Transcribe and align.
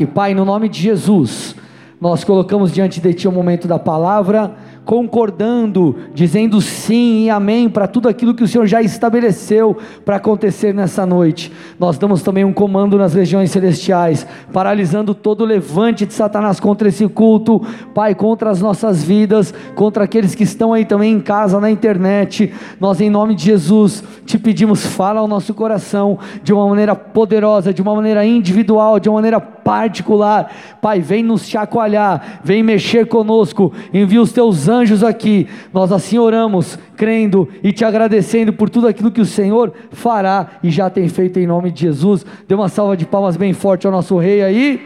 E 0.00 0.06
Pai, 0.06 0.32
no 0.32 0.46
nome 0.46 0.66
de 0.66 0.80
Jesus, 0.80 1.54
nós 2.00 2.24
colocamos 2.24 2.72
diante 2.72 3.02
de 3.02 3.12
Ti 3.12 3.28
o 3.28 3.32
momento 3.32 3.68
da 3.68 3.78
palavra 3.78 4.56
concordando, 4.90 5.94
dizendo 6.12 6.60
sim 6.60 7.26
e 7.26 7.30
amém 7.30 7.68
para 7.68 7.86
tudo 7.86 8.08
aquilo 8.08 8.34
que 8.34 8.42
o 8.42 8.48
Senhor 8.48 8.66
já 8.66 8.82
estabeleceu 8.82 9.78
para 10.04 10.16
acontecer 10.16 10.74
nessa 10.74 11.06
noite. 11.06 11.52
Nós 11.78 11.96
damos 11.96 12.22
também 12.22 12.44
um 12.44 12.52
comando 12.52 12.98
nas 12.98 13.14
regiões 13.14 13.52
celestiais, 13.52 14.26
paralisando 14.52 15.14
todo 15.14 15.42
o 15.42 15.44
levante 15.44 16.04
de 16.04 16.12
Satanás 16.12 16.58
contra 16.58 16.88
esse 16.88 17.06
culto, 17.06 17.64
Pai, 17.94 18.16
contra 18.16 18.50
as 18.50 18.60
nossas 18.60 19.04
vidas, 19.04 19.54
contra 19.76 20.02
aqueles 20.02 20.34
que 20.34 20.42
estão 20.42 20.72
aí 20.72 20.84
também 20.84 21.12
em 21.12 21.20
casa, 21.20 21.60
na 21.60 21.70
internet. 21.70 22.52
Nós, 22.80 23.00
em 23.00 23.08
nome 23.08 23.36
de 23.36 23.44
Jesus, 23.44 24.02
te 24.26 24.40
pedimos, 24.40 24.84
fala 24.84 25.20
ao 25.20 25.28
nosso 25.28 25.54
coração 25.54 26.18
de 26.42 26.52
uma 26.52 26.66
maneira 26.66 26.96
poderosa, 26.96 27.72
de 27.72 27.80
uma 27.80 27.94
maneira 27.94 28.26
individual, 28.26 28.98
de 28.98 29.08
uma 29.08 29.18
maneira 29.18 29.38
particular. 29.38 30.50
Pai, 30.82 30.98
vem 30.98 31.22
nos 31.22 31.46
chacoalhar, 31.46 32.40
vem 32.42 32.60
mexer 32.60 33.06
conosco, 33.06 33.72
envia 33.94 34.20
os 34.20 34.32
teus 34.32 34.68
anjos 34.68 34.79
aqui. 35.06 35.46
Nós 35.72 35.92
assim 35.92 36.18
oramos, 36.18 36.78
crendo 36.96 37.48
e 37.62 37.72
te 37.72 37.84
agradecendo 37.84 38.52
por 38.52 38.70
tudo 38.70 38.86
aquilo 38.86 39.10
que 39.10 39.20
o 39.20 39.26
Senhor 39.26 39.72
fará 39.90 40.52
e 40.62 40.70
já 40.70 40.88
tem 40.88 41.08
feito 41.08 41.38
em 41.38 41.46
nome 41.46 41.70
de 41.70 41.80
Jesus. 41.82 42.24
Dê 42.46 42.54
uma 42.54 42.68
salva 42.68 42.96
de 42.96 43.06
palmas 43.06 43.36
bem 43.36 43.52
forte 43.52 43.86
ao 43.86 43.92
nosso 43.92 44.16
rei 44.18 44.42
aí. 44.42 44.80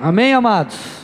Amém, 0.00 0.34
amados. 0.34 1.02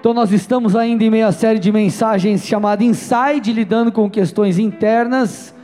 Então 0.00 0.12
nós 0.12 0.32
estamos 0.32 0.76
ainda 0.76 1.02
em 1.02 1.10
meio 1.10 1.26
à 1.26 1.32
série 1.32 1.58
de 1.58 1.72
mensagens 1.72 2.44
chamada 2.44 2.84
Inside, 2.84 3.52
lidando 3.52 3.90
com 3.90 4.10
questões 4.10 4.58
internas. 4.58 5.54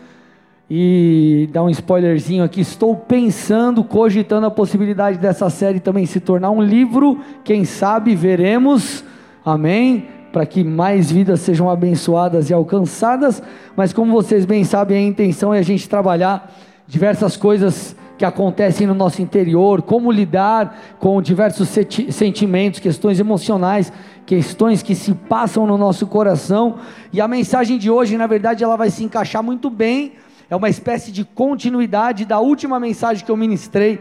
E 0.71 1.49
dar 1.53 1.65
um 1.65 1.69
spoilerzinho 1.69 2.45
aqui, 2.45 2.61
estou 2.61 2.95
pensando, 2.95 3.83
cogitando 3.83 4.47
a 4.47 4.51
possibilidade 4.51 5.19
dessa 5.19 5.51
série 5.51 5.81
também 5.81 6.07
se 6.07 6.21
tornar 6.21 6.53
um 6.53 6.63
livro, 6.63 7.19
quem 7.43 7.65
sabe 7.65 8.15
veremos. 8.15 9.05
Amém? 9.45 10.07
Para 10.33 10.47
que 10.47 10.63
mais 10.63 11.11
vidas 11.11 11.41
sejam 11.41 11.69
abençoadas 11.69 12.51
e 12.51 12.55
alcançadas, 12.55 13.43
mas 13.77 13.93
como 13.93 14.13
vocês 14.13 14.45
bem 14.45 14.65
sabem, 14.65 14.97
a 14.97 15.09
intenção 15.09 15.53
é 15.53 15.59
a 15.59 15.63
gente 15.63 15.89
trabalhar 15.89 16.53
diversas 16.87 17.37
coisas 17.37 17.97
que 18.21 18.25
acontecem 18.25 18.87
no 18.87 18.93
nosso 18.93 19.23
interior, 19.23 19.81
como 19.81 20.13
lidar 20.13 20.79
com 20.99 21.23
diversos 21.23 21.71
sentimentos, 22.11 22.79
questões 22.79 23.19
emocionais, 23.19 23.91
questões 24.27 24.83
que 24.83 24.95
se 24.95 25.15
passam 25.15 25.67
no 25.67 25.79
nosso 25.79 26.07
coração. 26.07 26.77
E 27.13 27.21
a 27.21 27.27
mensagem 27.27 27.79
de 27.79 27.91
hoje, 27.91 28.19
na 28.19 28.27
verdade, 28.27 28.63
ela 28.63 28.77
vai 28.77 28.91
se 28.91 29.03
encaixar 29.03 29.43
muito 29.43 29.71
bem. 29.71 30.13
É 30.51 30.57
uma 30.57 30.69
espécie 30.69 31.11
de 31.11 31.25
continuidade 31.25 32.27
da 32.27 32.41
última 32.41 32.79
mensagem 32.79 33.25
que 33.25 33.31
eu 33.31 33.39
ministrei, 33.39 33.99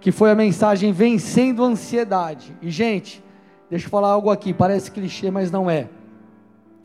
que 0.00 0.10
foi 0.10 0.32
a 0.32 0.34
mensagem 0.34 0.92
Vencendo 0.92 1.62
a 1.62 1.68
Ansiedade. 1.68 2.52
E, 2.60 2.68
gente, 2.68 3.22
Deixa 3.72 3.86
eu 3.86 3.90
falar 3.90 4.10
algo 4.10 4.28
aqui, 4.28 4.52
parece 4.52 4.90
clichê, 4.90 5.30
mas 5.30 5.50
não 5.50 5.70
é. 5.70 5.88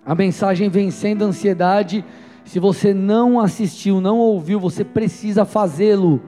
A 0.06 0.16
mensagem 0.16 0.70
Vencendo 0.70 1.26
a 1.26 1.28
Ansiedade, 1.28 2.02
se 2.46 2.60
você 2.62 2.94
não 2.94 3.42
assistiu, 3.42 4.00
não 4.00 4.18
ouviu, 4.20 4.58
você 4.58 4.86
precisa 4.86 5.44
fazê-lo. 5.44 6.22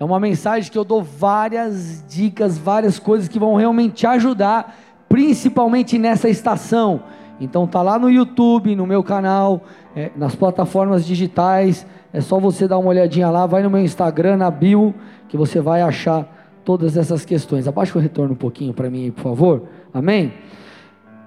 É 0.00 0.04
uma 0.04 0.18
mensagem 0.18 0.72
que 0.72 0.78
eu 0.78 0.82
dou 0.82 1.02
várias 1.02 2.02
dicas, 2.08 2.56
várias 2.56 2.98
coisas 2.98 3.28
que 3.28 3.38
vão 3.38 3.54
realmente 3.54 3.96
te 3.96 4.06
ajudar, 4.06 4.78
principalmente 5.10 5.98
nessa 5.98 6.30
estação. 6.30 7.02
Então 7.38 7.66
tá 7.66 7.82
lá 7.82 7.98
no 7.98 8.10
YouTube, 8.10 8.74
no 8.74 8.86
meu 8.86 9.02
canal, 9.02 9.60
é, 9.94 10.10
nas 10.16 10.34
plataformas 10.34 11.04
digitais. 11.04 11.86
É 12.14 12.22
só 12.22 12.40
você 12.40 12.66
dar 12.66 12.78
uma 12.78 12.88
olhadinha 12.88 13.28
lá, 13.28 13.44
vai 13.44 13.62
no 13.62 13.68
meu 13.68 13.82
Instagram, 13.82 14.38
na 14.38 14.50
bio, 14.50 14.94
que 15.28 15.36
você 15.36 15.60
vai 15.60 15.82
achar 15.82 16.31
todas 16.64 16.96
essas 16.96 17.24
questões. 17.24 17.66
Abaixa 17.66 17.98
o 17.98 18.00
retorno 18.00 18.34
um 18.34 18.36
pouquinho 18.36 18.72
para 18.72 18.88
mim, 18.90 19.10
por 19.10 19.22
favor. 19.22 19.68
Amém? 19.92 20.32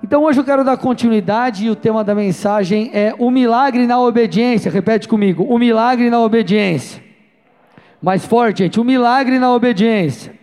Então 0.03 0.23
hoje 0.23 0.39
eu 0.39 0.44
quero 0.44 0.64
dar 0.64 0.78
continuidade 0.78 1.66
e 1.66 1.69
o 1.69 1.75
tema 1.75 2.03
da 2.03 2.14
mensagem 2.14 2.91
é 2.94 3.16
o 3.17 3.31
milagre 3.31 3.88
na 3.88 4.00
obediência. 4.00 4.72
Repete 4.72 5.07
comigo: 5.07 5.44
o 5.44 5.57
milagre 5.57 6.09
na 6.09 6.19
obediência. 6.19 7.03
Mais 8.01 8.25
forte, 8.25 8.59
gente: 8.59 8.79
o 8.79 8.84
milagre 8.84 9.40
na 9.40 9.51
obediência. 9.51 10.34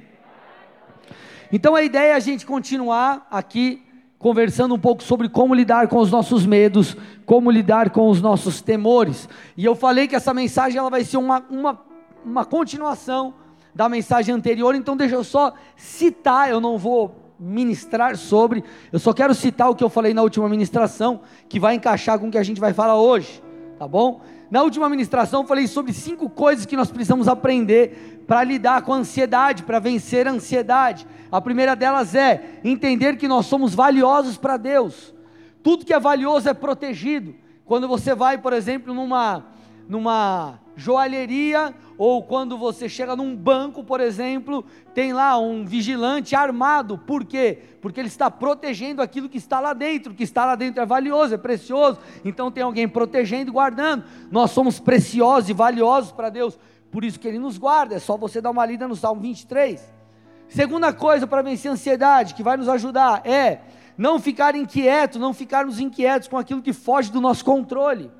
Então 1.52 1.74
a 1.74 1.82
ideia 1.82 2.12
é 2.12 2.14
a 2.14 2.20
gente 2.20 2.46
continuar 2.46 3.26
aqui 3.30 3.82
conversando 4.18 4.74
um 4.74 4.78
pouco 4.78 5.02
sobre 5.02 5.28
como 5.28 5.52
lidar 5.52 5.88
com 5.88 5.98
os 5.98 6.10
nossos 6.10 6.46
medos, 6.46 6.96
como 7.26 7.50
lidar 7.50 7.90
com 7.90 8.08
os 8.08 8.22
nossos 8.22 8.62
temores. 8.62 9.28
E 9.56 9.64
eu 9.64 9.74
falei 9.74 10.06
que 10.06 10.14
essa 10.14 10.32
mensagem 10.32 10.78
ela 10.78 10.88
vai 10.88 11.04
ser 11.04 11.16
uma, 11.16 11.44
uma, 11.50 11.80
uma 12.24 12.44
continuação 12.44 13.34
da 13.74 13.88
mensagem 13.88 14.34
anterior, 14.34 14.74
então 14.74 14.96
deixa 14.96 15.14
eu 15.14 15.24
só 15.24 15.54
citar, 15.76 16.50
eu 16.50 16.60
não 16.60 16.76
vou 16.78 17.16
ministrar 17.38 18.16
sobre, 18.16 18.62
eu 18.92 18.98
só 18.98 19.12
quero 19.12 19.34
citar 19.34 19.70
o 19.70 19.74
que 19.74 19.82
eu 19.82 19.88
falei 19.88 20.14
na 20.14 20.22
última 20.22 20.48
ministração, 20.48 21.20
que 21.48 21.58
vai 21.58 21.74
encaixar 21.74 22.18
com 22.18 22.28
o 22.28 22.30
que 22.30 22.38
a 22.38 22.42
gente 22.42 22.60
vai 22.60 22.72
falar 22.72 22.96
hoje, 22.96 23.42
tá 23.78 23.88
bom? 23.88 24.20
Na 24.50 24.62
última 24.62 24.88
ministração 24.88 25.40
eu 25.40 25.46
falei 25.46 25.66
sobre 25.66 25.92
cinco 25.92 26.28
coisas 26.28 26.66
que 26.66 26.76
nós 26.76 26.90
precisamos 26.90 27.26
aprender 27.26 28.22
para 28.26 28.44
lidar 28.44 28.82
com 28.82 28.92
a 28.92 28.96
ansiedade, 28.96 29.62
para 29.62 29.78
vencer 29.78 30.28
a 30.28 30.30
ansiedade. 30.30 31.06
A 31.30 31.40
primeira 31.40 31.74
delas 31.74 32.14
é 32.14 32.60
entender 32.62 33.16
que 33.16 33.26
nós 33.26 33.46
somos 33.46 33.74
valiosos 33.74 34.36
para 34.36 34.58
Deus. 34.58 35.14
Tudo 35.62 35.86
que 35.86 35.94
é 35.94 35.98
valioso 35.98 36.48
é 36.48 36.54
protegido. 36.54 37.34
Quando 37.64 37.88
você 37.88 38.14
vai, 38.14 38.36
por 38.36 38.52
exemplo, 38.52 38.92
numa 38.92 39.46
numa 39.88 40.60
joalheria 40.76 41.74
ou 41.98 42.22
quando 42.22 42.56
você 42.56 42.88
chega 42.88 43.14
num 43.14 43.36
banco, 43.36 43.84
por 43.84 44.00
exemplo, 44.00 44.64
tem 44.94 45.12
lá 45.12 45.38
um 45.38 45.64
vigilante 45.64 46.34
armado. 46.34 46.98
Por 46.98 47.24
quê? 47.24 47.58
Porque 47.80 48.00
ele 48.00 48.08
está 48.08 48.30
protegendo 48.30 49.02
aquilo 49.02 49.28
que 49.28 49.38
está 49.38 49.60
lá 49.60 49.72
dentro. 49.72 50.12
O 50.12 50.14
que 50.14 50.24
está 50.24 50.44
lá 50.44 50.54
dentro 50.54 50.82
é 50.82 50.86
valioso, 50.86 51.34
é 51.34 51.38
precioso. 51.38 51.98
Então 52.24 52.50
tem 52.50 52.62
alguém 52.62 52.88
protegendo 52.88 53.50
e 53.50 53.52
guardando. 53.52 54.04
Nós 54.30 54.50
somos 54.50 54.80
preciosos 54.80 55.50
e 55.50 55.52
valiosos 55.52 56.12
para 56.12 56.30
Deus. 56.30 56.58
Por 56.90 57.04
isso 57.04 57.20
que 57.20 57.28
ele 57.28 57.38
nos 57.38 57.58
guarda. 57.58 57.94
É 57.94 57.98
só 57.98 58.16
você 58.16 58.40
dar 58.40 58.50
uma 58.50 58.66
lida 58.66 58.88
no 58.88 58.96
Salmo 58.96 59.20
23. 59.20 59.92
Segunda 60.48 60.92
coisa 60.92 61.26
para 61.26 61.40
vencer 61.40 61.70
a 61.70 61.74
ansiedade, 61.74 62.34
que 62.34 62.42
vai 62.42 62.58
nos 62.58 62.68
ajudar, 62.68 63.22
é 63.24 63.60
não 63.96 64.18
ficar 64.18 64.54
inquieto, 64.54 65.18
não 65.18 65.32
ficarmos 65.32 65.80
inquietos 65.80 66.28
com 66.28 66.36
aquilo 66.36 66.60
que 66.60 66.72
foge 66.72 67.10
do 67.10 67.20
nosso 67.20 67.44
controle. 67.44 68.10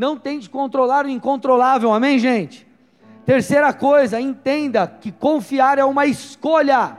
Não 0.00 0.16
tente 0.16 0.48
controlar 0.48 1.04
o 1.04 1.10
incontrolável, 1.10 1.92
amém, 1.92 2.18
gente? 2.18 2.66
Terceira 3.26 3.70
coisa, 3.70 4.18
entenda 4.18 4.86
que 4.86 5.12
confiar 5.12 5.78
é 5.78 5.84
uma 5.84 6.06
escolha. 6.06 6.96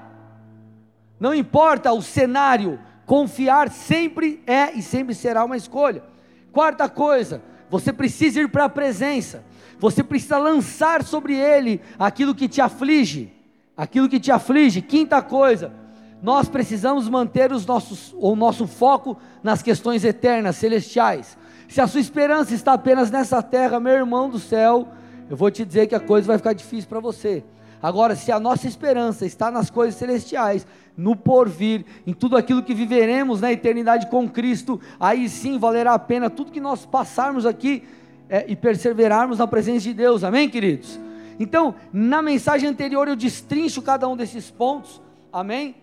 Não 1.20 1.34
importa 1.34 1.92
o 1.92 2.02
cenário, 2.04 2.80
confiar 3.08 3.72
sempre 3.72 4.44
é 4.46 4.72
e 4.74 4.84
sempre 4.84 5.16
será 5.16 5.44
uma 5.44 5.58
escolha. 5.58 6.04
Quarta 6.52 6.88
coisa, 6.88 7.42
você 7.72 7.92
precisa 7.92 8.40
ir 8.40 8.50
para 8.50 8.66
a 8.66 8.70
presença. 8.70 9.44
Você 9.80 10.04
precisa 10.04 10.38
lançar 10.38 11.04
sobre 11.04 11.34
ele 11.34 11.82
aquilo 11.98 12.36
que 12.36 12.48
te 12.48 12.62
aflige, 12.62 13.34
aquilo 13.76 14.08
que 14.08 14.20
te 14.20 14.32
aflige. 14.32 14.80
Quinta 14.80 15.24
coisa, 15.24 15.74
nós 16.22 16.48
precisamos 16.48 17.10
manter 17.10 17.52
os 17.52 17.66
nossos, 17.66 18.14
o 18.16 18.36
nosso 18.36 18.68
foco 18.68 19.18
nas 19.42 19.64
questões 19.64 20.06
eternas, 20.06 20.58
celestiais. 20.58 21.36
Se 21.72 21.80
a 21.80 21.88
sua 21.88 22.02
esperança 22.02 22.54
está 22.54 22.74
apenas 22.74 23.10
nessa 23.10 23.42
terra, 23.42 23.80
meu 23.80 23.94
irmão 23.94 24.30
do 24.30 24.38
céu, 24.38 24.90
eu 25.30 25.38
vou 25.38 25.50
te 25.50 25.64
dizer 25.64 25.88
que 25.88 25.96
a 25.96 26.02
coisa 26.02 26.28
vai 26.28 26.38
ficar 26.38 26.52
difícil 26.52 26.90
para 26.90 27.00
você. 27.00 27.46
Agora, 27.82 28.14
se 28.14 28.30
a 28.30 28.42
nossa 28.42 28.68
esperança 28.68 29.26
está 29.26 29.50
nas 29.50 29.70
coisas 29.70 29.96
celestiais, 29.96 30.68
no 30.98 31.16
porvir, 31.16 31.86
em 32.06 32.12
tudo 32.12 32.36
aquilo 32.36 32.62
que 32.62 32.74
viveremos 32.74 33.40
na 33.40 33.54
eternidade 33.54 34.08
com 34.08 34.30
Cristo, 34.30 34.82
aí 35.00 35.30
sim 35.30 35.58
valerá 35.58 35.94
a 35.94 36.00
pena 36.00 36.30
tudo 36.30 36.52
que 36.52 36.60
nós 36.60 36.86
passarmos 36.86 37.46
aqui 37.46 37.88
é, 38.28 38.44
e 38.50 38.54
perseverarmos 38.54 39.38
na 39.38 39.48
presença 39.48 39.80
de 39.80 39.94
Deus, 39.94 40.26
amém, 40.26 40.50
queridos? 40.50 41.00
Então, 41.40 41.74
na 41.94 42.22
mensagem 42.22 42.68
anterior 42.68 43.08
eu 43.08 43.16
destrincho 43.16 43.82
cada 43.82 44.10
um 44.10 44.18
desses 44.18 44.52
pontos, 44.52 45.02
amém? 45.32 45.78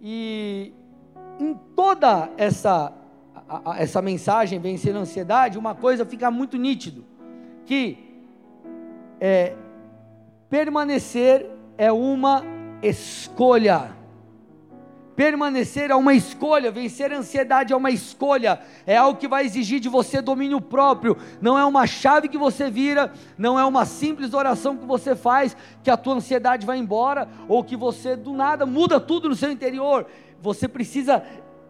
E 0.00 0.72
em 1.38 1.54
toda 1.76 2.30
essa 2.38 2.90
a, 3.54 3.72
a, 3.72 3.78
essa 3.80 4.02
mensagem, 4.02 4.58
vencer 4.58 4.94
a 4.96 4.98
ansiedade, 4.98 5.58
uma 5.58 5.74
coisa 5.74 6.04
fica 6.04 6.30
muito 6.30 6.56
nítido, 6.56 7.04
que 7.66 7.98
é, 9.20 9.54
permanecer 10.50 11.46
é 11.78 11.92
uma 11.92 12.42
escolha. 12.82 13.92
Permanecer 15.16 15.92
é 15.92 15.94
uma 15.94 16.12
escolha, 16.12 16.72
vencer 16.72 17.12
a 17.12 17.18
ansiedade 17.18 17.72
é 17.72 17.76
uma 17.76 17.92
escolha, 17.92 18.60
é 18.84 18.96
algo 18.96 19.16
que 19.16 19.28
vai 19.28 19.44
exigir 19.44 19.78
de 19.78 19.88
você 19.88 20.20
domínio 20.20 20.60
próprio, 20.60 21.16
não 21.40 21.56
é 21.56 21.64
uma 21.64 21.86
chave 21.86 22.26
que 22.26 22.36
você 22.36 22.68
vira, 22.68 23.12
não 23.38 23.56
é 23.56 23.64
uma 23.64 23.84
simples 23.84 24.34
oração 24.34 24.76
que 24.76 24.84
você 24.84 25.14
faz, 25.14 25.56
que 25.84 25.90
a 25.90 25.96
tua 25.96 26.14
ansiedade 26.14 26.66
vai 26.66 26.78
embora, 26.78 27.28
ou 27.46 27.62
que 27.62 27.76
você 27.76 28.16
do 28.16 28.32
nada 28.32 28.66
muda 28.66 28.98
tudo 28.98 29.28
no 29.28 29.36
seu 29.36 29.52
interior. 29.52 30.04
Você 30.42 30.66
precisa 30.66 31.22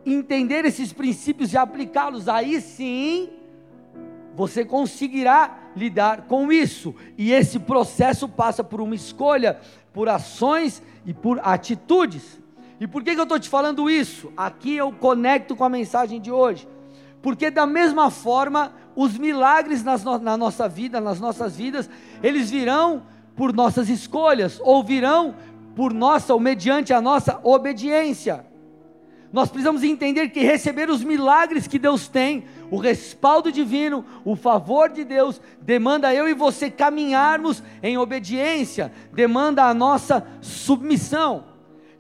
entender 0.05 0.65
esses 0.65 0.93
princípios 0.93 1.53
e 1.53 1.57
aplicá-los, 1.57 2.29
aí 2.29 2.61
sim 2.61 3.31
você 4.35 4.65
conseguirá 4.65 5.59
lidar 5.77 6.23
com 6.23 6.53
isso. 6.53 6.95
E 7.17 7.33
esse 7.33 7.59
processo 7.59 8.29
passa 8.29 8.65
por 8.65 8.81
uma 8.81 8.95
escolha, 8.95 9.61
por 9.93 10.09
ações 10.09 10.83
e 11.07 11.15
por 11.15 11.41
atitudes. 11.43 12.43
E 12.81 12.87
por 12.87 13.03
que, 13.03 13.15
que 13.15 13.21
eu 13.21 13.25
estou 13.25 13.39
te 13.39 13.49
falando 13.49 13.89
isso? 13.89 14.33
Aqui 14.37 14.77
eu 14.77 14.93
conecto 14.93 15.55
com 15.55 15.65
a 15.65 15.69
mensagem 15.69 16.21
de 16.21 16.31
hoje. 16.31 16.67
Porque 17.23 17.51
da 17.51 17.67
mesma 17.67 18.11
forma, 18.11 18.73
os 18.97 19.17
milagres 19.17 19.83
no, 19.83 20.19
na 20.19 20.37
nossa 20.37 20.69
vida, 20.69 21.01
nas 21.01 21.21
nossas 21.21 21.57
vidas, 21.57 21.89
eles 22.23 22.51
virão 22.51 23.03
por 23.37 23.53
nossas 23.53 23.89
escolhas, 23.89 24.61
ou 24.63 24.83
virão 24.85 25.35
por 25.75 25.93
nossa, 25.93 26.35
ou 26.35 26.41
mediante 26.41 26.93
a 26.93 27.01
nossa 27.01 27.41
obediência. 27.43 28.45
Nós 29.35 29.49
precisamos 29.49 29.83
entender 29.83 30.29
que 30.29 30.45
receber 30.45 30.89
os 30.89 31.03
milagres 31.03 31.67
que 31.67 31.77
Deus 31.77 32.07
tem, 32.07 32.45
o 32.71 32.77
respaldo 32.77 33.51
divino, 33.51 34.05
o 34.25 34.37
favor 34.37 34.89
de 34.89 35.03
Deus, 35.03 35.41
demanda 35.61 36.15
eu 36.15 36.29
e 36.29 36.35
você 36.35 36.71
caminharmos 36.71 37.61
em 37.83 37.99
obediência, 37.99 38.93
demanda 39.13 39.65
a 39.65 39.75
nossa 39.75 40.25
submissão. 40.41 41.47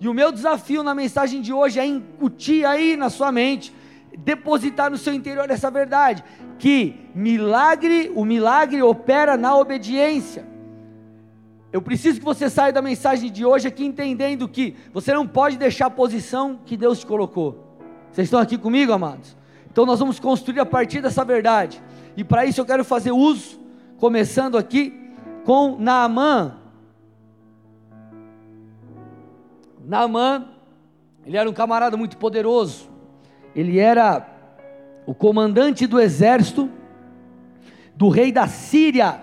E 0.00 0.06
o 0.06 0.14
meu 0.14 0.30
desafio 0.30 0.84
na 0.84 0.94
mensagem 0.94 1.42
de 1.42 1.52
hoje 1.52 1.80
é 1.80 1.84
incutir 1.84 2.64
aí 2.64 2.96
na 2.96 3.10
sua 3.10 3.32
mente, 3.32 3.74
depositar 4.16 4.88
no 4.88 4.96
seu 4.96 5.12
interior 5.12 5.50
essa 5.50 5.72
verdade, 5.72 6.22
que 6.56 6.94
milagre, 7.16 8.12
o 8.14 8.24
milagre 8.24 8.80
opera 8.80 9.36
na 9.36 9.56
obediência. 9.56 10.53
Eu 11.74 11.82
preciso 11.82 12.20
que 12.20 12.24
você 12.24 12.48
saia 12.48 12.72
da 12.72 12.80
mensagem 12.80 13.32
de 13.32 13.44
hoje 13.44 13.66
aqui 13.66 13.84
entendendo 13.84 14.46
que 14.46 14.76
você 14.92 15.12
não 15.12 15.26
pode 15.26 15.56
deixar 15.56 15.86
a 15.86 15.90
posição 15.90 16.60
que 16.64 16.76
Deus 16.76 17.00
te 17.00 17.06
colocou. 17.06 17.80
Vocês 18.12 18.28
estão 18.28 18.38
aqui 18.38 18.56
comigo, 18.56 18.92
amados? 18.92 19.36
Então 19.68 19.84
nós 19.84 19.98
vamos 19.98 20.20
construir 20.20 20.60
a 20.60 20.64
partir 20.64 21.00
dessa 21.00 21.24
verdade. 21.24 21.82
E 22.16 22.22
para 22.22 22.46
isso 22.46 22.60
eu 22.60 22.64
quero 22.64 22.84
fazer 22.84 23.10
uso, 23.10 23.58
começando 23.98 24.56
aqui 24.56 24.94
com 25.44 25.76
Naamã. 25.76 26.60
Naamã, 29.84 30.46
ele 31.26 31.36
era 31.36 31.50
um 31.50 31.52
camarada 31.52 31.96
muito 31.96 32.16
poderoso. 32.18 32.88
Ele 33.52 33.80
era 33.80 34.24
o 35.06 35.12
comandante 35.12 35.88
do 35.88 35.98
exército 35.98 36.70
do 37.96 38.08
rei 38.10 38.30
da 38.30 38.46
Síria. 38.46 39.20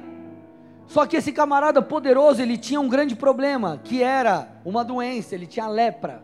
Só 0.92 1.06
que 1.06 1.16
esse 1.16 1.32
camarada 1.32 1.82
poderoso, 1.82 2.42
ele 2.42 2.58
tinha 2.58 2.82
um 2.82 2.90
grande 2.90 3.16
problema, 3.16 3.80
que 3.82 4.04
era 4.04 4.50
uma 4.66 4.84
doença, 4.84 5.34
ele 5.34 5.48
tinha 5.48 5.66
lepra. 5.66 6.22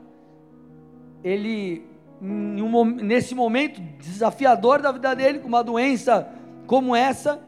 Ele, 1.23 1.87
um, 2.21 2.83
nesse 2.83 3.33
momento 3.33 3.79
desafiador 3.97 4.81
da 4.81 4.91
vida 4.91 5.15
dele, 5.15 5.39
com 5.39 5.47
uma 5.47 5.63
doença 5.63 6.27
como 6.65 6.93
essa, 6.93 7.41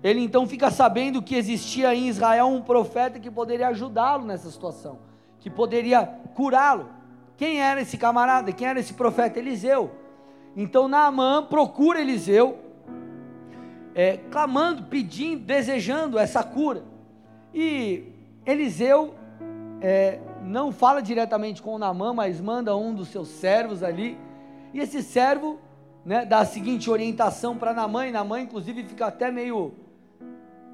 ele 0.00 0.20
então 0.20 0.46
fica 0.46 0.70
sabendo 0.70 1.20
que 1.20 1.34
existia 1.34 1.92
em 1.92 2.06
Israel 2.06 2.46
um 2.46 2.62
profeta 2.62 3.18
que 3.18 3.32
poderia 3.32 3.66
ajudá-lo 3.66 4.24
nessa 4.24 4.48
situação, 4.48 5.00
que 5.40 5.50
poderia 5.50 6.06
curá-lo. 6.36 6.88
Quem 7.36 7.60
era 7.60 7.80
esse 7.80 7.98
camarada? 7.98 8.52
Quem 8.52 8.68
era 8.68 8.78
esse 8.78 8.94
profeta? 8.94 9.40
Eliseu. 9.40 9.90
Então 10.54 10.86
Naamã 10.86 11.42
procura 11.42 12.00
Eliseu, 12.00 12.60
é, 13.94 14.16
clamando, 14.30 14.84
pedindo, 14.84 15.44
desejando 15.44 16.18
essa 16.18 16.42
cura. 16.42 16.82
E 17.54 18.04
Eliseu 18.44 19.14
é, 19.80 20.18
não 20.42 20.72
fala 20.72 21.00
diretamente 21.00 21.62
com 21.62 21.78
Naamã, 21.78 22.12
mas 22.12 22.40
manda 22.40 22.76
um 22.76 22.92
dos 22.92 23.08
seus 23.08 23.28
servos 23.28 23.82
ali. 23.82 24.18
E 24.72 24.80
esse 24.80 25.02
servo 25.02 25.60
né, 26.04 26.26
dá 26.26 26.40
a 26.40 26.44
seguinte 26.44 26.90
orientação 26.90 27.56
para 27.56 27.72
Naamã, 27.72 28.06
e 28.06 28.10
Naamã 28.10 28.40
inclusive 28.40 28.82
fica 28.82 29.06
até 29.06 29.30
meio 29.30 29.72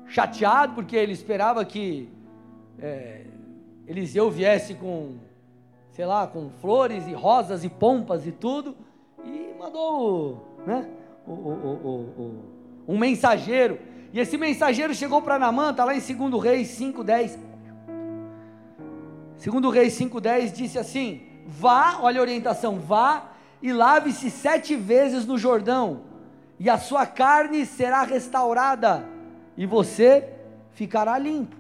chateado, 0.07 0.75
porque 0.75 0.97
ele 0.97 1.13
esperava 1.13 1.65
que 1.65 2.09
é, 2.79 3.27
Eliseu 3.87 4.31
viesse 4.31 4.75
com, 4.75 5.17
sei 5.91 6.07
lá, 6.07 6.27
com 6.27 6.49
flores 6.61 7.07
e 7.07 7.13
rosas 7.13 7.63
e 7.63 7.69
pompas 7.69 8.27
e 8.27 8.33
tudo, 8.33 8.75
e 9.25 9.55
mandou 9.59 10.59
né, 10.67 10.89
o, 11.27 11.33
o, 11.33 12.15
o 12.19 12.60
um 12.87 12.99
mensageiro. 12.99 13.79
E 14.13 14.21
esse 14.21 14.37
mensageiro 14.37 14.95
chegou 14.95 15.23
para 15.23 15.39
Namã, 15.39 15.71
está 15.71 15.85
lá 15.85 15.95
em 15.95 16.01
2 16.01 16.43
Reis 16.43 16.69
5,10. 16.79 17.39
2 19.43 19.75
Reis 19.75 19.99
5,10 19.99 20.53
disse 20.53 20.79
assim: 20.79 21.23
Vá, 21.47 21.99
olha 22.01 22.19
a 22.19 22.23
orientação, 22.23 22.79
vá 22.79 23.31
e 23.63 23.73
lave-se 23.73 24.31
sete 24.31 24.75
vezes 24.75 25.27
no 25.27 25.37
Jordão, 25.37 26.03
e 26.59 26.69
a 26.71 26.79
sua 26.79 27.07
carne 27.07 27.67
será 27.67 28.03
restaurada, 28.03 29.05
e 29.57 29.67
você 29.67 30.29
ficará 30.73 31.19
limpo. 31.19 31.57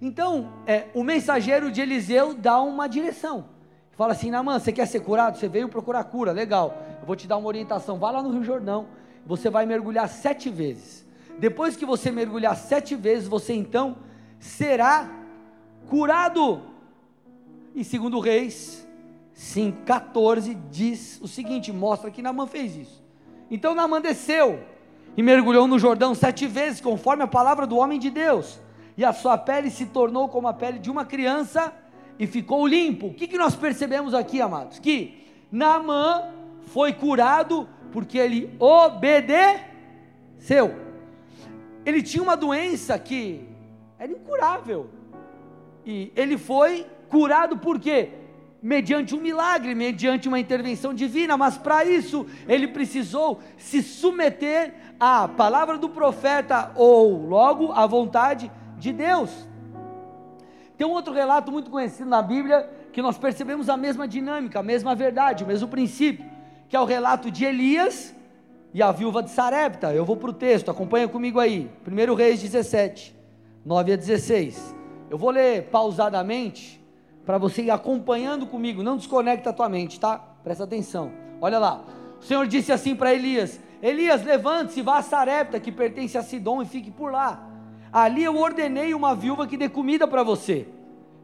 Então, 0.00 0.52
é, 0.66 0.86
o 0.94 1.02
mensageiro 1.02 1.70
de 1.72 1.80
Eliseu 1.80 2.34
dá 2.34 2.60
uma 2.60 2.86
direção. 2.86 3.46
Fala 3.92 4.12
assim: 4.12 4.30
Namã, 4.30 4.58
você 4.58 4.70
quer 4.70 4.86
ser 4.86 5.00
curado? 5.00 5.38
Você 5.38 5.48
veio 5.48 5.68
procurar 5.68 6.04
cura, 6.04 6.30
legal. 6.30 6.76
Eu 7.00 7.06
vou 7.06 7.16
te 7.16 7.26
dar 7.26 7.36
uma 7.36 7.48
orientação. 7.48 7.98
Vá 7.98 8.10
lá 8.10 8.22
no 8.22 8.30
Rio 8.30 8.44
Jordão 8.44 8.86
você 9.28 9.50
vai 9.50 9.66
mergulhar 9.66 10.08
sete 10.08 10.48
vezes. 10.48 11.06
Depois 11.38 11.76
que 11.76 11.84
você 11.84 12.10
mergulhar 12.10 12.56
sete 12.56 12.96
vezes, 12.96 13.28
você 13.28 13.52
então 13.52 13.98
será 14.40 15.08
curado. 15.86 16.62
E 17.74 17.84
segundo 17.84 18.20
Reis 18.20 18.88
5,14 19.36 20.56
diz 20.70 21.20
o 21.20 21.28
seguinte: 21.28 21.70
mostra 21.70 22.10
que 22.10 22.22
Naamã 22.22 22.46
fez 22.46 22.74
isso. 22.74 23.04
Então 23.50 23.74
Naamã 23.74 24.00
desceu 24.00 24.60
e 25.14 25.22
mergulhou 25.22 25.66
no 25.66 25.78
Jordão 25.78 26.14
sete 26.14 26.46
vezes, 26.46 26.80
conforme 26.80 27.22
a 27.22 27.26
palavra 27.26 27.66
do 27.66 27.76
homem 27.76 27.98
de 27.98 28.08
Deus, 28.08 28.58
e 28.96 29.04
a 29.04 29.12
sua 29.12 29.36
pele 29.36 29.70
se 29.70 29.84
tornou 29.84 30.30
como 30.30 30.48
a 30.48 30.54
pele 30.54 30.78
de 30.78 30.90
uma 30.90 31.04
criança 31.04 31.70
e 32.18 32.26
ficou 32.26 32.66
limpo. 32.66 33.08
O 33.08 33.14
que, 33.14 33.28
que 33.28 33.36
nós 33.36 33.54
percebemos 33.54 34.14
aqui, 34.14 34.40
amados? 34.40 34.78
Que 34.78 35.22
Naamã 35.52 36.30
foi 36.68 36.94
curado 36.94 37.68
porque 37.92 38.18
ele 38.18 38.54
obedeceu. 38.58 39.64
Ele 41.84 42.02
tinha 42.02 42.22
uma 42.22 42.36
doença 42.36 42.98
que 42.98 43.48
era 43.98 44.12
incurável. 44.12 44.90
E 45.84 46.12
ele 46.14 46.36
foi 46.36 46.86
curado 47.08 47.58
por 47.58 47.80
quê? 47.80 48.10
Mediante 48.60 49.14
um 49.14 49.20
milagre, 49.20 49.74
mediante 49.74 50.28
uma 50.28 50.38
intervenção 50.38 50.92
divina, 50.92 51.36
mas 51.36 51.56
para 51.56 51.84
isso 51.84 52.26
ele 52.46 52.68
precisou 52.68 53.40
se 53.56 53.82
submeter 53.82 54.74
à 54.98 55.28
palavra 55.28 55.78
do 55.78 55.88
profeta 55.88 56.72
ou 56.74 57.26
logo 57.26 57.72
à 57.72 57.86
vontade 57.86 58.50
de 58.76 58.92
Deus. 58.92 59.48
Tem 60.76 60.86
um 60.86 60.90
outro 60.90 61.14
relato 61.14 61.50
muito 61.50 61.70
conhecido 61.70 62.10
na 62.10 62.20
Bíblia 62.20 62.68
que 62.92 63.00
nós 63.00 63.16
percebemos 63.16 63.68
a 63.68 63.76
mesma 63.76 64.06
dinâmica, 64.06 64.60
a 64.60 64.62
mesma 64.62 64.94
verdade, 64.94 65.44
o 65.44 65.46
mesmo 65.46 65.68
princípio 65.68 66.27
que 66.68 66.76
é 66.76 66.80
o 66.80 66.84
relato 66.84 67.30
de 67.30 67.44
Elias 67.44 68.14
e 68.74 68.82
a 68.82 68.92
viúva 68.92 69.22
de 69.22 69.30
Sarepta. 69.30 69.92
Eu 69.92 70.04
vou 70.04 70.16
para 70.16 70.30
o 70.30 70.32
texto, 70.32 70.70
acompanha 70.70 71.08
comigo 71.08 71.40
aí. 71.40 71.70
1 71.86 72.14
Reis 72.14 72.40
17, 72.42 73.16
9 73.64 73.92
a 73.92 73.96
16. 73.96 74.74
Eu 75.10 75.16
vou 75.16 75.30
ler 75.30 75.64
pausadamente 75.70 76.78
para 77.24 77.38
você 77.38 77.62
ir 77.62 77.70
acompanhando 77.70 78.46
comigo. 78.46 78.82
Não 78.82 78.96
desconecta 78.96 79.50
a 79.50 79.52
tua 79.52 79.68
mente, 79.68 79.98
tá? 79.98 80.18
Presta 80.44 80.64
atenção. 80.64 81.10
Olha 81.40 81.58
lá. 81.58 81.84
O 82.20 82.24
Senhor 82.24 82.46
disse 82.46 82.72
assim 82.72 82.94
para 82.94 83.14
Elias: 83.14 83.58
Elias, 83.82 84.22
levante-se, 84.22 84.82
vá 84.82 84.98
a 84.98 85.02
Sarepta, 85.02 85.58
que 85.58 85.72
pertence 85.72 86.18
a 86.18 86.22
Sidom, 86.22 86.60
e 86.60 86.66
fique 86.66 86.90
por 86.90 87.12
lá. 87.12 87.46
Ali 87.90 88.24
eu 88.24 88.36
ordenei 88.36 88.92
uma 88.92 89.14
viúva 89.14 89.46
que 89.46 89.56
dê 89.56 89.68
comida 89.68 90.06
para 90.06 90.22
você. 90.22 90.68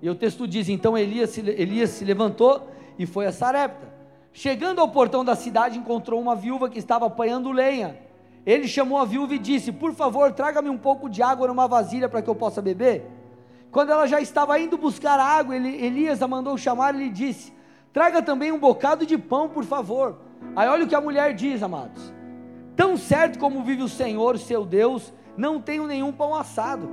E 0.01 0.09
o 0.09 0.15
texto 0.15 0.47
diz: 0.49 0.69
então 0.69 0.97
Elias, 0.97 1.37
Elias 1.37 1.91
se 1.91 2.05
levantou 2.05 2.71
e 2.99 3.05
foi 3.05 3.27
a 3.27 3.33
Sarepta. 3.33 3.94
Chegando 4.37 4.81
ao 4.81 4.89
portão 4.89 5.25
da 5.25 5.37
cidade, 5.37 5.79
encontrou 5.79 6.21
uma 6.21 6.35
viúva 6.35 6.69
que 6.69 6.77
estava 6.77 7.07
apanhando 7.07 7.53
lenha. 7.53 7.97
Ele 8.45 8.67
chamou 8.67 8.99
a 8.99 9.05
viúva 9.05 9.33
e 9.33 9.39
disse: 9.39 9.71
Por 9.71 9.95
favor, 9.95 10.33
traga-me 10.33 10.69
um 10.69 10.77
pouco 10.77 11.09
de 11.09 11.23
água 11.23 11.47
numa 11.47 11.69
vasilha 11.69 12.09
para 12.09 12.21
que 12.21 12.29
eu 12.29 12.35
possa 12.35 12.61
beber. 12.61 13.09
Quando 13.71 13.93
ela 13.93 14.09
já 14.09 14.21
estava 14.21 14.59
indo 14.59 14.77
buscar 14.77 15.21
água, 15.21 15.57
Elias 15.57 16.21
a 16.21 16.27
mandou 16.27 16.59
chamar 16.59 16.97
e 16.97 16.99
lhe 16.99 17.11
disse: 17.11 17.53
Traga 17.93 18.21
também 18.21 18.51
um 18.51 18.59
bocado 18.59 19.07
de 19.07 19.17
pão, 19.17 19.49
por 19.49 19.65
favor. 19.65 20.19
Aí 20.57 20.69
olha 20.69 20.85
o 20.85 20.89
que 20.89 20.97
a 20.97 21.01
mulher 21.01 21.33
diz, 21.33 21.63
amados: 21.63 22.13
Tão 22.75 22.97
certo 22.97 23.39
como 23.39 23.63
vive 23.63 23.85
o 23.85 23.89
Senhor, 23.89 24.37
seu 24.37 24.65
Deus, 24.65 25.13
não 25.37 25.61
tenho 25.61 25.87
nenhum 25.87 26.11
pão 26.11 26.35
assado. 26.35 26.91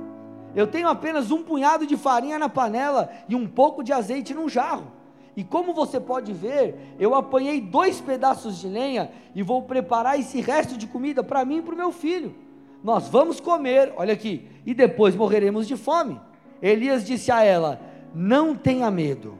Eu 0.54 0.68
tenho 0.68 0.86
apenas 0.86 1.32
um 1.32 1.42
punhado 1.42 1.88
de 1.88 1.96
farinha 1.96 2.38
na 2.38 2.48
panela 2.48 3.10
e 3.28 3.34
um 3.34 3.48
pouco 3.48 3.82
de 3.82 3.92
azeite 3.92 4.32
num 4.32 4.48
jarro. 4.48 5.01
E 5.36 5.42
como 5.42 5.72
você 5.72 5.98
pode 5.98 6.32
ver, 6.32 6.94
eu 6.98 7.14
apanhei 7.14 7.60
dois 7.60 8.00
pedaços 8.00 8.58
de 8.58 8.68
lenha 8.68 9.10
e 9.34 9.42
vou 9.42 9.62
preparar 9.62 10.18
esse 10.18 10.40
resto 10.40 10.76
de 10.76 10.86
comida 10.86 11.24
para 11.24 11.44
mim 11.44 11.58
e 11.58 11.62
para 11.62 11.74
o 11.74 11.76
meu 11.76 11.90
filho. 11.90 12.34
Nós 12.84 13.08
vamos 13.08 13.40
comer, 13.40 13.92
olha 13.96 14.12
aqui, 14.12 14.46
e 14.66 14.74
depois 14.74 15.16
morreremos 15.16 15.66
de 15.66 15.76
fome. 15.76 16.20
Elias 16.60 17.06
disse 17.06 17.32
a 17.32 17.42
ela: 17.42 17.80
Não 18.14 18.54
tenha 18.54 18.90
medo, 18.90 19.38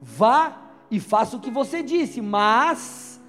vá 0.00 0.62
e 0.90 0.98
faça 0.98 1.36
o 1.36 1.40
que 1.40 1.50
você 1.50 1.82
disse, 1.82 2.22
mas 2.22 3.20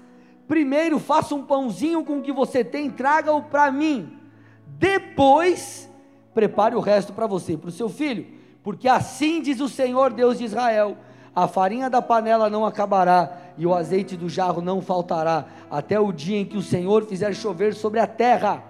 primeiro 0.48 0.98
faça 0.98 1.34
um 1.34 1.44
pãozinho 1.44 2.04
com 2.04 2.18
o 2.18 2.22
que 2.22 2.32
você 2.32 2.64
tem, 2.64 2.90
traga-o 2.90 3.42
para 3.42 3.70
mim. 3.70 4.18
Depois, 4.66 5.90
prepare 6.32 6.74
o 6.74 6.80
resto 6.80 7.12
para 7.12 7.26
você 7.26 7.54
e 7.54 7.56
para 7.56 7.68
o 7.68 7.72
seu 7.72 7.88
filho 7.88 8.36
porque 8.66 8.88
assim 8.88 9.40
diz 9.40 9.60
o 9.60 9.68
Senhor 9.68 10.12
Deus 10.12 10.38
de 10.38 10.44
Israel: 10.44 10.96
a 11.36 11.46
farinha 11.46 11.90
da 11.90 12.00
panela 12.00 12.48
não 12.48 12.64
acabará 12.64 13.30
e 13.58 13.66
o 13.66 13.74
azeite 13.74 14.16
do 14.16 14.26
jarro 14.26 14.62
não 14.62 14.80
faltará, 14.80 15.44
até 15.70 16.00
o 16.00 16.10
dia 16.10 16.38
em 16.38 16.46
que 16.46 16.56
o 16.56 16.62
Senhor 16.62 17.04
fizer 17.04 17.34
chover 17.34 17.74
sobre 17.74 18.00
a 18.00 18.06
terra. 18.06 18.64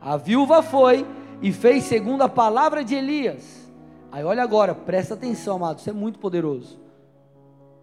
A 0.00 0.16
viúva 0.16 0.64
foi 0.64 1.06
e 1.40 1.52
fez 1.52 1.84
segundo 1.84 2.22
a 2.22 2.28
palavra 2.28 2.82
de 2.82 2.96
Elias. 2.96 3.70
Aí 4.10 4.24
olha 4.24 4.42
agora, 4.42 4.74
presta 4.74 5.14
atenção, 5.14 5.54
amado, 5.56 5.78
isso 5.78 5.90
é 5.90 5.92
muito 5.92 6.18
poderoso. 6.18 6.80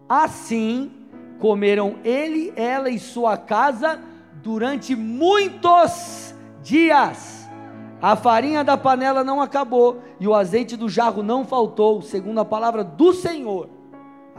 Assim 0.06 0.92
comeram 1.38 1.96
ele, 2.04 2.52
ela 2.56 2.90
e 2.90 2.98
sua 2.98 3.38
casa 3.38 3.98
durante 4.42 4.94
muitos 4.94 6.34
dias. 6.62 7.48
A 8.02 8.14
farinha 8.16 8.62
da 8.62 8.76
panela 8.76 9.24
não 9.24 9.40
acabou 9.40 10.02
e 10.20 10.28
o 10.28 10.34
azeite 10.34 10.76
do 10.76 10.90
jarro 10.90 11.22
não 11.22 11.42
faltou, 11.42 12.02
segundo 12.02 12.38
a 12.38 12.44
palavra 12.44 12.84
do 12.84 13.14
Senhor 13.14 13.79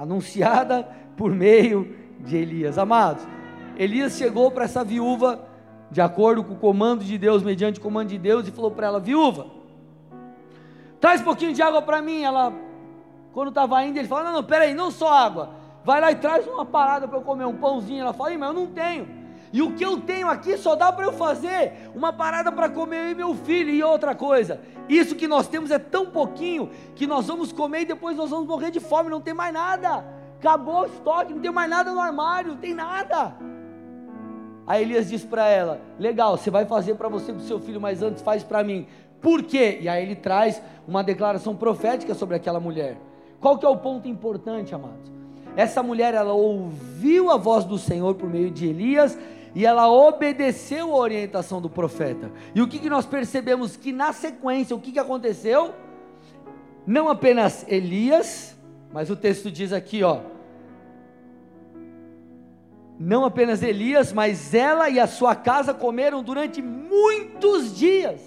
anunciada 0.02 0.88
por 1.16 1.32
meio 1.32 1.96
de 2.20 2.36
Elias. 2.36 2.78
Amados, 2.78 3.26
Elias 3.78 4.18
chegou 4.18 4.50
para 4.50 4.66
essa 4.66 4.84
viúva, 4.84 5.48
de 5.92 6.02
acordo 6.02 6.44
com 6.44 6.54
o 6.54 6.58
comando 6.58 7.04
de 7.04 7.18
Deus, 7.18 7.44
mediante 7.44 7.80
o 7.80 7.84
comando 7.84 8.10
de 8.10 8.18
Deus, 8.18 8.48
e 8.48 8.52
falou 8.52 8.72
para 8.72 8.88
ela: 8.88 9.00
Viúva, 9.00 9.46
traz 11.00 11.22
um 11.22 11.24
pouquinho 11.24 11.54
de 11.54 11.62
água 11.62 11.82
para 11.82 12.02
mim. 12.02 12.24
Ela, 12.24 12.52
quando 13.32 13.50
estava 13.50 13.84
indo, 13.86 14.00
ele 14.00 14.08
falou: 14.08 14.24
Não, 14.24 14.34
não, 14.34 14.44
peraí, 14.44 14.74
não 14.74 14.90
só 14.90 15.14
água, 15.14 15.52
vai 15.84 16.02
lá 16.02 16.12
e 16.12 16.16
traz 16.16 16.48
uma 16.48 16.66
parada 16.66 17.08
para 17.08 17.20
eu 17.20 17.24
comer, 17.24 17.46
um 17.46 17.58
pãozinho. 17.58 18.02
Ela 18.02 18.14
falou: 18.14 18.38
Mas 18.38 18.50
eu 18.50 18.54
não 18.56 18.68
tenho. 18.68 19.21
E 19.54 19.62
o 19.62 19.74
que 19.74 19.84
eu 19.84 20.00
tenho 20.00 20.30
aqui 20.30 20.58
só 20.58 20.76
dá 20.76 20.92
para 20.92 21.06
eu 21.06 21.12
fazer 21.12 21.74
uma 21.94 22.14
parada 22.14 22.52
para 22.52 22.70
comer 22.70 23.08
eu 23.08 23.12
e 23.12 23.16
meu 23.16 23.36
filho 23.36 23.70
e 23.70 23.84
outra 23.84 24.16
coisa. 24.16 24.62
Isso 24.88 25.16
que 25.16 25.28
nós 25.28 25.48
temos 25.48 25.72
é 25.72 25.80
tão 25.80 26.06
pouquinho 26.06 26.70
que 26.96 27.06
nós 27.06 27.28
vamos 27.28 27.52
comer 27.52 27.82
e 27.82 27.86
depois 27.86 28.16
nós 28.16 28.30
vamos 28.30 28.48
morrer 28.48 28.72
de 28.72 28.80
fome, 28.80 29.10
não 29.10 29.20
tem 29.20 29.34
mais 29.34 29.54
nada. 29.54 30.06
Acabou 30.40 30.84
o 30.84 30.86
estoque, 30.86 31.34
não 31.34 31.42
tem 31.42 31.52
mais 31.52 31.70
nada 31.70 31.92
no 31.92 32.00
armário, 32.00 32.54
não 32.54 32.58
tem 32.58 32.74
nada. 32.74 33.36
Aí 34.66 34.84
Elias 34.84 35.10
diz 35.10 35.26
para 35.26 35.48
ela: 35.48 35.82
Legal, 36.00 36.38
você 36.38 36.50
vai 36.50 36.66
fazer 36.66 36.96
para 36.96 37.10
você 37.10 37.32
e 37.32 37.34
para 37.36 37.44
seu 37.44 37.60
filho, 37.60 37.82
mas 37.82 38.02
antes 38.02 38.22
faz 38.22 38.44
para 38.44 38.64
mim. 38.64 38.88
Por 39.22 39.44
quê? 39.44 39.80
E 39.82 39.90
aí 39.90 40.02
ele 40.02 40.16
traz 40.16 40.62
uma 40.88 41.04
declaração 41.04 41.56
profética 41.56 42.14
sobre 42.16 42.38
aquela 42.38 42.60
mulher. 42.60 42.98
Qual 43.40 43.58
que 43.58 43.66
é 43.66 43.70
o 43.70 43.78
ponto 43.78 44.08
importante, 44.08 44.74
amados? 44.74 45.12
Essa 45.56 45.84
mulher, 45.84 46.14
ela 46.14 46.34
ouviu 46.34 47.30
a 47.30 47.38
voz 47.38 47.66
do 47.66 47.78
Senhor 47.78 48.16
por 48.16 48.30
meio 48.30 48.50
de 48.50 48.68
Elias 48.68 49.18
e 49.54 49.66
ela 49.66 49.90
obedeceu 49.90 50.94
a 50.94 50.98
orientação 50.98 51.62
do 51.62 51.70
profeta. 51.70 52.32
E 52.56 52.62
o 52.62 52.68
que, 52.68 52.80
que 52.80 52.90
nós 52.90 53.06
percebemos? 53.06 53.76
Que 53.76 53.92
na 53.92 54.14
sequência, 54.14 54.76
o 54.76 54.80
que, 54.80 54.92
que 54.92 55.00
aconteceu? 55.00 55.74
Não 56.88 57.10
apenas 57.10 57.66
Elias, 57.68 58.58
mas 58.94 59.10
o 59.10 59.16
texto 59.16 59.52
diz 59.52 59.74
aqui, 59.74 60.04
ó. 60.04 60.22
Não 62.98 63.26
apenas 63.26 63.62
Elias, 63.62 64.14
mas 64.14 64.54
ela 64.54 64.90
e 64.90 65.00
a 65.00 65.08
sua 65.08 65.36
casa 65.36 65.74
comeram 65.74 66.24
durante 66.24 66.62
muitos 66.62 67.76
dias. 67.76 68.22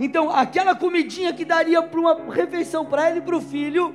Então, 0.00 0.30
aquela 0.30 0.74
comidinha 0.74 1.32
que 1.32 1.44
daria 1.44 1.82
para 1.82 2.00
uma 2.00 2.14
refeição 2.30 2.86
para 2.86 3.08
ela 3.08 3.18
e 3.18 3.22
para 3.22 3.36
o 3.36 3.40
filho, 3.40 3.94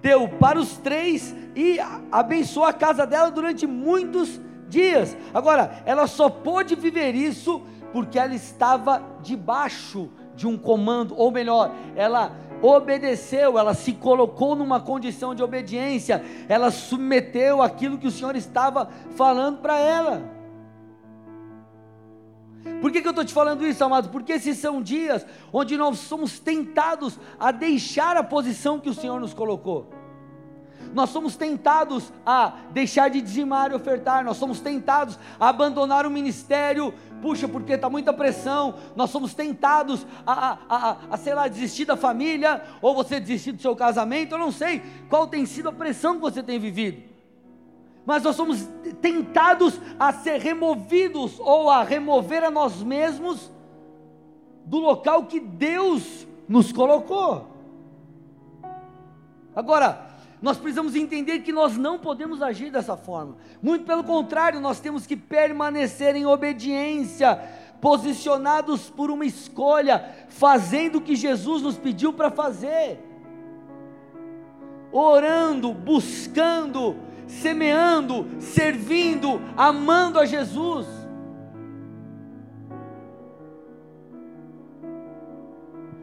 deu 0.00 0.28
para 0.28 0.58
os 0.58 0.78
três 0.78 1.34
e 1.54 1.78
abençoou 2.10 2.64
a 2.64 2.72
casa 2.72 3.06
dela 3.06 3.30
durante 3.30 3.66
muitos 3.66 4.30
dias 4.30 4.49
dias. 4.70 5.16
Agora, 5.34 5.82
ela 5.84 6.06
só 6.06 6.30
pôde 6.30 6.74
viver 6.74 7.14
isso 7.14 7.60
porque 7.92 8.18
ela 8.18 8.34
estava 8.34 9.02
debaixo 9.20 10.08
de 10.34 10.46
um 10.46 10.56
comando, 10.56 11.14
ou 11.18 11.30
melhor, 11.30 11.74
ela 11.94 12.32
obedeceu, 12.62 13.58
ela 13.58 13.74
se 13.74 13.92
colocou 13.92 14.54
numa 14.54 14.80
condição 14.80 15.34
de 15.34 15.42
obediência, 15.42 16.24
ela 16.48 16.70
submeteu 16.70 17.60
aquilo 17.60 17.98
que 17.98 18.06
o 18.06 18.10
Senhor 18.10 18.36
estava 18.36 18.88
falando 19.16 19.58
para 19.58 19.78
ela. 19.78 20.22
Por 22.80 22.92
que, 22.92 23.00
que 23.00 23.06
eu 23.06 23.10
estou 23.10 23.24
te 23.24 23.34
falando 23.34 23.66
isso, 23.66 23.82
amados? 23.82 24.10
Porque 24.10 24.32
esses 24.32 24.56
são 24.58 24.80
dias 24.80 25.26
onde 25.52 25.76
nós 25.76 25.98
somos 25.98 26.38
tentados 26.38 27.18
a 27.38 27.50
deixar 27.50 28.16
a 28.16 28.22
posição 28.22 28.78
que 28.78 28.88
o 28.88 28.94
Senhor 28.94 29.18
nos 29.18 29.34
colocou 29.34 29.99
nós 30.94 31.10
somos 31.10 31.36
tentados 31.36 32.12
a 32.24 32.54
deixar 32.70 33.08
de 33.08 33.20
dizimar 33.20 33.70
e 33.70 33.74
ofertar, 33.74 34.24
nós 34.24 34.36
somos 34.36 34.60
tentados 34.60 35.18
a 35.38 35.48
abandonar 35.48 36.06
o 36.06 36.10
ministério, 36.10 36.92
puxa, 37.20 37.48
porque 37.48 37.72
está 37.72 37.88
muita 37.88 38.12
pressão, 38.12 38.74
nós 38.96 39.10
somos 39.10 39.34
tentados 39.34 40.06
a, 40.26 40.32
a, 40.32 40.58
a, 40.68 40.96
a, 41.10 41.16
sei 41.16 41.34
lá, 41.34 41.48
desistir 41.48 41.84
da 41.84 41.96
família, 41.96 42.62
ou 42.80 42.94
você 42.94 43.20
desistir 43.20 43.52
do 43.52 43.62
seu 43.62 43.76
casamento, 43.76 44.34
eu 44.34 44.38
não 44.38 44.52
sei 44.52 44.82
qual 45.08 45.26
tem 45.26 45.46
sido 45.46 45.68
a 45.68 45.72
pressão 45.72 46.14
que 46.14 46.20
você 46.20 46.42
tem 46.42 46.58
vivido, 46.58 47.02
mas 48.04 48.22
nós 48.22 48.34
somos 48.34 48.68
tentados 49.00 49.80
a 49.98 50.12
ser 50.12 50.40
removidos, 50.40 51.38
ou 51.38 51.70
a 51.70 51.82
remover 51.82 52.42
a 52.44 52.50
nós 52.50 52.82
mesmos, 52.82 53.50
do 54.64 54.78
local 54.78 55.24
que 55.24 55.40
Deus 55.40 56.26
nos 56.48 56.72
colocou. 56.72 57.48
Agora, 59.54 60.09
nós 60.42 60.56
precisamos 60.56 60.94
entender 60.94 61.40
que 61.40 61.52
nós 61.52 61.76
não 61.76 61.98
podemos 61.98 62.40
agir 62.40 62.70
dessa 62.70 62.96
forma. 62.96 63.36
Muito 63.62 63.84
pelo 63.84 64.02
contrário, 64.02 64.60
nós 64.60 64.80
temos 64.80 65.06
que 65.06 65.16
permanecer 65.16 66.16
em 66.16 66.24
obediência, 66.24 67.36
posicionados 67.80 68.88
por 68.88 69.10
uma 69.10 69.24
escolha, 69.24 70.26
fazendo 70.28 70.96
o 70.96 71.00
que 71.00 71.14
Jesus 71.14 71.62
nos 71.62 71.76
pediu 71.76 72.12
para 72.12 72.30
fazer. 72.30 72.98
Orando, 74.90 75.72
buscando, 75.74 76.96
semeando, 77.26 78.26
servindo, 78.40 79.40
amando 79.56 80.18
a 80.18 80.24
Jesus. 80.24 80.99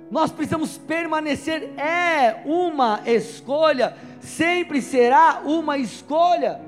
Nós 0.09 0.31
precisamos 0.31 0.77
permanecer, 0.77 1.77
é 1.77 2.41
uma 2.45 3.01
escolha, 3.05 3.97
sempre 4.21 4.81
será 4.81 5.41
uma 5.43 5.77
escolha. 5.77 6.61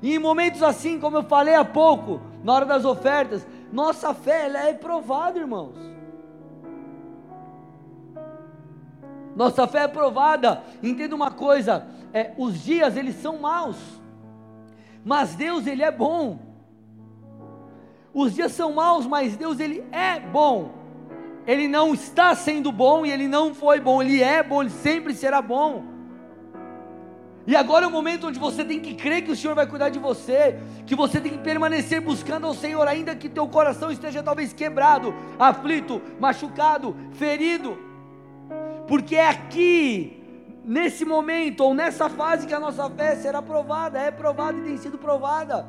E 0.00 0.14
em 0.14 0.18
momentos 0.18 0.62
assim, 0.62 1.00
como 1.00 1.16
eu 1.16 1.24
falei 1.24 1.54
há 1.54 1.64
pouco, 1.64 2.20
na 2.44 2.52
hora 2.52 2.64
das 2.64 2.84
ofertas, 2.84 3.44
nossa 3.72 4.14
fé 4.14 4.46
ela 4.46 4.68
é 4.68 4.74
provada, 4.74 5.40
irmãos. 5.40 5.76
Nossa 9.34 9.66
fé 9.66 9.82
é 9.82 9.88
provada. 9.88 10.62
Entenda 10.82 11.16
uma 11.16 11.32
coisa: 11.32 11.84
é, 12.12 12.32
os 12.38 12.62
dias 12.62 12.96
eles 12.96 13.16
são 13.16 13.38
maus, 13.38 13.76
mas 15.04 15.34
Deus 15.34 15.66
ele 15.66 15.82
é 15.82 15.90
bom. 15.90 16.38
Os 18.14 18.34
dias 18.34 18.52
são 18.52 18.72
maus, 18.72 19.04
mas 19.04 19.36
Deus 19.36 19.58
ele 19.58 19.84
é 19.90 20.20
bom 20.20 20.85
ele 21.46 21.68
não 21.68 21.94
está 21.94 22.34
sendo 22.34 22.72
bom 22.72 23.06
e 23.06 23.10
ele 23.10 23.28
não 23.28 23.54
foi 23.54 23.78
bom, 23.80 24.02
ele 24.02 24.22
é 24.22 24.42
bom, 24.42 24.62
ele 24.62 24.70
sempre 24.70 25.14
será 25.14 25.40
bom. 25.40 25.84
E 27.46 27.54
agora 27.54 27.84
é 27.84 27.88
o 27.88 27.92
momento 27.92 28.26
onde 28.26 28.40
você 28.40 28.64
tem 28.64 28.80
que 28.80 28.94
crer 28.94 29.22
que 29.22 29.30
o 29.30 29.36
Senhor 29.36 29.54
vai 29.54 29.66
cuidar 29.66 29.88
de 29.88 30.00
você, 30.00 30.58
que 30.84 30.96
você 30.96 31.20
tem 31.20 31.30
que 31.30 31.38
permanecer 31.38 32.00
buscando 32.00 32.44
ao 32.44 32.54
Senhor, 32.54 32.88
ainda 32.88 33.14
que 33.14 33.28
teu 33.28 33.46
coração 33.46 33.90
esteja 33.92 34.20
talvez 34.20 34.52
quebrado, 34.52 35.14
aflito, 35.38 36.02
machucado, 36.18 36.96
ferido, 37.12 37.78
porque 38.88 39.14
é 39.14 39.28
aqui, 39.28 40.20
nesse 40.64 41.04
momento 41.04 41.60
ou 41.60 41.72
nessa 41.72 42.08
fase 42.08 42.48
que 42.48 42.54
a 42.54 42.58
nossa 42.58 42.90
fé 42.90 43.14
será 43.14 43.40
provada, 43.40 44.00
é 44.00 44.10
provada 44.10 44.58
e 44.58 44.62
tem 44.62 44.76
sido 44.76 44.98
provada. 44.98 45.68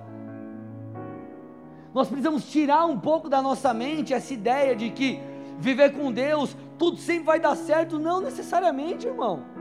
Nós 1.94 2.08
precisamos 2.08 2.50
tirar 2.50 2.86
um 2.86 3.00
pouco 3.00 3.30
da 3.30 3.40
nossa 3.40 3.72
mente 3.72 4.16
essa 4.16 4.34
ideia 4.34 4.76
de 4.76 4.90
que 4.90 5.20
viver 5.58 5.94
com 5.94 6.12
Deus, 6.12 6.56
tudo 6.78 6.98
sempre 6.98 7.24
vai 7.24 7.40
dar 7.40 7.56
certo, 7.56 8.00
não 8.00 8.22
necessariamente, 8.22 9.08
irmão. 9.08 9.58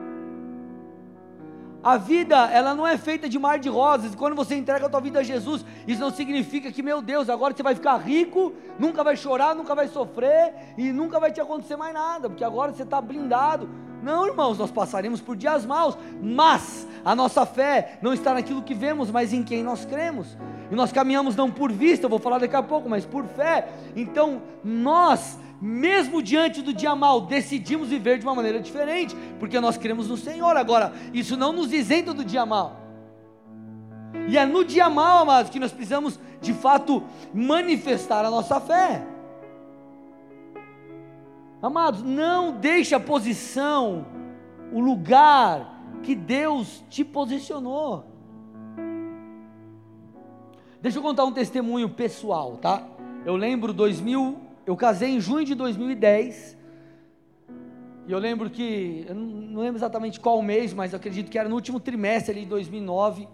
A 1.82 1.96
vida, 1.96 2.50
ela 2.50 2.74
não 2.74 2.84
é 2.84 2.98
feita 2.98 3.28
de 3.28 3.38
mar 3.38 3.60
de 3.60 3.68
rosas. 3.68 4.12
Quando 4.14 4.34
você 4.34 4.56
entrega 4.56 4.86
a 4.86 4.88
tua 4.88 5.00
vida 5.00 5.20
a 5.20 5.22
Jesus, 5.22 5.64
isso 5.86 6.00
não 6.00 6.10
significa 6.10 6.72
que, 6.72 6.82
meu 6.82 7.00
Deus, 7.00 7.30
agora 7.30 7.54
você 7.54 7.62
vai 7.62 7.76
ficar 7.76 7.96
rico, 7.98 8.52
nunca 8.76 9.04
vai 9.04 9.16
chorar, 9.16 9.54
nunca 9.54 9.72
vai 9.72 9.86
sofrer 9.86 10.52
e 10.76 10.90
nunca 10.90 11.20
vai 11.20 11.30
te 11.30 11.40
acontecer 11.40 11.76
mais 11.76 11.94
nada, 11.94 12.28
porque 12.28 12.42
agora 12.42 12.72
você 12.72 12.82
está 12.82 13.00
blindado. 13.00 13.68
Não, 14.02 14.26
irmãos, 14.26 14.58
nós 14.58 14.70
passaremos 14.70 15.20
por 15.20 15.36
dias 15.36 15.64
maus, 15.64 15.96
mas 16.20 16.86
a 17.04 17.14
nossa 17.14 17.46
fé 17.46 17.98
não 18.02 18.12
está 18.12 18.34
naquilo 18.34 18.62
que 18.62 18.74
vemos, 18.74 19.08
mas 19.10 19.32
em 19.32 19.44
quem 19.44 19.62
nós 19.62 19.84
cremos. 19.84 20.36
E 20.70 20.74
nós 20.74 20.90
caminhamos 20.90 21.36
não 21.36 21.50
por 21.50 21.70
vista, 21.70 22.06
eu 22.06 22.10
vou 22.10 22.18
falar 22.18 22.38
daqui 22.38 22.56
a 22.56 22.62
pouco, 22.64 22.88
mas 22.88 23.06
por 23.06 23.24
fé. 23.26 23.68
Então, 23.94 24.42
nós 24.64 25.38
mesmo 25.60 26.22
diante 26.22 26.60
do 26.62 26.72
dia 26.72 26.94
mal, 26.94 27.20
decidimos 27.22 27.88
viver 27.88 28.18
de 28.18 28.26
uma 28.26 28.34
maneira 28.34 28.60
diferente, 28.60 29.16
porque 29.38 29.58
nós 29.60 29.76
cremos 29.76 30.08
no 30.08 30.16
Senhor. 30.16 30.56
Agora, 30.56 30.92
isso 31.12 31.36
não 31.36 31.52
nos 31.52 31.72
isenta 31.72 32.12
do 32.12 32.24
dia 32.24 32.44
mal. 32.44 32.80
E 34.28 34.36
é 34.36 34.44
no 34.44 34.64
dia 34.64 34.90
mal, 34.90 35.22
amados, 35.22 35.50
que 35.50 35.60
nós 35.60 35.72
precisamos 35.72 36.18
de 36.40 36.52
fato 36.52 37.02
manifestar 37.32 38.24
a 38.24 38.30
nossa 38.30 38.60
fé. 38.60 39.06
Amados, 41.62 42.02
não 42.02 42.52
deixe 42.52 42.94
a 42.94 43.00
posição, 43.00 44.06
o 44.72 44.80
lugar 44.80 45.82
que 46.02 46.14
Deus 46.14 46.84
te 46.88 47.04
posicionou. 47.04 48.04
Deixa 50.80 50.98
eu 50.98 51.02
contar 51.02 51.24
um 51.24 51.32
testemunho 51.32 51.88
pessoal, 51.88 52.58
tá? 52.58 52.86
Eu 53.24 53.34
lembro 53.34 53.72
2000, 53.72 54.45
eu 54.66 54.76
casei 54.76 55.10
em 55.10 55.20
junho 55.20 55.44
de 55.44 55.54
2010. 55.54 56.56
E 58.06 58.12
eu 58.12 58.18
lembro 58.18 58.50
que, 58.50 59.06
eu 59.08 59.14
não 59.14 59.60
lembro 59.60 59.78
exatamente 59.78 60.18
qual 60.18 60.42
mês, 60.42 60.74
mas 60.74 60.92
acredito 60.92 61.30
que 61.30 61.38
era 61.38 61.48
no 61.48 61.54
último 61.54 61.78
trimestre 61.78 62.32
ali 62.32 62.40
de 62.42 62.48
2009. 62.48 63.28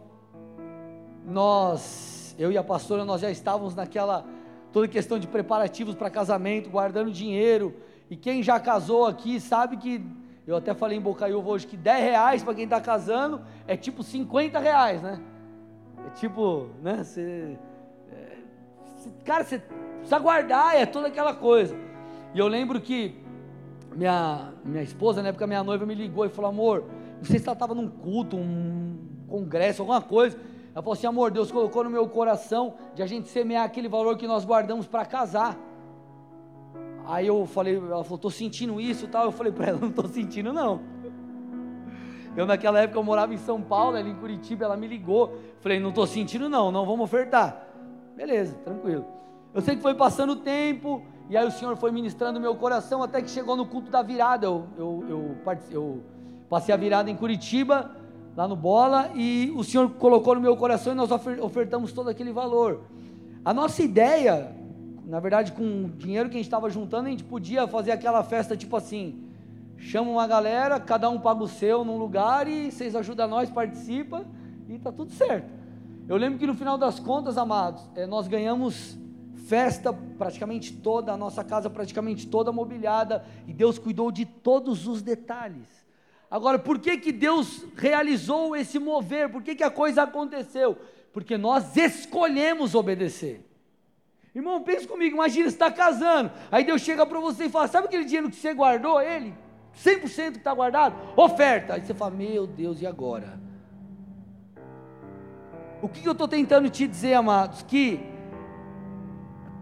Nós, 1.27 2.37
eu 2.39 2.53
e 2.53 2.59
a 2.59 2.63
pastora, 2.63 3.05
nós 3.05 3.23
já 3.23 3.31
estávamos 3.31 3.75
naquela 3.75 4.27
toda 4.73 4.89
questão 4.89 5.19
de 5.19 5.27
preparativos 5.27 5.95
para 5.95 6.11
casamento, 6.11 6.71
guardando 6.71 7.11
dinheiro. 7.11 7.75
E 8.11 8.17
quem 8.17 8.43
já 8.43 8.61
casou 8.61 9.07
aqui 9.07 9.41
sabe 9.41 9.79
que, 9.79 10.05
eu 10.47 10.57
até 10.57 10.75
falei 10.75 10.99
em 10.99 11.01
Bocaiúva 11.01 11.51
hoje, 11.51 11.67
que 11.67 11.77
10 11.77 12.05
reais 12.05 12.43
para 12.43 12.55
quem 12.55 12.65
está 12.65 12.81
casando 12.81 13.41
é 13.67 13.77
tipo 13.77 14.03
50 14.03 14.59
reais, 14.59 15.01
né? 15.01 15.21
É 16.07 16.11
tipo, 16.11 16.69
né? 16.83 17.03
É, 17.17 18.37
cara, 19.25 19.45
você 19.45 19.63
precisa 20.03 20.19
guardar, 20.19 20.77
é 20.77 20.85
toda 20.85 21.09
aquela 21.09 21.35
coisa. 21.35 21.77
E 22.35 22.39
eu 22.39 22.47
lembro 22.47 22.81
que 22.81 23.17
minha, 23.95 24.53
minha 24.65 24.83
esposa, 24.83 25.23
na 25.23 25.29
época 25.29 25.47
minha 25.47 25.63
noiva, 25.63 25.87
me 25.87 25.95
ligou 25.95 26.25
e 26.25 26.29
falou: 26.29 26.51
Amor, 26.51 26.85
não 27.19 27.25
sei 27.25 27.39
se 27.39 27.47
ela 27.47 27.55
estava 27.55 27.75
num 27.75 27.89
culto, 27.89 28.37
um 28.37 28.97
congresso, 29.29 29.83
alguma 29.83 30.01
coisa. 30.01 30.37
Ela 30.75 30.83
falou 30.83 30.93
assim: 30.95 31.07
Amor, 31.07 31.31
Deus 31.31 31.51
colocou 31.51 31.85
no 31.85 31.91
meu 31.91 32.09
coração 32.09 32.75
de 32.95 33.03
a 33.03 33.07
gente 33.07 33.29
semear 33.29 33.65
aquele 33.65 33.89
valor 33.89 34.17
que 34.17 34.27
nós 34.27 34.45
guardamos 34.45 34.87
para 34.87 35.05
casar. 35.05 35.59
Aí 37.07 37.27
eu 37.27 37.47
falei, 37.47 37.77
ela 37.77 38.05
falou: 38.05 38.17
Estou 38.17 38.31
sentindo 38.31 38.81
isso 38.81 39.07
tal. 39.09 39.25
Eu 39.25 39.33
falei 39.33 39.53
para 39.53 39.69
ela: 39.69 39.79
Não 39.81 39.89
estou 39.89 40.09
sentindo, 40.09 40.53
não. 40.53 40.93
Eu 42.35 42.47
naquela 42.47 42.81
época 42.81 42.99
eu 42.99 43.05
morava 43.05 43.35
em 43.35 43.39
São 43.39 43.61
Paulo, 43.61 43.97
ela 43.97 44.09
em 44.09 44.15
Curitiba, 44.15 44.65
ela 44.65 44.77
me 44.77 44.87
ligou. 44.87 45.37
Falei, 45.61 45.79
não 45.79 45.91
estou 45.91 46.07
sentindo 46.07 46.49
não, 46.49 46.73
não 46.73 46.87
vamos 46.87 47.05
ofertar. 47.05 47.67
Beleza, 48.17 48.57
tranquilo. 48.65 49.05
Eu 49.55 49.61
sei 49.61 49.77
que 49.77 49.83
foi 49.83 49.95
passando 49.95 50.33
o 50.33 50.37
tempo, 50.37 51.03
e 51.29 51.37
aí 51.37 51.47
o 51.47 51.51
Senhor 51.51 51.77
foi 51.77 51.91
ministrando 51.93 52.41
meu 52.41 52.55
coração, 52.55 53.03
até 53.03 53.21
que 53.21 53.31
chegou 53.31 53.55
no 53.55 53.67
culto 53.67 53.91
da 53.91 54.03
virada. 54.03 54.47
Eu, 54.47 54.67
eu, 54.79 55.05
eu, 55.09 55.37
eu 55.71 56.03
passei 56.49 56.75
a 56.75 56.77
virada 56.77 57.11
em 57.11 57.17
Curitiba, 57.17 57.91
lá 58.35 58.49
no 58.49 58.57
Bola, 58.57 59.11
e 59.15 59.53
o 59.55 59.63
Senhor 59.63 59.91
colocou 59.91 60.35
no 60.35 60.41
meu 60.41 60.57
coração 60.57 60.95
e 60.95 60.97
nós 60.97 61.11
ofertamos 61.11 61.93
todo 61.93 62.09
aquele 62.09 62.33
valor. 62.33 62.81
A 63.45 63.53
nossa 63.53 63.83
ideia, 63.83 64.57
na 65.05 65.21
verdade, 65.21 65.53
com 65.53 65.85
o 65.85 65.89
dinheiro 65.89 66.31
que 66.31 66.37
a 66.37 66.39
gente 66.39 66.47
estava 66.47 66.71
juntando, 66.71 67.09
a 67.09 67.11
gente 67.11 67.25
podia 67.25 67.67
fazer 67.69 67.91
aquela 67.91 68.23
festa 68.23 68.57
tipo 68.57 68.75
assim: 68.75 69.23
chama 69.77 70.11
uma 70.11 70.27
galera, 70.27 70.81
cada 70.81 71.11
um 71.11 71.21
paga 71.21 71.43
o 71.43 71.49
seu 71.49 71.85
num 71.85 71.99
lugar 71.99 72.49
e 72.49 72.71
vocês 72.71 72.97
ajudam 72.97 73.29
nós, 73.29 73.51
participa 73.51 74.25
e 74.67 74.79
tá 74.79 74.91
tudo 74.91 75.11
certo. 75.11 75.51
Eu 76.09 76.17
lembro 76.17 76.39
que 76.39 76.47
no 76.47 76.55
final 76.55 76.79
das 76.79 76.99
contas, 76.99 77.37
amados, 77.37 77.83
é, 77.95 78.07
nós 78.07 78.27
ganhamos 78.27 79.02
festa 79.47 79.93
praticamente 79.93 80.73
toda, 80.73 81.13
a 81.13 81.17
nossa 81.17 81.43
casa 81.45 81.69
praticamente 81.69 82.27
toda 82.27 82.53
mobiliada, 82.53 83.25
e 83.47 83.53
Deus 83.53 83.79
cuidou 83.79 84.11
de 84.11 84.25
todos 84.25 84.87
os 84.87 85.03
detalhes. 85.03 85.69
Agora, 86.31 86.59
por 86.59 86.79
que 86.79 86.97
que 86.97 87.13
Deus 87.13 87.65
realizou 87.77 88.57
esse 88.57 88.79
mover? 88.79 89.29
Por 89.29 89.43
que 89.43 89.55
que 89.55 89.65
a 89.65 89.71
coisa 89.71 90.05
aconteceu? 90.05 90.79
Porque 91.13 91.37
nós 91.37 91.77
escolhemos 91.77 92.75
obedecer. 92.75 93.47
Irmão, 94.35 94.63
pense 94.63 94.89
comigo, 94.89 95.15
imagina 95.15 95.45
você 95.51 95.55
está 95.55 95.71
casando, 95.71 96.33
aí 96.51 96.65
Deus 96.65 96.81
chega 96.81 97.05
para 97.05 97.21
você 97.21 97.45
e 97.45 97.49
fala: 97.51 97.69
sabe 97.69 97.87
aquele 97.87 98.05
dinheiro 98.05 98.31
que 98.31 98.37
você 98.37 98.55
guardou 98.55 99.01
ele? 99.01 99.35
100% 99.77 100.33
que 100.33 100.39
está 100.39 100.55
guardado, 100.55 100.97
oferta. 101.17 101.75
Aí 101.75 101.83
você 101.83 101.93
fala: 101.93 102.13
Meu 102.13 102.47
Deus, 102.47 102.81
e 102.81 102.87
agora? 102.87 103.39
O 105.83 105.89
que 105.89 106.07
eu 106.07 106.13
estou 106.13 106.29
tentando 106.29 106.71
te 106.71 106.87
dizer, 106.87 107.15
amados? 107.15 107.63
Que 107.63 108.12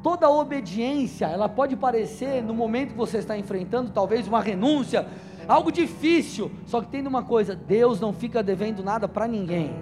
toda 0.02 0.28
obediência, 0.28 1.26
ela 1.26 1.48
pode 1.48 1.76
parecer, 1.76 2.42
no 2.42 2.54
momento 2.54 2.90
que 2.90 2.96
você 2.96 3.18
está 3.18 3.36
enfrentando, 3.36 3.90
talvez 3.90 4.26
uma 4.26 4.40
renúncia, 4.40 5.06
algo 5.46 5.70
difícil. 5.70 6.50
Só 6.66 6.80
que 6.80 6.88
tem 6.88 7.06
uma 7.06 7.22
coisa: 7.22 7.54
Deus 7.54 8.00
não 8.00 8.12
fica 8.12 8.42
devendo 8.42 8.82
nada 8.82 9.08
para 9.08 9.26
ninguém. 9.26 9.74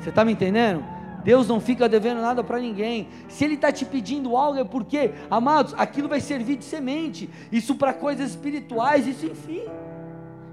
Você 0.00 0.10
está 0.10 0.24
me 0.24 0.32
entendendo? 0.32 0.82
Deus 1.22 1.46
não 1.46 1.60
fica 1.60 1.88
devendo 1.88 2.20
nada 2.20 2.42
para 2.42 2.58
ninguém. 2.58 3.08
Se 3.28 3.44
Ele 3.44 3.54
está 3.54 3.70
te 3.70 3.84
pedindo 3.84 4.36
algo, 4.36 4.58
é 4.58 4.64
porque, 4.64 5.12
amados, 5.30 5.74
aquilo 5.76 6.08
vai 6.08 6.20
servir 6.20 6.56
de 6.56 6.64
semente. 6.64 7.28
Isso 7.52 7.74
para 7.74 7.92
coisas 7.92 8.30
espirituais, 8.30 9.06
isso 9.06 9.26
enfim. 9.26 9.64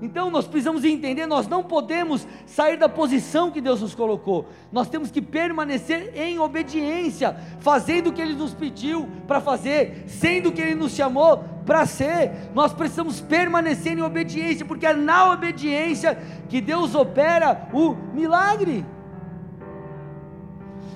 Então 0.02 0.30
nós 0.30 0.46
precisamos 0.46 0.84
entender, 0.84 1.26
nós 1.26 1.48
não 1.48 1.64
podemos 1.64 2.28
sair 2.46 2.78
da 2.78 2.88
posição 2.88 3.50
que 3.50 3.60
Deus 3.60 3.82
nos 3.82 3.96
colocou. 3.96 4.46
Nós 4.72 4.88
temos 4.88 5.10
que 5.10 5.22
permanecer 5.22 6.12
em 6.16 6.38
obediência, 6.38 7.36
fazendo 7.60 8.10
o 8.10 8.14
que 8.14 8.22
Ele 8.22 8.36
nos 8.36 8.54
pediu 8.54 9.08
para 9.28 9.42
fazer, 9.42 10.04
sendo 10.08 10.50
o 10.50 10.52
que 10.52 10.62
Ele 10.62 10.76
nos 10.76 10.94
chamou 10.94 11.44
para 11.66 11.86
ser. 11.86 12.32
Nós 12.54 12.74
precisamos 12.74 13.20
permanecer 13.20 13.98
em 13.98 14.02
obediência, 14.02 14.66
porque 14.66 14.86
é 14.86 14.94
na 14.94 15.32
obediência 15.32 16.16
que 16.48 16.62
Deus 16.62 16.94
opera 16.94 17.68
o 17.74 17.96
milagre. 18.14 18.86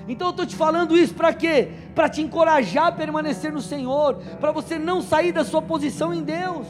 Então 0.06 0.28
eu 0.28 0.30
estou 0.32 0.46
te 0.46 0.54
falando 0.56 0.96
isso 0.96 1.14
para 1.14 1.32
quê? 1.32 1.70
Para 1.94 2.08
te 2.08 2.22
encorajar 2.22 2.86
a 2.86 2.92
permanecer 2.92 3.52
no 3.52 3.60
Senhor, 3.60 4.16
para 4.40 4.52
você 4.52 4.78
não 4.78 5.02
sair 5.02 5.32
da 5.32 5.44
sua 5.44 5.62
posição 5.62 6.14
em 6.14 6.22
Deus. 6.22 6.66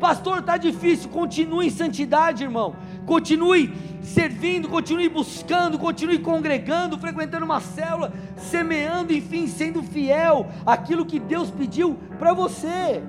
Pastor, 0.00 0.38
está 0.38 0.56
difícil, 0.56 1.08
continue 1.08 1.66
em 1.66 1.70
santidade, 1.70 2.44
irmão. 2.44 2.76
Continue 3.06 3.72
servindo, 4.02 4.68
continue 4.68 5.08
buscando, 5.08 5.78
continue 5.78 6.18
congregando, 6.18 6.98
frequentando 6.98 7.44
uma 7.44 7.60
célula, 7.60 8.12
semeando, 8.36 9.12
enfim, 9.12 9.46
sendo 9.46 9.82
fiel 9.82 10.46
àquilo 10.66 11.06
que 11.06 11.18
Deus 11.18 11.50
pediu 11.50 11.98
para 12.18 12.32
você. 12.32 13.02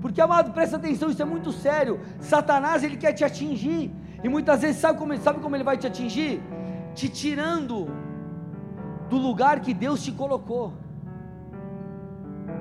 Porque, 0.00 0.20
amado, 0.20 0.52
presta 0.52 0.76
atenção, 0.76 1.10
isso 1.10 1.22
é 1.22 1.24
muito 1.24 1.52
sério. 1.52 2.00
Satanás, 2.20 2.82
ele 2.82 2.96
quer 2.96 3.12
te 3.12 3.24
atingir. 3.24 3.90
E 4.22 4.28
muitas 4.28 4.62
vezes, 4.62 4.80
sabe 4.80 4.98
como, 4.98 5.16
sabe 5.18 5.40
como 5.40 5.56
ele 5.56 5.64
vai 5.64 5.76
te 5.76 5.86
atingir? 5.86 6.40
te 6.94 7.08
tirando 7.08 7.88
do 9.08 9.16
lugar 9.16 9.60
que 9.60 9.74
Deus 9.74 10.02
te 10.02 10.12
colocou. 10.12 10.72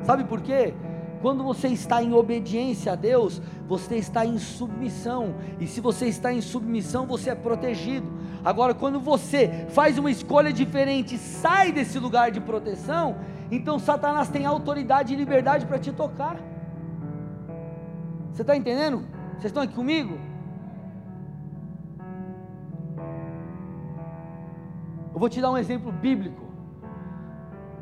Sabe 0.04 0.24
por 0.24 0.42
quê? 0.42 0.74
Quando 1.22 1.44
você 1.44 1.68
está 1.68 2.02
em 2.02 2.14
obediência 2.14 2.94
a 2.94 2.96
Deus, 2.96 3.42
você 3.68 3.96
está 3.96 4.26
em 4.26 4.38
submissão. 4.40 5.36
E 5.60 5.68
se 5.68 5.80
você 5.80 6.08
está 6.08 6.34
em 6.34 6.42
submissão, 6.42 7.06
você 7.06 7.30
é 7.30 7.36
protegido. 7.36 8.12
Agora, 8.44 8.74
quando 8.74 9.00
você 9.00 9.68
faz 9.70 9.98
uma 9.98 10.10
escolha 10.10 10.52
diferente, 10.52 11.18
sai 11.18 11.72
desse 11.72 12.00
lugar 12.00 12.32
de 12.32 12.42
proteção, 12.42 13.18
então 13.52 13.78
Satanás 13.78 14.30
tem 14.30 14.46
autoridade 14.46 15.14
e 15.14 15.18
liberdade 15.18 15.66
para 15.66 15.78
te 15.78 15.92
tocar. 15.92 16.38
Você 18.34 18.42
está 18.42 18.56
entendendo? 18.56 19.04
Vocês 19.34 19.46
estão 19.46 19.62
aqui 19.64 19.76
comigo? 19.76 20.32
vou 25.22 25.30
te 25.30 25.40
dar 25.40 25.52
um 25.52 25.58
exemplo 25.58 25.92
bíblico. 25.92 26.42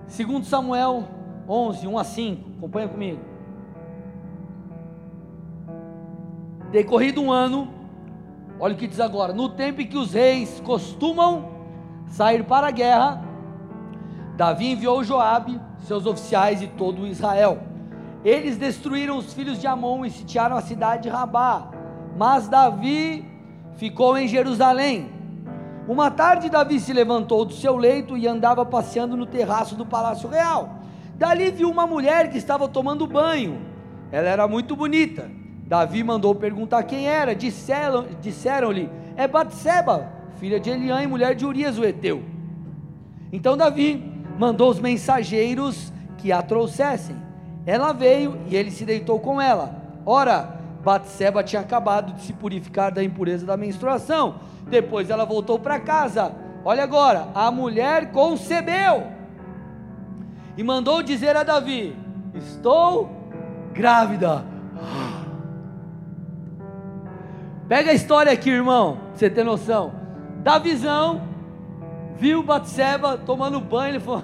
Segundo 0.07 0.45
Samuel 0.45 1.07
11, 1.47 1.87
1 1.87 1.97
a 1.97 2.03
5, 2.03 2.49
acompanha 2.57 2.89
comigo. 2.89 3.28
Decorrido 6.71 7.21
um 7.21 7.31
ano, 7.31 7.67
olha 8.59 8.75
o 8.75 8.77
que 8.77 8.87
diz 8.87 8.99
agora: 8.99 9.33
no 9.33 9.49
tempo 9.49 9.81
em 9.81 9.87
que 9.87 9.97
os 9.97 10.13
reis 10.13 10.61
costumam 10.63 11.49
sair 12.07 12.43
para 12.43 12.67
a 12.67 12.71
guerra, 12.71 13.23
Davi 14.37 14.71
enviou 14.71 15.03
Joabe, 15.03 15.59
seus 15.79 16.05
oficiais 16.05 16.61
e 16.61 16.67
todo 16.67 17.07
Israel. 17.07 17.59
Eles 18.23 18.57
destruíram 18.57 19.17
os 19.17 19.33
filhos 19.33 19.59
de 19.59 19.67
Amon 19.67 20.05
e 20.05 20.11
sitiaram 20.11 20.55
a 20.55 20.61
cidade 20.61 21.03
de 21.03 21.09
Rabá. 21.09 21.71
Mas 22.17 22.47
Davi 22.47 23.25
ficou 23.77 24.17
em 24.17 24.27
Jerusalém. 24.27 25.09
Uma 25.87 26.11
tarde, 26.11 26.49
Davi 26.49 26.79
se 26.79 26.93
levantou 26.93 27.45
do 27.45 27.53
seu 27.53 27.75
leito 27.75 28.15
e 28.15 28.27
andava 28.27 28.65
passeando 28.65 29.17
no 29.17 29.25
terraço 29.25 29.75
do 29.75 29.85
palácio 29.85 30.29
real. 30.29 30.75
Dali 31.15 31.49
viu 31.49 31.69
uma 31.69 31.87
mulher 31.87 32.29
que 32.29 32.37
estava 32.37 32.67
tomando 32.67 33.07
banho. 33.07 33.59
Ela 34.11 34.27
era 34.27 34.47
muito 34.47 34.75
bonita. 34.75 35.38
Davi 35.69 36.03
mandou 36.03 36.35
perguntar 36.35 36.83
quem 36.83 37.07
era. 37.07 37.33
Disseram-lhe: 37.33 38.17
disseram 38.19 38.71
É 39.15 39.27
Batseba, 39.27 40.11
filha 40.37 40.59
de 40.59 40.69
Eliã 40.69 41.01
e 41.01 41.07
mulher 41.07 41.33
de 41.33 41.45
Urias 41.45 41.77
o 41.77 41.85
Eteu. 41.85 42.21
Então 43.31 43.55
Davi 43.55 44.03
mandou 44.37 44.69
os 44.69 44.79
mensageiros 44.79 45.93
que 46.17 46.31
a 46.31 46.41
trouxessem. 46.41 47.15
Ela 47.65 47.93
veio 47.93 48.37
e 48.47 48.55
ele 48.55 48.71
se 48.71 48.83
deitou 48.83 49.19
com 49.19 49.39
ela. 49.39 49.75
Ora, 50.05 50.59
Batseba 50.83 51.43
tinha 51.43 51.61
acabado 51.61 52.13
de 52.13 52.23
se 52.23 52.33
purificar 52.33 52.91
da 52.91 53.03
impureza 53.03 53.45
da 53.45 53.55
menstruação 53.55 54.39
depois 54.69 55.09
ela 55.09 55.25
voltou 55.25 55.59
para 55.59 55.79
casa. 55.79 56.31
Olha 56.63 56.83
agora, 56.83 57.27
a 57.33 57.49
mulher 57.49 58.11
concebeu 58.11 59.07
e 60.57 60.63
mandou 60.63 61.01
dizer 61.01 61.35
a 61.35 61.43
Davi: 61.43 61.95
Estou 62.33 63.09
grávida. 63.73 64.43
Pega 67.69 67.91
a 67.91 67.93
história 67.93 68.31
aqui, 68.31 68.49
irmão, 68.49 68.97
pra 68.97 69.15
você 69.15 69.29
ter 69.29 69.43
noção. 69.43 69.93
Da 70.37 70.57
visão, 70.57 71.21
viu 72.17 72.41
Batseba 72.41 73.15
tomando 73.15 73.61
banho, 73.61 73.91
ele 73.91 73.99
falou: 73.99 74.23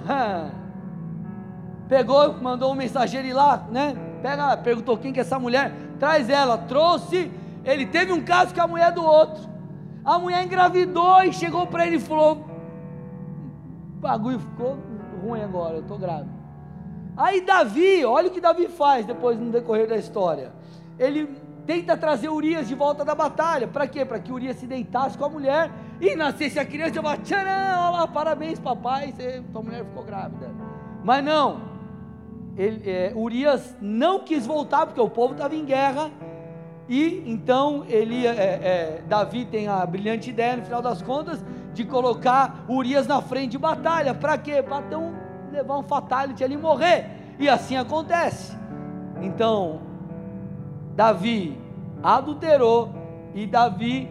pegou, 1.88 2.34
mandou 2.42 2.72
um 2.72 2.74
mensageiro 2.74 3.28
ir 3.28 3.32
lá, 3.32 3.68
né? 3.70 3.96
Pega, 4.20 4.56
perguntou 4.56 4.98
quem 4.98 5.12
que 5.12 5.20
é 5.20 5.22
essa 5.22 5.38
mulher, 5.38 5.72
traz 6.00 6.28
ela, 6.28 6.58
trouxe. 6.58 7.30
Ele 7.64 7.86
teve 7.86 8.12
um 8.12 8.20
caso 8.20 8.52
com 8.52 8.62
a 8.62 8.66
mulher 8.66 8.90
do 8.90 9.04
outro. 9.04 9.48
A 10.04 10.18
mulher 10.18 10.42
engravidou 10.44 11.22
e 11.22 11.32
chegou 11.32 11.68
para 11.68 11.86
ele 11.86 11.96
e 11.96 12.00
falou: 12.00 12.44
o 13.96 14.00
bagulho 14.00 14.40
ficou 14.40 14.76
ruim 15.22 15.40
agora, 15.40 15.76
eu 15.76 15.82
estou 15.82 15.96
grávida. 15.96 16.34
Aí 17.16 17.42
Davi, 17.42 18.04
olha 18.04 18.26
o 18.26 18.30
que 18.32 18.40
Davi 18.40 18.66
faz 18.66 19.06
depois 19.06 19.38
no 19.38 19.52
decorrer 19.52 19.86
da 19.86 19.96
história. 19.96 20.52
Ele 20.98 21.45
tenta 21.66 21.96
trazer 21.96 22.28
Urias 22.28 22.68
de 22.68 22.74
volta 22.74 23.04
da 23.04 23.14
batalha. 23.14 23.66
Para 23.66 23.86
quê? 23.86 24.04
Para 24.04 24.18
que 24.18 24.32
Urias 24.32 24.56
se 24.56 24.66
deitasse 24.66 25.18
com 25.18 25.24
a 25.24 25.28
mulher 25.28 25.70
e 26.00 26.14
nascesse 26.14 26.58
a 26.58 26.64
criança. 26.64 26.98
Eu 26.98 27.02
falo, 27.02 27.20
tcharam, 27.22 27.50
olha 27.50 27.98
lá, 27.98 28.06
parabéns 28.06 28.58
papai, 28.58 29.12
você, 29.12 29.42
tua 29.52 29.62
mulher 29.62 29.84
ficou 29.84 30.04
grávida. 30.04 30.50
Mas 31.02 31.24
não, 31.24 31.60
ele, 32.56 32.88
é, 32.88 33.12
Urias 33.14 33.76
não 33.80 34.20
quis 34.20 34.46
voltar 34.46 34.86
porque 34.86 35.00
o 35.00 35.10
povo 35.10 35.32
estava 35.32 35.54
em 35.54 35.64
guerra 35.64 36.10
e 36.88 37.24
então 37.26 37.84
ele, 37.88 38.26
é, 38.26 38.30
é, 38.30 39.02
Davi 39.08 39.44
tem 39.44 39.66
a 39.66 39.84
brilhante 39.84 40.30
ideia, 40.30 40.56
no 40.56 40.64
final 40.64 40.80
das 40.80 41.02
contas, 41.02 41.44
de 41.74 41.84
colocar 41.84 42.64
Urias 42.68 43.06
na 43.06 43.20
frente 43.20 43.52
de 43.52 43.58
batalha. 43.58 44.14
Para 44.14 44.38
quê? 44.38 44.62
Para 44.62 44.96
um, 44.96 45.12
levar 45.52 45.78
um 45.78 45.82
fatality 45.82 46.44
ali 46.44 46.54
e 46.54 46.58
morrer. 46.58 47.10
E 47.38 47.48
assim 47.48 47.76
acontece. 47.76 48.56
Então, 49.20 49.80
Davi 50.96 51.56
adulterou 52.02 52.90
e 53.34 53.46
Davi 53.46 54.08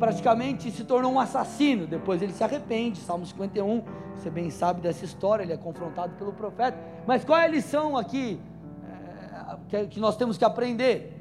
praticamente 0.00 0.70
se 0.72 0.82
tornou 0.82 1.12
um 1.12 1.20
assassino. 1.20 1.86
Depois 1.86 2.20
ele 2.20 2.32
se 2.32 2.42
arrepende. 2.42 2.98
Salmo 2.98 3.24
51, 3.24 3.84
você 4.16 4.28
bem 4.28 4.50
sabe 4.50 4.80
dessa 4.80 5.04
história, 5.04 5.44
ele 5.44 5.52
é 5.52 5.56
confrontado 5.56 6.14
pelo 6.16 6.32
profeta. 6.32 6.76
Mas 7.06 7.24
qual 7.24 7.38
é 7.38 7.44
a 7.44 7.48
lição 7.48 7.96
aqui 7.96 8.40
é, 9.72 9.86
que 9.86 10.00
nós 10.00 10.16
temos 10.16 10.36
que 10.36 10.44
aprender? 10.44 11.14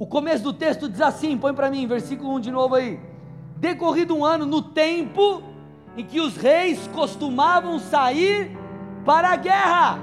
O 0.00 0.06
começo 0.06 0.42
do 0.42 0.52
texto 0.52 0.88
diz 0.88 1.00
assim: 1.00 1.38
põe 1.38 1.54
para 1.54 1.70
mim, 1.70 1.86
versículo 1.86 2.34
1 2.34 2.40
de 2.40 2.50
novo 2.50 2.74
aí. 2.74 2.98
Decorrido 3.56 4.16
um 4.16 4.24
ano, 4.24 4.44
no 4.44 4.60
tempo 4.60 5.42
em 5.96 6.04
que 6.04 6.20
os 6.20 6.36
reis 6.36 6.88
costumavam 6.88 7.78
sair 7.78 8.58
para 9.04 9.28
a 9.30 9.36
guerra. 9.36 9.98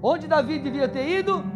Onde 0.00 0.28
Davi 0.28 0.60
devia 0.60 0.88
ter 0.88 1.18
ido? 1.18 1.55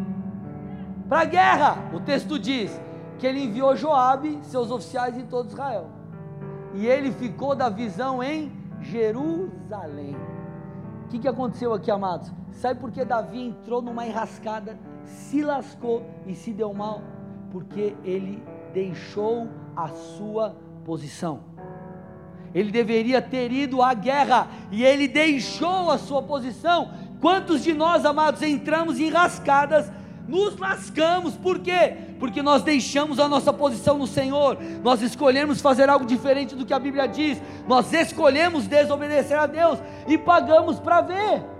Para 1.11 1.23
a 1.23 1.25
guerra. 1.25 1.91
O 1.93 1.99
texto 1.99 2.39
diz 2.39 2.71
que 3.19 3.27
ele 3.27 3.43
enviou 3.43 3.75
Joabe, 3.75 4.39
seus 4.43 4.71
oficiais 4.71 5.17
em 5.17 5.25
todo 5.25 5.49
Israel. 5.49 5.89
E 6.73 6.87
ele 6.87 7.11
ficou 7.11 7.53
da 7.53 7.67
visão 7.67 8.23
em 8.23 8.49
Jerusalém. 8.79 10.15
O 11.03 11.09
que, 11.09 11.19
que 11.19 11.27
aconteceu 11.27 11.73
aqui, 11.73 11.91
amados? 11.91 12.31
Sabe 12.53 12.79
por 12.79 12.91
que 12.91 13.03
Davi 13.03 13.45
entrou 13.45 13.81
numa 13.81 14.07
enrascada? 14.07 14.79
se 15.03 15.41
lascou 15.41 16.05
e 16.25 16.33
se 16.33 16.53
deu 16.53 16.73
mal, 16.73 17.01
porque 17.51 17.93
ele 18.05 18.41
deixou 18.73 19.49
a 19.75 19.89
sua 19.89 20.55
posição. 20.85 21.41
Ele 22.53 22.71
deveria 22.71 23.21
ter 23.21 23.51
ido 23.51 23.81
à 23.81 23.93
guerra 23.93 24.47
e 24.71 24.81
ele 24.81 25.09
deixou 25.09 25.91
a 25.91 25.97
sua 25.97 26.21
posição. 26.21 26.93
Quantos 27.19 27.63
de 27.63 27.73
nós, 27.73 28.05
amados, 28.05 28.41
entramos 28.41 28.97
em 28.97 29.09
rascadas, 29.09 29.91
nos 30.27 30.57
lascamos, 30.57 31.35
por 31.35 31.59
quê? 31.59 31.95
Porque 32.19 32.41
nós 32.41 32.63
deixamos 32.63 33.19
a 33.19 33.27
nossa 33.27 33.51
posição 33.51 33.97
no 33.97 34.07
Senhor, 34.07 34.57
nós 34.83 35.01
escolhemos 35.01 35.61
fazer 35.61 35.89
algo 35.89 36.05
diferente 36.05 36.55
do 36.55 36.65
que 36.65 36.73
a 36.73 36.79
Bíblia 36.79 37.07
diz, 37.07 37.41
nós 37.67 37.91
escolhemos 37.93 38.67
desobedecer 38.67 39.37
a 39.37 39.45
Deus 39.45 39.79
e 40.07 40.17
pagamos 40.17 40.79
para 40.79 41.01
ver 41.01 41.51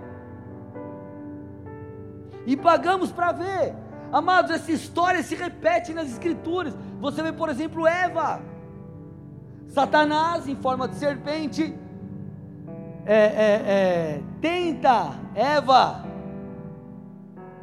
e 2.46 2.56
pagamos 2.56 3.10
para 3.12 3.32
ver. 3.32 3.74
Amados, 4.12 4.50
essa 4.50 4.72
história 4.72 5.22
se 5.22 5.34
repete 5.34 5.92
nas 5.92 6.08
Escrituras. 6.10 6.76
Você 7.00 7.22
vê, 7.22 7.32
por 7.32 7.48
exemplo, 7.48 7.86
Eva, 7.86 8.40
Satanás 9.68 10.46
em 10.46 10.56
forma 10.56 10.86
de 10.86 10.96
serpente, 10.96 11.74
é, 13.06 13.14
é, 13.14 13.62
é, 13.66 14.20
tenta 14.40 15.14
Eva, 15.34 16.04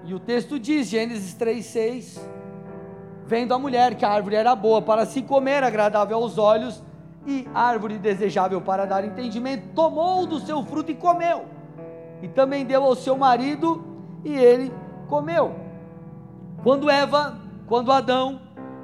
e 0.10 0.14
o 0.16 0.20
texto 0.20 0.58
diz, 0.58 0.88
Gênesis 0.88 1.36
3,6: 1.36 2.20
Vendo 3.28 3.54
a 3.54 3.60
mulher 3.60 3.94
que 3.94 4.04
a 4.04 4.10
árvore 4.10 4.36
era 4.36 4.56
boa 4.56 4.82
para 4.82 5.06
se 5.06 5.22
comer, 5.22 5.64
agradável 5.64 6.18
aos 6.18 6.40
olhos, 6.40 6.84
e 7.28 7.48
árvore 7.54 8.00
desejável 8.00 8.60
para 8.60 8.86
dar 8.86 9.06
entendimento, 9.06 9.68
tomou 9.76 10.26
do 10.26 10.40
seu 10.40 10.64
fruto 10.64 10.92
e 10.92 10.96
comeu, 10.96 11.46
e 12.24 12.28
também 12.28 12.66
deu 12.66 12.84
ao 12.84 12.96
seu 12.96 13.16
marido, 13.16 13.86
e 14.26 14.34
ele 14.34 14.74
comeu. 15.08 15.54
Quando 16.64 16.90
Eva, 16.90 17.38
quando 17.68 17.92
Adão 17.92 18.42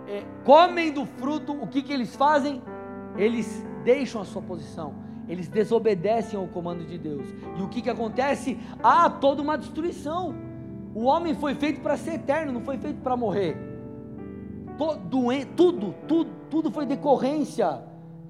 é, 0.08 0.24
comem 0.44 0.92
do 0.92 1.08
fruto, 1.08 1.54
o 1.54 1.66
que, 1.66 1.82
que 1.82 1.92
eles 1.92 2.16
fazem? 2.16 2.62
Eles 3.18 3.66
deixam 3.84 4.22
a 4.22 4.26
sua 4.26 4.44
posição, 4.44 4.94
eles 5.28 5.48
desobedecem 5.48 6.40
ao 6.40 6.46
comando 6.46 6.86
de 6.86 7.00
Deus. 7.00 7.28
E 7.58 7.64
o 7.64 7.68
que, 7.68 7.82
que 7.82 7.90
acontece? 7.90 8.60
Há 8.84 9.10
toda 9.10 9.42
uma 9.42 9.58
destruição. 9.58 10.45
O 10.96 11.04
homem 11.04 11.36
foi 11.36 11.54
feito 11.56 11.82
para 11.82 11.98
ser 11.98 12.14
eterno, 12.14 12.54
não 12.54 12.62
foi 12.62 12.78
feito 12.78 13.02
para 13.02 13.18
morrer. 13.18 13.58
tudo, 15.58 15.94
tudo, 16.08 16.32
tudo 16.50 16.72
foi 16.72 16.86
decorrência 16.86 17.82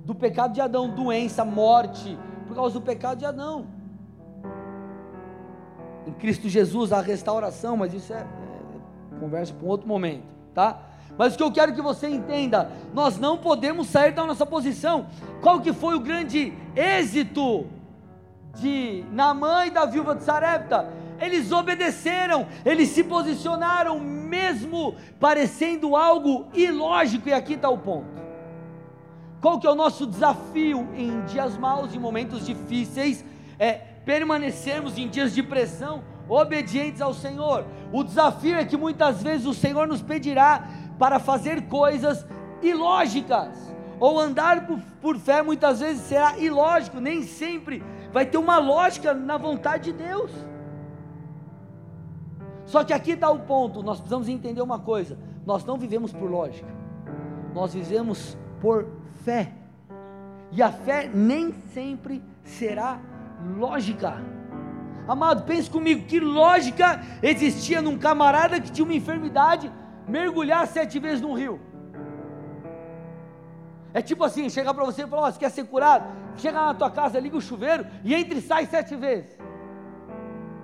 do 0.03 0.15
pecado 0.15 0.53
de 0.53 0.61
Adão, 0.61 0.89
doença, 0.89 1.45
morte, 1.45 2.17
por 2.47 2.55
causa 2.55 2.73
do 2.73 2.81
pecado 2.81 3.19
de 3.19 3.25
Adão. 3.25 3.67
Em 6.07 6.13
Cristo 6.13 6.49
Jesus 6.49 6.91
a 6.91 7.01
restauração, 7.01 7.77
mas 7.77 7.93
isso 7.93 8.11
é, 8.11 8.21
é 8.21 9.19
conversa 9.19 9.53
para 9.53 9.63
um 9.63 9.69
outro 9.69 9.87
momento, 9.87 10.25
tá? 10.51 10.79
Mas 11.15 11.35
o 11.35 11.37
que 11.37 11.43
eu 11.43 11.51
quero 11.51 11.75
que 11.75 11.81
você 11.83 12.09
entenda, 12.09 12.71
nós 12.95 13.19
não 13.19 13.37
podemos 13.37 13.87
sair 13.87 14.11
da 14.11 14.25
nossa 14.25 14.45
posição. 14.45 15.05
Qual 15.39 15.61
que 15.61 15.71
foi 15.71 15.95
o 15.95 15.99
grande 15.99 16.51
êxito 16.75 17.67
de 18.55 19.05
Naamã 19.11 19.67
e 19.67 19.69
da 19.69 19.85
viúva 19.85 20.15
de 20.15 20.23
Sarepta? 20.23 21.04
Eles 21.19 21.51
obedeceram, 21.51 22.47
eles 22.65 22.89
se 22.89 23.03
posicionaram, 23.03 23.99
mesmo 23.99 24.95
parecendo 25.19 25.95
algo 25.95 26.47
ilógico, 26.53 27.29
e 27.29 27.33
aqui 27.33 27.53
está 27.53 27.69
o 27.69 27.77
ponto. 27.77 28.23
Qual 29.41 29.59
que 29.59 29.67
é 29.67 29.69
o 29.69 29.75
nosso 29.75 30.05
desafio 30.05 30.87
em 30.95 31.21
dias 31.25 31.57
maus, 31.57 31.93
em 31.93 31.99
momentos 31.99 32.45
difíceis? 32.45 33.23
É 33.59 33.73
permanecermos 33.73 34.97
em 34.97 35.07
dias 35.07 35.33
de 35.33 35.41
pressão 35.41 36.03
obedientes 36.27 37.01
ao 37.01 37.13
Senhor. 37.13 37.65
O 37.91 38.03
desafio 38.03 38.55
é 38.55 38.65
que 38.65 38.77
muitas 38.77 39.21
vezes 39.21 39.45
o 39.45 39.53
Senhor 39.53 39.87
nos 39.87 40.01
pedirá 40.01 40.67
para 40.97 41.19
fazer 41.19 41.67
coisas 41.67 42.25
ilógicas, 42.61 43.49
ou 43.99 44.19
andar 44.19 44.65
por, 44.65 44.79
por, 45.01 45.17
fé 45.17 45.41
muitas 45.41 45.79
vezes 45.79 46.01
será 46.03 46.37
ilógico, 46.37 46.99
nem 46.99 47.23
sempre 47.23 47.83
vai 48.11 48.25
ter 48.25 48.37
uma 48.37 48.57
lógica 48.57 49.13
na 49.13 49.37
vontade 49.37 49.91
de 49.91 50.03
Deus. 50.03 50.31
Só 52.65 52.83
que 52.83 52.93
aqui 52.93 53.11
está 53.11 53.29
o 53.29 53.39
ponto: 53.39 53.83
nós 53.83 53.97
precisamos 53.97 54.27
entender 54.27 54.61
uma 54.61 54.79
coisa: 54.79 55.17
nós 55.45 55.63
não 55.63 55.77
vivemos 55.77 56.11
por 56.11 56.29
lógica, 56.29 56.73
nós 57.53 57.73
vivemos 57.73 58.37
por 58.59 58.87
fé, 59.23 59.53
e 60.51 60.61
a 60.61 60.71
fé 60.71 61.09
nem 61.13 61.53
sempre 61.73 62.23
será 62.43 62.99
lógica. 63.57 64.21
Amado, 65.07 65.43
pense 65.43 65.69
comigo, 65.69 66.07
que 66.07 66.19
lógica 66.19 66.99
existia 67.21 67.81
num 67.81 67.97
camarada 67.97 68.59
que 68.59 68.71
tinha 68.71 68.83
uma 68.85 68.95
enfermidade 68.95 69.71
mergulhar 70.07 70.65
sete 70.67 70.97
vezes 70.97 71.21
num 71.21 71.33
rio? 71.33 71.59
É 73.93 74.01
tipo 74.01 74.23
assim, 74.23 74.49
chegar 74.49 74.73
para 74.73 74.83
você 74.83 75.03
e 75.03 75.07
falar, 75.07 75.27
oh, 75.27 75.31
você 75.31 75.39
quer 75.39 75.51
ser 75.51 75.65
curado? 75.65 76.05
Chega 76.37 76.59
na 76.59 76.73
tua 76.73 76.89
casa, 76.89 77.19
liga 77.19 77.37
o 77.37 77.41
chuveiro 77.41 77.85
e 78.03 78.13
entra 78.13 78.37
e 78.37 78.41
sai 78.41 78.65
sete 78.65 78.95
vezes. 78.95 79.34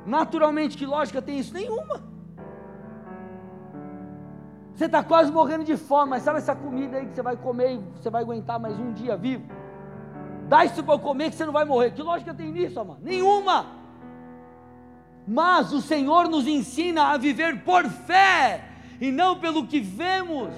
Naturalmente, 0.06 0.78
que 0.78 0.86
lógica 0.86 1.22
tem 1.22 1.40
isso? 1.40 1.54
Nenhuma. 1.54 2.02
Você 4.74 4.86
está 4.86 5.04
quase 5.04 5.32
morrendo 5.32 5.64
de 5.64 5.78
fome, 5.78 6.10
mas 6.10 6.24
sabe 6.24 6.40
essa 6.40 6.56
comida 6.56 6.98
aí 6.98 7.06
que 7.06 7.14
você 7.14 7.22
vai 7.22 7.38
comer 7.38 7.76
e 7.76 7.78
você 7.96 8.10
vai 8.10 8.24
aguentar 8.24 8.60
mais 8.60 8.80
um 8.80 8.92
dia 8.94 9.16
vivo? 9.16 9.44
Dá 10.48 10.66
isso 10.66 10.84
para 10.84 10.98
comer 10.98 11.30
que 11.30 11.36
você 11.36 11.46
não 11.46 11.54
vai 11.54 11.66
morrer. 11.66 11.92
Que 11.92 12.02
lógica 12.02 12.34
tem 12.34 12.52
nisso, 12.52 12.80
amado? 12.80 13.00
Nenhuma. 13.02 13.68
Mas 15.28 15.72
o 15.72 15.82
Senhor 15.82 16.28
nos 16.28 16.48
ensina 16.48 17.12
a 17.12 17.18
viver 17.18 17.64
por 17.64 17.86
fé 17.86 18.66
e 19.00 19.12
não 19.12 19.40
pelo 19.40 19.68
que 19.68 19.80
vemos. 19.80 20.50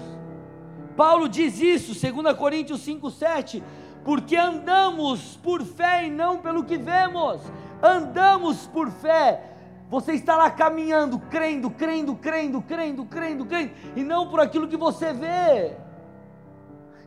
Paulo 0.96 1.28
diz 1.28 1.60
isso, 1.60 2.00
2 2.00 2.38
Coríntios 2.38 2.86
5,7, 2.86 3.62
porque 4.06 4.36
andamos 4.36 5.38
por 5.44 5.64
fé 5.64 6.08
e 6.08 6.10
não 6.10 6.38
pelo 6.38 6.64
que 6.64 6.78
vemos, 6.78 7.42
andamos 7.84 8.66
por 8.68 8.90
fé. 8.90 9.52
Você 9.90 10.14
está 10.14 10.38
lá 10.38 10.50
caminhando, 10.50 11.20
crendo, 11.20 11.70
crendo, 11.70 12.16
crendo, 12.16 12.62
crendo, 12.62 13.06
crendo, 13.06 13.46
crendo, 13.46 13.72
e 13.96 14.04
não 14.04 14.30
por 14.30 14.40
aquilo 14.40 14.68
que 14.68 14.78
você 14.78 15.14
vê. 15.14 15.78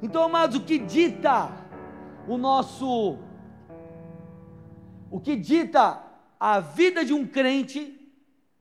Então, 0.02 0.22
amados, 0.22 0.58
o 0.58 0.64
que 0.64 0.78
dita 0.78 1.50
o 2.28 2.36
nosso. 2.36 3.18
O 5.10 5.18
que 5.18 5.34
dita 5.34 6.02
a 6.38 6.60
vida 6.60 7.04
de 7.04 7.14
um 7.14 7.26
crente 7.26 7.98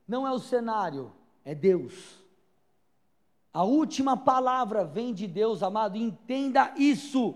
não 0.08 0.25
é 0.25 0.32
o 0.32 0.39
cenário, 0.39 1.12
é 1.43 1.54
Deus. 1.54 2.23
A 3.54 3.63
última 3.63 4.15
palavra 4.17 4.84
vem 4.84 5.13
de 5.13 5.28
Deus, 5.28 5.62
amado, 5.62 5.97
entenda 5.97 6.73
isso. 6.78 7.36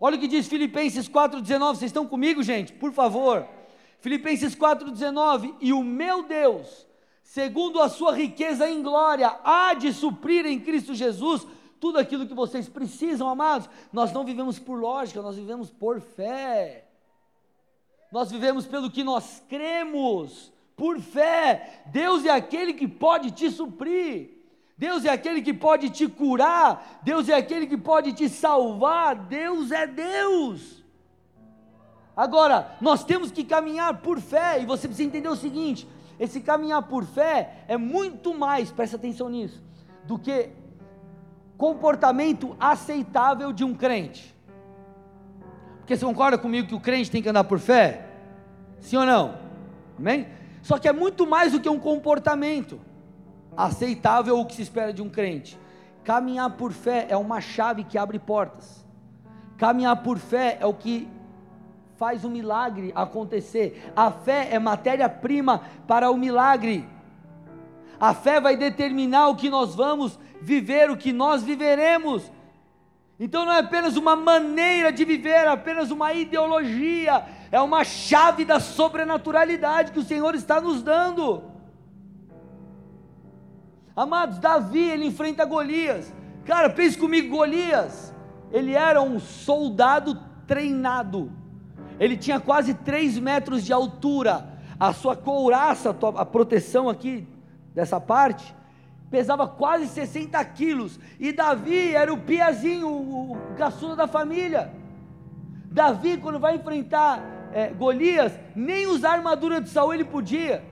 Olha 0.00 0.16
o 0.16 0.20
que 0.20 0.28
diz 0.28 0.46
Filipenses 0.46 1.08
4,19. 1.08 1.58
Vocês 1.58 1.82
estão 1.90 2.06
comigo, 2.06 2.42
gente? 2.42 2.72
Por 2.72 2.92
favor. 2.92 3.57
Filipenses 4.00 4.54
4,19: 4.54 5.54
E 5.60 5.72
o 5.72 5.82
meu 5.82 6.22
Deus, 6.22 6.86
segundo 7.22 7.80
a 7.80 7.88
sua 7.88 8.14
riqueza 8.14 8.68
em 8.68 8.82
glória, 8.82 9.38
há 9.44 9.74
de 9.74 9.92
suprir 9.92 10.46
em 10.46 10.60
Cristo 10.60 10.94
Jesus 10.94 11.46
tudo 11.80 11.98
aquilo 11.98 12.26
que 12.26 12.34
vocês 12.34 12.68
precisam, 12.68 13.28
amados. 13.28 13.68
Nós 13.92 14.12
não 14.12 14.24
vivemos 14.24 14.58
por 14.58 14.78
lógica, 14.78 15.22
nós 15.22 15.36
vivemos 15.36 15.70
por 15.70 16.00
fé. 16.00 16.84
Nós 18.10 18.30
vivemos 18.30 18.66
pelo 18.66 18.90
que 18.90 19.04
nós 19.04 19.42
cremos, 19.48 20.52
por 20.74 20.98
fé. 21.00 21.82
Deus 21.86 22.24
é 22.24 22.30
aquele 22.30 22.72
que 22.72 22.88
pode 22.88 23.30
te 23.32 23.50
suprir. 23.50 24.38
Deus 24.78 25.04
é 25.04 25.10
aquele 25.10 25.42
que 25.42 25.52
pode 25.52 25.90
te 25.90 26.06
curar, 26.06 27.00
Deus 27.02 27.28
é 27.28 27.34
aquele 27.34 27.66
que 27.66 27.76
pode 27.76 28.12
te 28.12 28.28
salvar, 28.28 29.16
Deus 29.16 29.72
é 29.72 29.88
Deus. 29.88 30.77
Agora, 32.18 32.72
nós 32.80 33.04
temos 33.04 33.30
que 33.30 33.44
caminhar 33.44 33.98
por 33.98 34.20
fé, 34.20 34.60
e 34.60 34.66
você 34.66 34.88
precisa 34.88 35.06
entender 35.06 35.28
o 35.28 35.36
seguinte: 35.36 35.86
esse 36.18 36.40
caminhar 36.40 36.82
por 36.82 37.04
fé 37.04 37.62
é 37.68 37.76
muito 37.76 38.36
mais, 38.36 38.72
presta 38.72 38.96
atenção 38.96 39.28
nisso, 39.28 39.62
do 40.04 40.18
que 40.18 40.50
comportamento 41.56 42.56
aceitável 42.58 43.52
de 43.52 43.62
um 43.62 43.72
crente. 43.72 44.34
Porque 45.78 45.96
você 45.96 46.04
concorda 46.04 46.36
comigo 46.36 46.66
que 46.66 46.74
o 46.74 46.80
crente 46.80 47.08
tem 47.08 47.22
que 47.22 47.28
andar 47.28 47.44
por 47.44 47.60
fé? 47.60 48.08
Sim 48.80 48.96
ou 48.96 49.06
não? 49.06 49.38
Amém? 49.96 50.26
Só 50.60 50.76
que 50.76 50.88
é 50.88 50.92
muito 50.92 51.24
mais 51.24 51.52
do 51.52 51.60
que 51.60 51.68
um 51.68 51.78
comportamento 51.78 52.80
aceitável 53.56 54.40
o 54.40 54.44
que 54.44 54.56
se 54.56 54.62
espera 54.62 54.92
de 54.92 55.00
um 55.00 55.08
crente. 55.08 55.56
Caminhar 56.02 56.50
por 56.50 56.72
fé 56.72 57.06
é 57.08 57.16
uma 57.16 57.40
chave 57.40 57.84
que 57.84 57.96
abre 57.96 58.18
portas. 58.18 58.84
Caminhar 59.56 60.02
por 60.02 60.18
fé 60.18 60.58
é 60.60 60.66
o 60.66 60.74
que 60.74 61.08
faz 61.98 62.24
o 62.24 62.30
milagre 62.30 62.92
acontecer. 62.94 63.92
A 63.94 64.10
fé 64.10 64.48
é 64.52 64.58
matéria-prima 64.58 65.62
para 65.86 66.10
o 66.10 66.16
milagre. 66.16 66.88
A 67.98 68.14
fé 68.14 68.40
vai 68.40 68.56
determinar 68.56 69.28
o 69.28 69.36
que 69.36 69.50
nós 69.50 69.74
vamos 69.74 70.18
viver, 70.40 70.90
o 70.90 70.96
que 70.96 71.12
nós 71.12 71.42
viveremos. 71.42 72.30
Então 73.18 73.44
não 73.44 73.52
é 73.52 73.58
apenas 73.58 73.96
uma 73.96 74.14
maneira 74.14 74.92
de 74.92 75.04
viver, 75.04 75.30
é 75.30 75.48
apenas 75.48 75.90
uma 75.90 76.12
ideologia, 76.12 77.26
é 77.50 77.60
uma 77.60 77.82
chave 77.82 78.44
da 78.44 78.60
sobrenaturalidade 78.60 79.90
que 79.90 79.98
o 79.98 80.04
Senhor 80.04 80.36
está 80.36 80.60
nos 80.60 80.80
dando. 80.82 81.42
Amados, 83.96 84.38
Davi, 84.38 84.88
ele 84.88 85.06
enfrenta 85.06 85.44
Golias. 85.44 86.14
Cara, 86.44 86.70
pense 86.70 86.96
comigo, 86.96 87.36
Golias, 87.36 88.14
ele 88.52 88.72
era 88.72 89.02
um 89.02 89.18
soldado 89.18 90.16
treinado. 90.46 91.37
Ele 91.98 92.16
tinha 92.16 92.38
quase 92.38 92.74
3 92.74 93.18
metros 93.18 93.64
de 93.64 93.72
altura. 93.72 94.58
A 94.78 94.92
sua 94.92 95.16
couraça, 95.16 95.94
a 96.16 96.24
proteção 96.24 96.88
aqui 96.88 97.26
dessa 97.74 98.00
parte, 98.00 98.54
pesava 99.10 99.46
quase 99.46 99.88
60 99.88 100.44
quilos. 100.46 101.00
E 101.18 101.32
Davi 101.32 101.94
era 101.94 102.12
o 102.12 102.18
piazinho, 102.18 102.88
o, 102.88 103.32
o 103.32 103.36
caçula 103.56 103.96
da 103.96 104.06
família. 104.06 104.72
Davi, 105.70 106.16
quando 106.16 106.38
vai 106.38 106.54
enfrentar 106.54 107.20
é, 107.52 107.68
Golias, 107.68 108.38
nem 108.54 108.86
usar 108.86 109.10
a 109.10 109.12
armadura 109.14 109.60
de 109.60 109.68
Saul 109.68 109.94
ele 109.94 110.04
podia. 110.04 110.62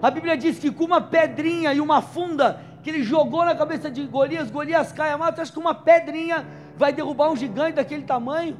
A 0.00 0.10
Bíblia 0.10 0.36
diz 0.36 0.58
que 0.58 0.70
com 0.70 0.84
uma 0.84 1.00
pedrinha 1.00 1.72
e 1.72 1.80
uma 1.80 2.02
funda 2.02 2.60
que 2.82 2.90
ele 2.90 3.04
jogou 3.04 3.44
na 3.44 3.54
cabeça 3.54 3.88
de 3.88 4.04
Golias, 4.04 4.50
Golias 4.50 4.90
cai 4.90 5.12
a 5.12 5.18
mata, 5.18 5.40
acha 5.40 5.52
que 5.52 5.58
uma 5.58 5.74
pedrinha 5.74 6.44
vai 6.76 6.92
derrubar 6.92 7.30
um 7.30 7.36
gigante 7.36 7.76
daquele 7.76 8.02
tamanho? 8.02 8.56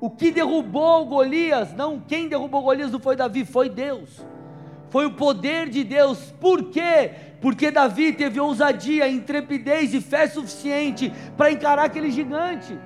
O 0.00 0.08
que 0.08 0.30
derrubou 0.30 1.04
Golias, 1.06 1.74
não 1.74 1.98
quem 1.98 2.28
derrubou 2.28 2.62
Golias 2.62 2.92
não 2.92 3.00
foi 3.00 3.16
Davi, 3.16 3.44
foi 3.44 3.68
Deus. 3.68 4.24
Foi 4.90 5.06
o 5.06 5.12
poder 5.12 5.68
de 5.68 5.84
Deus. 5.84 6.32
Por 6.40 6.70
quê? 6.70 7.10
Porque 7.40 7.70
Davi 7.70 8.12
teve 8.12 8.40
ousadia, 8.40 9.08
intrepidez 9.08 9.92
e 9.92 10.00
fé 10.00 10.26
suficiente 10.26 11.12
para 11.36 11.50
encarar 11.50 11.84
aquele 11.84 12.10
gigante. 12.10 12.78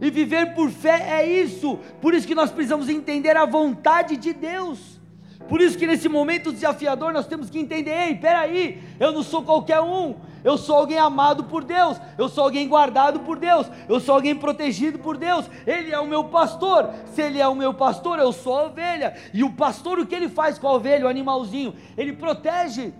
E 0.00 0.10
viver 0.10 0.54
por 0.54 0.70
fé 0.70 1.20
é 1.20 1.26
isso. 1.26 1.78
Por 2.00 2.12
isso 2.12 2.26
que 2.26 2.34
nós 2.34 2.50
precisamos 2.50 2.88
entender 2.88 3.36
a 3.36 3.46
vontade 3.46 4.16
de 4.16 4.32
Deus. 4.32 5.00
Por 5.48 5.60
isso 5.60 5.78
que 5.78 5.86
nesse 5.86 6.08
momento 6.08 6.52
desafiador 6.52 7.12
nós 7.12 7.26
temos 7.26 7.48
que 7.48 7.58
entender: 7.58 7.92
ei, 7.92 8.14
peraí, 8.16 8.82
eu 8.98 9.12
não 9.12 9.22
sou 9.22 9.42
qualquer 9.42 9.80
um, 9.80 10.16
eu 10.44 10.58
sou 10.58 10.76
alguém 10.76 10.98
amado 10.98 11.44
por 11.44 11.64
Deus, 11.64 12.00
eu 12.18 12.28
sou 12.28 12.44
alguém 12.44 12.68
guardado 12.68 13.20
por 13.20 13.38
Deus, 13.38 13.70
eu 13.88 14.00
sou 14.00 14.14
alguém 14.14 14.34
protegido 14.34 14.98
por 14.98 15.16
Deus, 15.16 15.48
Ele 15.66 15.92
é 15.92 15.98
o 15.98 16.06
meu 16.06 16.24
pastor, 16.24 16.90
se 17.06 17.22
Ele 17.22 17.40
é 17.40 17.48
o 17.48 17.54
meu 17.54 17.72
pastor, 17.72 18.18
eu 18.18 18.32
sou 18.32 18.58
a 18.58 18.62
ovelha, 18.64 19.14
e 19.32 19.42
o 19.42 19.52
pastor 19.52 19.98
o 19.98 20.06
que 20.06 20.14
ele 20.14 20.28
faz 20.28 20.58
com 20.58 20.68
a 20.68 20.74
ovelha, 20.74 21.06
o 21.06 21.08
animalzinho? 21.08 21.74
Ele 21.96 22.12
protege, 22.12 22.92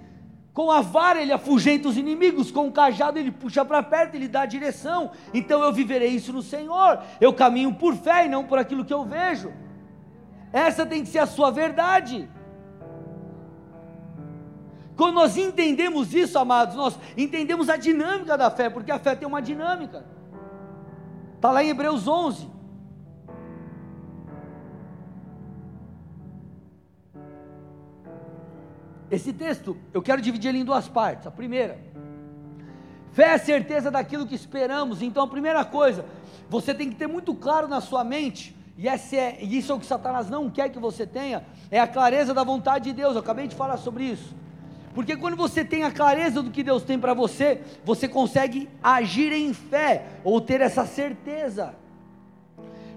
com 0.53 0.71
a 0.71 0.81
vara 0.81 1.21
ele 1.21 1.33
afugenta 1.33 1.89
os 1.89 1.97
inimigos, 1.97 2.51
com 2.51 2.67
o 2.67 2.73
cajado 2.73 3.19
ele 3.19 3.31
puxa 3.31 3.65
para 3.65 3.83
perto, 3.83 4.15
ele 4.15 4.29
dá 4.29 4.43
a 4.43 4.47
direção, 4.47 5.11
então 5.33 5.63
eu 5.63 5.73
viverei 5.73 6.11
isso 6.11 6.33
no 6.33 6.43
Senhor, 6.43 7.01
eu 7.21 7.33
caminho 7.33 7.75
por 7.75 7.97
fé 7.97 8.27
e 8.27 8.29
não 8.29 8.45
por 8.45 8.59
aquilo 8.59 8.85
que 8.85 8.93
eu 8.93 9.05
vejo. 9.05 9.53
Essa 10.53 10.85
tem 10.85 11.03
que 11.03 11.09
ser 11.09 11.21
a 11.21 11.27
sua 11.27 11.51
verdade. 11.51 12.29
Quando 15.03 15.17
nós 15.17 15.37
entendemos 15.37 16.15
isso, 16.15 16.38
amados, 16.38 16.77
nós 16.77 16.97
entendemos 17.17 17.69
a 17.69 17.77
dinâmica 17.77 18.38
da 18.38 18.49
fé, 18.53 18.71
porque 18.71 18.93
a 18.93 19.01
fé 19.01 19.17
tem 19.17 19.27
uma 19.27 19.43
dinâmica. 19.43 20.07
Está 21.35 21.51
lá 21.51 21.65
em 21.65 21.71
Hebreus 21.71 22.07
11. 22.07 22.49
Esse 29.11 29.33
texto, 29.33 29.77
eu 29.93 30.01
quero 30.01 30.23
dividir 30.23 30.51
ele 30.51 30.59
em 30.59 30.65
duas 30.65 30.87
partes. 30.87 31.27
A 31.27 31.33
primeira, 31.33 31.81
fé 33.11 33.35
é 33.35 33.38
certeza 33.38 33.91
daquilo 33.91 34.25
que 34.25 34.37
esperamos. 34.37 35.03
Então, 35.03 35.25
a 35.25 35.29
primeira 35.29 35.65
coisa, 35.65 36.05
você 36.49 36.73
tem 36.73 36.88
que 36.88 36.95
ter 36.95 37.09
muito 37.09 37.35
claro 37.35 37.67
na 37.67 37.81
sua 37.81 38.05
mente 38.05 38.55
e, 38.79 38.88
é, 38.88 38.95
isso 39.43 39.73
é 39.73 39.75
o 39.75 39.81
que 39.81 39.87
Satanás 39.87 40.31
não 40.31 40.49
quer 40.49 40.69
que 40.69 40.79
você 40.79 41.05
tenha, 41.05 41.45
é 41.73 41.81
a 41.81 41.88
clareza 41.88 42.33
da 42.33 42.45
vontade 42.45 42.85
de 42.85 42.93
Deus. 42.93 43.17
Eu 43.17 43.21
acabei 43.21 43.49
de 43.49 43.57
falar 43.57 43.79
sobre 43.79 44.05
isso. 44.05 44.42
Porque 44.95 45.17
quando 45.17 45.37
você 45.37 45.65
tem 45.65 45.85
a 45.85 45.91
clareza 45.91 46.43
do 46.43 46.51
que 46.51 46.63
Deus 46.63 46.83
tem 46.83 46.99
para 46.99 47.15
você, 47.15 47.63
você 47.85 48.07
consegue 48.07 48.69
agir 48.83 49.33
em 49.33 49.55
fé 49.55 50.07
ou 50.23 50.41
ter 50.41 50.61
essa 50.61 50.85
certeza. 50.85 51.75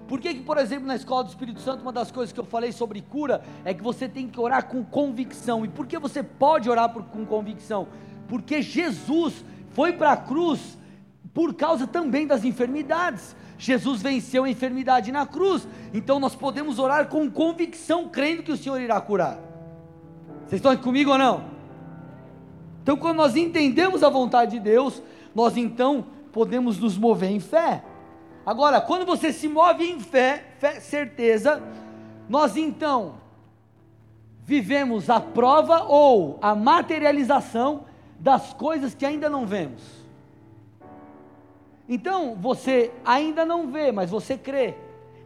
Por 0.06 0.20
que, 0.20 0.34
que, 0.34 0.40
por 0.40 0.56
exemplo, 0.58 0.86
na 0.86 0.94
escola 0.94 1.24
do 1.24 1.30
Espírito 1.30 1.60
Santo, 1.60 1.82
uma 1.82 1.92
das 1.92 2.12
coisas 2.12 2.32
que 2.32 2.38
eu 2.38 2.44
falei 2.44 2.70
sobre 2.70 3.00
cura 3.00 3.42
é 3.64 3.74
que 3.74 3.82
você 3.82 4.08
tem 4.08 4.28
que 4.28 4.38
orar 4.38 4.66
com 4.66 4.84
convicção. 4.84 5.64
E 5.64 5.68
por 5.68 5.86
que 5.86 5.98
você 5.98 6.22
pode 6.22 6.70
orar 6.70 6.92
por, 6.92 7.02
com 7.04 7.24
convicção? 7.24 7.88
Porque 8.28 8.62
Jesus 8.62 9.44
foi 9.70 9.92
para 9.92 10.12
a 10.12 10.16
cruz 10.16 10.78
por 11.34 11.54
causa 11.54 11.86
também 11.86 12.26
das 12.26 12.44
enfermidades. 12.44 13.34
Jesus 13.58 14.02
venceu 14.02 14.44
a 14.44 14.50
enfermidade 14.50 15.10
na 15.10 15.26
cruz, 15.26 15.66
então 15.92 16.20
nós 16.20 16.34
podemos 16.34 16.78
orar 16.78 17.08
com 17.08 17.30
convicção, 17.30 18.08
crendo 18.08 18.42
que 18.42 18.52
o 18.52 18.56
Senhor 18.56 18.78
irá 18.80 19.00
curar. 19.00 19.38
Vocês 20.46 20.58
estão 20.58 20.70
aqui 20.70 20.82
comigo 20.82 21.10
ou 21.10 21.18
não? 21.18 21.55
Então, 22.86 22.96
quando 22.96 23.16
nós 23.16 23.34
entendemos 23.34 24.04
a 24.04 24.08
vontade 24.08 24.52
de 24.52 24.60
Deus, 24.60 25.02
nós 25.34 25.56
então 25.56 26.06
podemos 26.30 26.78
nos 26.78 26.96
mover 26.96 27.32
em 27.32 27.40
fé. 27.40 27.82
Agora, 28.46 28.80
quando 28.80 29.04
você 29.04 29.32
se 29.32 29.48
move 29.48 29.84
em 29.84 29.98
fé, 29.98 30.52
fé 30.60 30.78
certeza, 30.78 31.60
nós 32.28 32.56
então 32.56 33.14
vivemos 34.44 35.10
a 35.10 35.18
prova 35.18 35.82
ou 35.82 36.38
a 36.40 36.54
materialização 36.54 37.86
das 38.20 38.52
coisas 38.52 38.94
que 38.94 39.04
ainda 39.04 39.28
não 39.28 39.44
vemos. 39.44 39.82
Então, 41.88 42.36
você 42.36 42.92
ainda 43.04 43.44
não 43.44 43.66
vê, 43.66 43.90
mas 43.90 44.10
você 44.10 44.38
crê. 44.38 44.76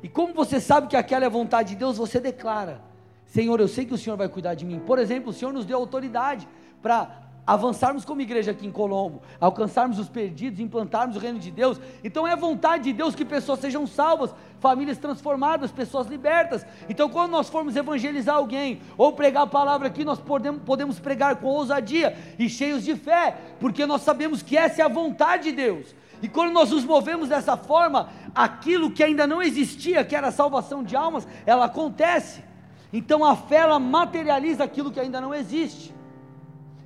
E 0.03 0.09
como 0.09 0.33
você 0.33 0.61
sabe 0.61 0.87
que 0.87 0.97
aquela 0.97 1.25
é 1.25 1.27
a 1.27 1.31
vontade 1.31 1.75
de 1.75 1.77
Deus, 1.77 1.99
você 1.99 2.19
declara: 2.19 2.81
Senhor, 3.27 3.61
eu 3.61 3.69
sei 3.69 3.85
que 3.85 3.93
o 3.93 3.99
Senhor 3.99 4.17
vai 4.17 4.31
cuidar 4.31 4.55
de 4.55 4.65
mim. 4.65 4.79
Por 4.79 4.99
exemplo, 4.99 5.29
o 5.29 5.35
Senhor 5.35 5.53
nos 5.53 5.67
deu 5.67 5.77
autoridade 5.77 6.49
para 6.81 7.20
avançarmos 7.47 8.05
como 8.05 8.21
igreja 8.21 8.53
aqui 8.53 8.67
em 8.67 8.71
Colombo, 8.71 9.23
alcançarmos 9.41 9.99
os 9.99 10.09
perdidos, 10.09 10.61
implantarmos 10.61 11.17
o 11.17 11.19
reino 11.19 11.39
de 11.39 11.51
Deus. 11.51 11.81
Então 12.05 12.27
é 12.27 12.37
vontade 12.37 12.85
de 12.85 12.93
Deus 12.93 13.15
que 13.15 13.25
pessoas 13.25 13.61
sejam 13.61 13.87
salvas, 13.87 14.35
famílias 14.61 14.99
transformadas, 14.99 15.73
pessoas 15.73 16.07
libertas. 16.07 16.65
Então 16.89 17.09
quando 17.09 17.33
nós 17.33 17.49
formos 17.49 17.77
evangelizar 17.77 18.37
alguém 18.37 18.81
ou 18.97 19.13
pregar 19.13 19.45
a 19.45 19.47
palavra 19.47 19.89
aqui, 19.89 20.05
nós 20.05 20.21
podemos, 20.21 20.63
podemos 20.63 21.01
pregar 21.01 21.37
com 21.37 21.49
ousadia 21.49 22.17
e 22.39 22.49
cheios 22.49 22.85
de 22.85 22.95
fé, 22.95 23.37
porque 23.59 23.87
nós 23.87 24.03
sabemos 24.03 24.43
que 24.43 24.57
essa 24.57 24.83
é 24.83 24.85
a 24.85 24.89
vontade 24.89 25.45
de 25.45 25.53
Deus. 25.53 25.95
E 26.23 26.29
quando 26.29 26.53
nós 26.53 26.71
nos 26.71 26.85
movemos 26.85 27.29
dessa 27.29 27.57
forma, 27.57 28.11
aquilo 28.35 28.91
que 28.91 29.03
ainda 29.03 29.27
não 29.27 29.43
existia, 29.43 30.05
que 30.05 30.15
era 30.15 30.29
a 30.29 30.33
salvação 30.33 30.83
de 30.85 30.95
almas, 30.95 31.27
ela 31.47 31.65
acontece. 31.65 32.45
Então 32.93 33.25
a 33.25 33.35
fé 33.35 33.57
ela 33.57 33.79
materializa 33.79 34.65
aquilo 34.65 34.91
que 34.91 35.01
ainda 35.01 35.21
não 35.21 35.35
existe. 35.35 35.95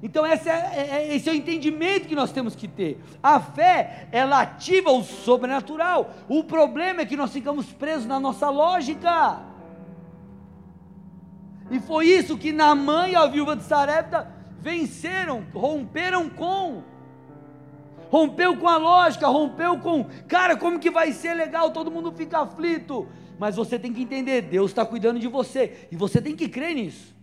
Então 0.03 0.27
esse 0.27 0.49
é, 0.49 0.53
é, 0.53 0.89
é, 0.91 1.17
esse 1.17 1.29
é 1.29 1.33
o 1.33 1.35
entendimento 1.35 2.07
que 2.07 2.15
nós 2.15 2.31
temos 2.31 2.55
que 2.55 2.69
ter. 2.69 3.01
A 3.23 3.41
fé, 3.41 4.09
ela 4.13 4.43
ativa 4.43 4.91
o 4.91 5.03
sobrenatural. 5.03 6.11
O 6.29 6.45
problema 6.45 7.01
é 7.01 7.07
que 7.07 7.17
nós 7.17 7.33
ficamos 7.33 7.73
presos 7.73 8.07
na 8.07 8.21
nossa 8.21 8.51
lógica. 8.51 9.41
E 11.71 11.81
foi 11.81 12.09
isso 12.09 12.37
que 12.37 12.53
Naamã 12.53 13.09
e 13.09 13.17
a 13.17 13.27
viúva 13.27 13.57
de 13.57 13.65
Sarepta 13.65 14.31
venceram, 14.61 15.45
romperam 15.55 16.29
com. 16.29 16.83
Rompeu 18.11 18.57
com 18.57 18.69
a 18.69 18.77
lógica, 18.77 19.27
rompeu 19.27 19.79
com, 19.79 20.05
cara, 20.29 20.57
como 20.57 20.79
que 20.79 20.91
vai 20.91 21.13
ser 21.13 21.35
legal? 21.35 21.71
Todo 21.71 21.91
mundo 21.91 22.13
fica 22.13 22.41
aflito. 22.41 23.09
Mas 23.39 23.57
você 23.57 23.79
tem 23.79 23.93
que 23.93 24.03
entender, 24.03 24.43
Deus 24.43 24.71
está 24.71 24.85
cuidando 24.85 25.19
de 25.19 25.27
você. 25.27 25.89
E 25.91 25.97
você 25.97 26.21
tem 26.21 26.37
que 26.37 26.49
crer 26.49 26.75
nisso. 26.75 27.14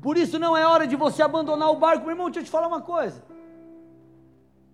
Por 0.00 0.16
isso 0.16 0.38
não 0.38 0.56
é 0.56 0.66
hora 0.66 0.86
de 0.86 0.96
você 0.96 1.22
abandonar 1.22 1.70
o 1.70 1.76
barco. 1.76 2.02
Meu 2.04 2.12
irmão, 2.12 2.26
deixa 2.26 2.40
eu 2.40 2.44
te 2.44 2.50
falar 2.50 2.68
uma 2.68 2.80
coisa. 2.80 3.22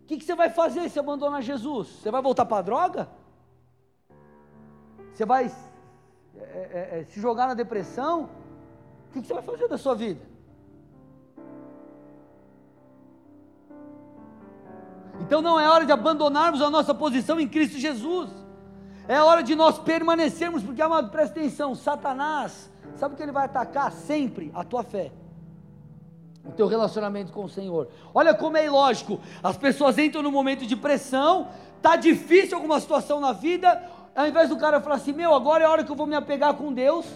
O 0.02 0.06
que, 0.06 0.18
que 0.18 0.24
você 0.24 0.34
vai 0.34 0.50
fazer 0.50 0.88
se 0.90 0.98
abandonar 0.98 1.40
Jesus? 1.40 1.88
Você 1.88 2.10
vai 2.10 2.20
voltar 2.20 2.44
para 2.44 2.58
a 2.58 2.62
droga? 2.62 3.08
Você 5.14 5.24
vai 5.24 5.50
é, 6.36 6.40
é, 6.40 7.00
é, 7.00 7.04
se 7.04 7.20
jogar 7.20 7.46
na 7.46 7.54
depressão? 7.54 8.28
O 9.08 9.12
que, 9.12 9.22
que 9.22 9.26
você 9.26 9.34
vai 9.34 9.42
fazer 9.42 9.66
da 9.66 9.78
sua 9.78 9.94
vida? 9.94 10.20
Então 15.20 15.40
não 15.40 15.58
é 15.58 15.68
hora 15.68 15.86
de 15.86 15.92
abandonarmos 15.92 16.60
a 16.60 16.68
nossa 16.68 16.94
posição 16.94 17.40
em 17.40 17.48
Cristo 17.48 17.78
Jesus. 17.78 18.43
É 19.06 19.20
hora 19.20 19.42
de 19.42 19.54
nós 19.54 19.78
permanecermos, 19.78 20.62
porque, 20.62 20.80
amado, 20.80 21.10
presta 21.10 21.38
atenção: 21.38 21.74
Satanás 21.74 22.70
Sabe 22.96 23.14
o 23.14 23.16
que 23.16 23.22
ele 23.22 23.32
vai 23.32 23.44
atacar 23.44 23.90
sempre? 23.92 24.50
A 24.54 24.62
tua 24.62 24.82
fé. 24.82 25.10
O 26.44 26.52
teu 26.52 26.66
relacionamento 26.66 27.32
com 27.32 27.44
o 27.44 27.48
Senhor. 27.48 27.88
Olha 28.14 28.34
como 28.34 28.56
é 28.56 28.66
ilógico. 28.66 29.18
As 29.42 29.56
pessoas 29.56 29.98
entram 29.98 30.22
num 30.22 30.30
momento 30.30 30.66
de 30.66 30.76
pressão, 30.76 31.48
tá 31.80 31.96
difícil 31.96 32.56
alguma 32.56 32.78
situação 32.78 33.18
na 33.20 33.32
vida, 33.32 33.82
ao 34.14 34.26
invés 34.26 34.48
do 34.48 34.56
cara 34.56 34.80
falar 34.80 34.96
assim: 34.96 35.12
"Meu, 35.12 35.34
agora 35.34 35.64
é 35.64 35.66
a 35.66 35.70
hora 35.70 35.84
que 35.84 35.90
eu 35.90 35.96
vou 35.96 36.06
me 36.06 36.14
apegar 36.14 36.54
com 36.54 36.72
Deus". 36.72 37.06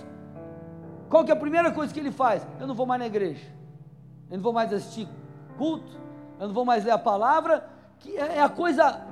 Qual 1.09 1.25
que 1.25 1.31
é 1.31 1.35
a 1.35 1.39
primeira 1.39 1.71
coisa 1.71 1.93
que 1.93 2.01
ele 2.01 2.11
faz? 2.11 2.47
Eu 2.59 2.67
não 2.67 2.75
vou 2.75 2.87
mais 2.87 3.01
na 3.01 3.07
igreja. 3.07 3.47
Eu 4.31 4.37
não 4.37 4.43
vou 4.43 4.53
mais 4.53 4.73
assistir 4.73 5.09
culto. 5.57 5.99
Eu 6.41 6.49
não 6.49 6.55
vou 6.55 6.65
mais 6.65 6.85
ler 6.85 6.91
a 6.91 6.99
palavra, 6.99 7.69
que 7.99 8.17
é, 8.17 8.37
é 8.37 8.43
a 8.43 8.49
coisa 8.49 9.08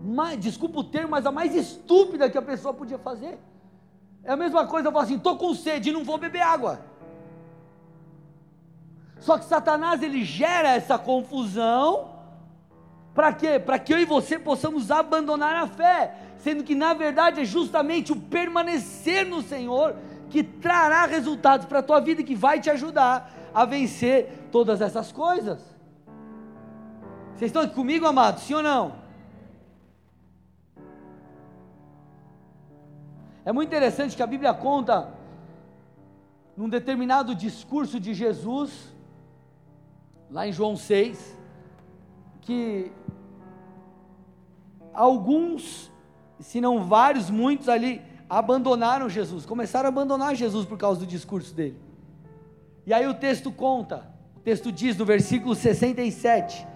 mais, 0.00 0.38
desculpa 0.38 0.80
o 0.80 0.84
termo, 0.84 1.10
mas 1.10 1.26
a 1.26 1.32
mais 1.32 1.54
estúpida 1.54 2.30
que 2.30 2.38
a 2.38 2.42
pessoa 2.42 2.72
podia 2.72 2.98
fazer. 2.98 3.38
É 4.22 4.32
a 4.32 4.36
mesma 4.36 4.66
coisa 4.66 4.88
eu 4.88 4.92
falar 4.92 5.04
assim: 5.04 5.16
estou 5.16 5.36
com 5.36 5.54
sede 5.54 5.90
e 5.90 5.92
não 5.92 6.04
vou 6.04 6.18
beber 6.18 6.42
água. 6.42 6.80
Só 9.18 9.36
que 9.36 9.44
Satanás 9.44 10.02
ele 10.02 10.24
gera 10.24 10.68
essa 10.68 10.98
confusão. 10.98 12.16
Para 13.14 13.32
quê? 13.32 13.58
Para 13.58 13.78
que 13.78 13.92
eu 13.92 13.98
e 13.98 14.04
você 14.04 14.38
possamos 14.38 14.92
abandonar 14.92 15.56
a 15.56 15.66
fé, 15.66 16.14
sendo 16.38 16.62
que 16.62 16.74
na 16.74 16.94
verdade 16.94 17.40
é 17.40 17.44
justamente 17.44 18.12
o 18.12 18.16
permanecer 18.16 19.26
no 19.26 19.42
Senhor 19.42 19.96
que 20.30 20.44
trará 20.44 21.04
resultados 21.06 21.66
para 21.66 21.80
a 21.80 21.82
tua 21.82 22.00
vida 22.00 22.20
e 22.20 22.24
que 22.24 22.36
vai 22.36 22.60
te 22.60 22.70
ajudar 22.70 23.32
a 23.52 23.64
vencer 23.64 24.48
todas 24.52 24.80
essas 24.80 25.10
coisas. 25.10 25.58
Vocês 27.34 27.48
estão 27.48 27.62
aqui 27.62 27.74
comigo, 27.74 28.06
amados? 28.06 28.44
Sim 28.44 28.54
ou 28.54 28.62
não? 28.62 29.07
É 33.48 33.52
muito 33.52 33.68
interessante 33.68 34.14
que 34.14 34.22
a 34.22 34.26
Bíblia 34.26 34.52
conta, 34.52 35.08
num 36.54 36.68
determinado 36.68 37.34
discurso 37.34 37.98
de 37.98 38.12
Jesus, 38.12 38.94
lá 40.30 40.46
em 40.46 40.52
João 40.52 40.76
6, 40.76 41.34
que 42.42 42.92
alguns, 44.92 45.90
se 46.38 46.60
não 46.60 46.84
vários, 46.84 47.30
muitos 47.30 47.70
ali, 47.70 48.02
abandonaram 48.28 49.08
Jesus, 49.08 49.46
começaram 49.46 49.86
a 49.86 49.88
abandonar 49.88 50.34
Jesus 50.34 50.66
por 50.66 50.76
causa 50.76 51.00
do 51.00 51.06
discurso 51.06 51.54
dele. 51.54 51.80
E 52.84 52.92
aí 52.92 53.06
o 53.06 53.14
texto 53.14 53.50
conta, 53.50 54.14
o 54.36 54.40
texto 54.40 54.70
diz 54.70 54.94
no 54.94 55.06
versículo 55.06 55.54
67, 55.54 56.66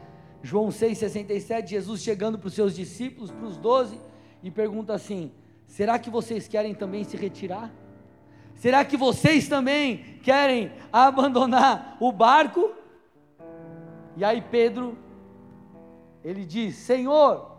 João 0.43 0.71
6, 0.71 0.97
67, 0.97 1.69
Jesus 1.69 2.01
chegando 2.01 2.39
para 2.39 2.49
os 2.49 2.55
seus 2.55 2.75
discípulos, 2.75 3.31
para 3.31 3.45
os 3.45 3.59
doze, 3.59 4.01
e 4.43 4.51
pergunta 4.51 4.95
assim: 4.95 5.33
Será 5.73 5.99
que 5.99 6.11
vocês 6.11 6.47
querem 6.47 6.75
também 6.75 7.03
se 7.03 7.17
retirar? 7.17 7.71
Será 8.57 8.85
que 8.85 8.95
vocês 8.95 9.49
também 9.49 10.19
querem 10.23 10.71
abandonar 10.93 11.97
o 11.99 12.13
barco? 12.13 12.73
E 14.15 14.23
aí 14.23 14.43
Pedro, 14.43 14.99
ele 16.23 16.45
diz: 16.45 16.77
Senhor, 16.77 17.57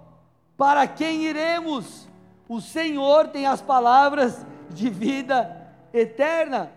para 0.56 0.86
quem 0.86 1.24
iremos? 1.24 2.08
O 2.48 2.62
Senhor 2.62 3.30
tem 3.30 3.48
as 3.48 3.64
palavras 3.64 4.46
de 4.70 4.92
vida 4.92 5.74
eterna. 5.92 6.72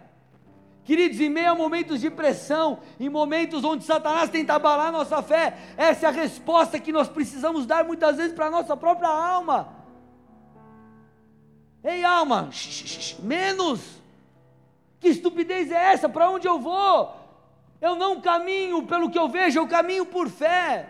Queridos, 0.85 1.21
em 1.21 1.29
meio 1.29 1.51
a 1.51 1.55
momentos 1.55 2.01
de 2.01 2.09
pressão, 2.09 2.79
em 2.99 3.11
momentos 3.11 3.63
onde 3.63 3.85
Satanás 3.85 4.31
tenta 4.31 4.55
abalar 4.55 4.91
nossa 4.91 5.21
fé, 5.21 5.55
essa 5.77 6.07
é 6.07 6.09
a 6.09 6.13
resposta 6.13 6.81
que 6.81 6.93
nós 6.93 7.11
precisamos 7.11 7.67
dar 7.67 7.85
muitas 7.85 8.17
vezes 8.17 8.33
para 8.33 8.47
a 8.47 8.51
nossa 8.51 8.75
própria 8.75 9.11
alma. 9.11 9.76
Ei, 11.87 12.05
alma, 12.05 12.51
menos. 13.21 13.81
Que 14.99 15.09
estupidez 15.09 15.71
é 15.71 15.93
essa? 15.93 16.09
Para 16.09 16.29
onde 16.29 16.49
eu 16.49 16.59
vou? 16.59 17.15
Eu 17.81 17.95
não 17.95 18.21
caminho 18.21 18.83
pelo 18.83 19.09
que 19.09 19.17
eu 19.17 19.29
vejo, 19.29 19.61
eu 19.61 19.69
caminho 19.69 20.05
por 20.05 20.29
fé. 20.29 20.89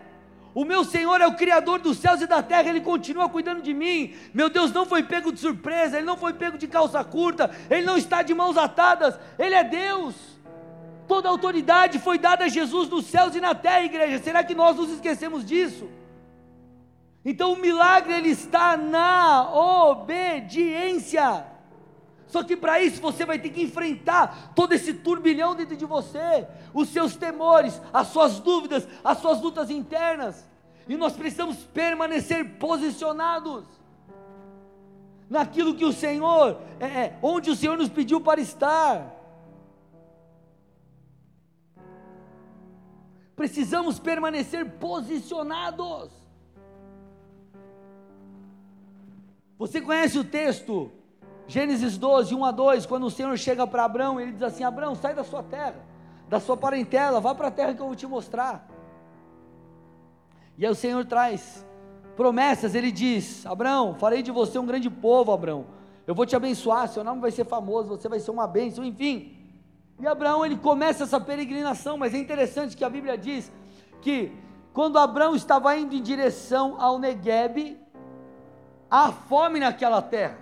O 0.54 0.64
meu 0.64 0.84
Senhor 0.84 1.20
é 1.20 1.26
o 1.26 1.36
Criador 1.36 1.80
dos 1.80 1.98
céus 1.98 2.22
e 2.22 2.26
da 2.26 2.42
terra, 2.42 2.70
Ele 2.70 2.80
continua 2.80 3.28
cuidando 3.28 3.60
de 3.60 3.74
mim. 3.74 4.14
Meu 4.32 4.48
Deus 4.48 4.72
não 4.72 4.86
foi 4.86 5.02
pego 5.02 5.30
de 5.30 5.38
surpresa, 5.38 5.98
Ele 5.98 6.06
não 6.06 6.16
foi 6.16 6.32
pego 6.32 6.56
de 6.56 6.66
calça 6.66 7.04
curta, 7.04 7.50
Ele 7.68 7.84
não 7.84 7.98
está 7.98 8.22
de 8.22 8.32
mãos 8.32 8.56
atadas, 8.56 9.18
Ele 9.38 9.54
é 9.54 9.62
Deus. 9.62 10.14
Toda 11.06 11.28
autoridade 11.28 11.98
foi 11.98 12.18
dada 12.18 12.46
a 12.46 12.48
Jesus 12.48 12.88
nos 12.88 13.04
céus 13.04 13.34
e 13.34 13.40
na 13.40 13.54
terra, 13.54 13.84
igreja. 13.84 14.18
Será 14.24 14.42
que 14.42 14.54
nós 14.54 14.76
nos 14.76 14.90
esquecemos 14.90 15.44
disso? 15.44 15.90
Então 17.28 17.54
o 17.54 17.56
milagre 17.56 18.14
ele 18.14 18.28
está 18.28 18.76
na 18.76 19.52
obediência. 19.52 21.44
Só 22.28 22.44
que 22.44 22.56
para 22.56 22.80
isso 22.80 23.02
você 23.02 23.26
vai 23.26 23.36
ter 23.36 23.50
que 23.50 23.62
enfrentar 23.62 24.52
todo 24.54 24.72
esse 24.72 24.94
turbilhão 24.94 25.56
dentro 25.56 25.76
de 25.76 25.84
você, 25.84 26.46
os 26.72 26.88
seus 26.88 27.16
temores, 27.16 27.82
as 27.92 28.06
suas 28.06 28.38
dúvidas, 28.38 28.86
as 29.02 29.18
suas 29.18 29.42
lutas 29.42 29.70
internas. 29.70 30.48
E 30.88 30.96
nós 30.96 31.14
precisamos 31.14 31.56
permanecer 31.56 32.58
posicionados 32.60 33.64
naquilo 35.28 35.74
que 35.74 35.84
o 35.84 35.92
Senhor, 35.92 36.60
é, 36.78 36.86
é 36.86 37.18
onde 37.20 37.50
o 37.50 37.56
Senhor 37.56 37.76
nos 37.76 37.88
pediu 37.88 38.20
para 38.20 38.40
estar. 38.40 39.12
Precisamos 43.34 43.98
permanecer 43.98 44.64
posicionados. 44.78 46.25
Você 49.58 49.80
conhece 49.80 50.18
o 50.18 50.24
texto, 50.24 50.90
Gênesis 51.46 51.96
12, 51.96 52.34
1 52.34 52.44
a 52.44 52.50
2, 52.50 52.86
quando 52.86 53.06
o 53.06 53.10
Senhor 53.10 53.36
chega 53.38 53.66
para 53.66 53.84
Abraão, 53.84 54.20
ele 54.20 54.32
diz 54.32 54.42
assim: 54.42 54.64
Abraão, 54.64 54.94
sai 54.94 55.14
da 55.14 55.24
sua 55.24 55.42
terra, 55.42 55.76
da 56.28 56.38
sua 56.38 56.56
parentela, 56.56 57.20
vá 57.20 57.34
para 57.34 57.48
a 57.48 57.50
terra 57.50 57.72
que 57.72 57.80
eu 57.80 57.86
vou 57.86 57.96
te 57.96 58.06
mostrar. 58.06 58.68
E 60.58 60.64
aí 60.66 60.70
o 60.70 60.74
Senhor 60.74 61.04
traz 61.06 61.64
promessas, 62.16 62.74
ele 62.74 62.92
diz: 62.92 63.46
Abraão, 63.46 63.94
farei 63.94 64.22
de 64.22 64.30
você 64.30 64.58
um 64.58 64.66
grande 64.66 64.90
povo, 64.90 65.32
Abraão. 65.32 65.66
Eu 66.06 66.14
vou 66.14 66.26
te 66.26 66.36
abençoar, 66.36 66.88
seu 66.88 67.02
nome 67.02 67.20
vai 67.20 67.30
ser 67.30 67.44
famoso, 67.44 67.88
você 67.88 68.08
vai 68.08 68.20
ser 68.20 68.30
uma 68.30 68.46
bênção, 68.46 68.84
enfim. 68.84 69.36
E 69.98 70.06
Abraão 70.06 70.44
ele 70.44 70.56
começa 70.56 71.04
essa 71.04 71.18
peregrinação, 71.18 71.96
mas 71.96 72.12
é 72.12 72.18
interessante 72.18 72.76
que 72.76 72.84
a 72.84 72.90
Bíblia 72.90 73.16
diz 73.16 73.50
que 74.02 74.30
quando 74.72 74.98
Abraão 74.98 75.34
estava 75.34 75.74
indo 75.76 75.94
em 75.94 76.02
direção 76.02 76.78
ao 76.78 76.98
Negueb, 76.98 77.78
há 78.90 79.12
fome 79.12 79.60
naquela 79.60 80.00
terra. 80.00 80.38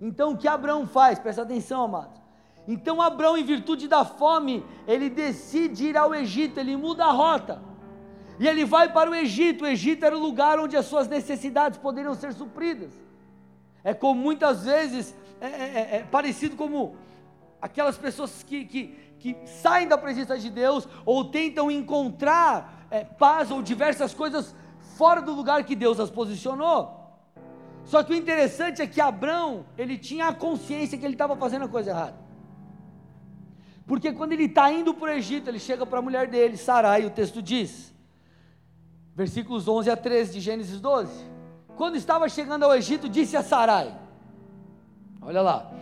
Então 0.00 0.32
o 0.32 0.36
que 0.36 0.46
Abraão 0.46 0.86
faz? 0.86 1.18
Presta 1.18 1.42
atenção, 1.42 1.84
amados. 1.84 2.20
Então 2.66 3.00
Abraão, 3.00 3.36
em 3.36 3.44
virtude 3.44 3.88
da 3.88 4.04
fome, 4.04 4.64
ele 4.86 5.08
decide 5.08 5.86
ir 5.86 5.96
ao 5.96 6.14
Egito, 6.14 6.60
ele 6.60 6.76
muda 6.76 7.06
a 7.06 7.12
rota. 7.12 7.60
E 8.38 8.46
ele 8.46 8.64
vai 8.64 8.92
para 8.92 9.10
o 9.10 9.14
Egito. 9.14 9.64
O 9.64 9.66
Egito 9.66 10.04
era 10.04 10.16
o 10.16 10.20
lugar 10.20 10.60
onde 10.60 10.76
as 10.76 10.86
suas 10.86 11.08
necessidades 11.08 11.78
poderiam 11.78 12.14
ser 12.14 12.32
supridas. 12.32 12.92
É 13.82 13.94
como 13.94 14.20
muitas 14.20 14.64
vezes, 14.64 15.14
é, 15.40 15.46
é, 15.46 15.50
é, 15.50 15.96
é 15.96 16.02
parecido 16.04 16.56
como 16.56 16.96
aquelas 17.60 17.96
pessoas 17.96 18.42
que, 18.42 18.64
que, 18.64 18.86
que, 19.18 19.36
saem 19.46 19.88
da 19.88 19.98
presença 19.98 20.38
de 20.38 20.50
Deus 20.50 20.86
ou 21.04 21.24
tentam 21.24 21.70
encontrar 21.70 22.86
é, 22.90 23.02
paz 23.02 23.50
ou 23.50 23.62
diversas 23.62 24.14
coisas 24.14 24.54
fora 24.96 25.20
do 25.20 25.32
lugar 25.32 25.64
que 25.64 25.74
Deus 25.74 25.98
as 25.98 26.10
posicionou. 26.10 26.97
Só 27.88 28.02
que 28.02 28.12
o 28.12 28.14
interessante 28.14 28.82
é 28.82 28.86
que 28.86 29.00
Abraão, 29.00 29.64
ele 29.78 29.96
tinha 29.96 30.28
a 30.28 30.34
consciência 30.34 30.98
que 30.98 31.06
ele 31.06 31.14
estava 31.14 31.34
fazendo 31.36 31.64
a 31.64 31.68
coisa 31.68 31.88
errada. 31.88 32.18
Porque 33.86 34.12
quando 34.12 34.34
ele 34.34 34.44
está 34.44 34.70
indo 34.70 34.92
para 34.92 35.12
o 35.12 35.14
Egito, 35.14 35.48
ele 35.48 35.58
chega 35.58 35.86
para 35.86 35.98
a 35.98 36.02
mulher 36.02 36.26
dele, 36.28 36.58
Sarai, 36.58 37.06
o 37.06 37.10
texto 37.10 37.40
diz, 37.40 37.94
versículos 39.14 39.66
11 39.66 39.88
a 39.88 39.96
13 39.96 40.34
de 40.34 40.40
Gênesis 40.40 40.78
12. 40.78 41.10
Quando 41.78 41.96
estava 41.96 42.28
chegando 42.28 42.64
ao 42.64 42.76
Egito, 42.76 43.08
disse 43.08 43.38
a 43.38 43.42
Sarai: 43.42 43.98
Olha 45.22 45.40
lá, 45.40 45.72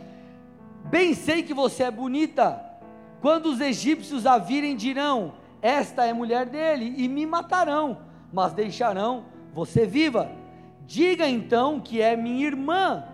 bem 0.84 1.12
sei 1.12 1.42
que 1.42 1.52
você 1.52 1.82
é 1.82 1.90
bonita. 1.90 2.64
Quando 3.20 3.46
os 3.46 3.60
egípcios 3.60 4.26
a 4.26 4.38
virem, 4.38 4.76
dirão: 4.76 5.34
Esta 5.60 6.04
é 6.04 6.12
mulher 6.12 6.46
dele, 6.46 6.94
e 6.96 7.08
me 7.08 7.26
matarão, 7.26 7.98
mas 8.32 8.52
deixarão 8.52 9.24
você 9.52 9.84
viva. 9.84 10.45
Diga 10.86 11.28
então 11.28 11.80
que 11.80 12.00
é 12.00 12.16
minha 12.16 12.46
irmã, 12.46 13.04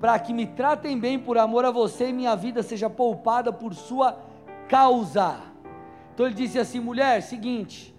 para 0.00 0.18
que 0.18 0.32
me 0.32 0.46
tratem 0.46 0.98
bem 0.98 1.18
por 1.18 1.36
amor 1.36 1.64
a 1.64 1.70
você 1.70 2.08
e 2.08 2.12
minha 2.12 2.36
vida 2.36 2.62
seja 2.62 2.88
poupada 2.88 3.52
por 3.52 3.74
sua 3.74 4.16
causa. 4.68 5.40
Então 6.14 6.26
ele 6.26 6.34
disse 6.34 6.58
assim: 6.58 6.78
mulher, 6.78 7.20
seguinte, 7.22 7.94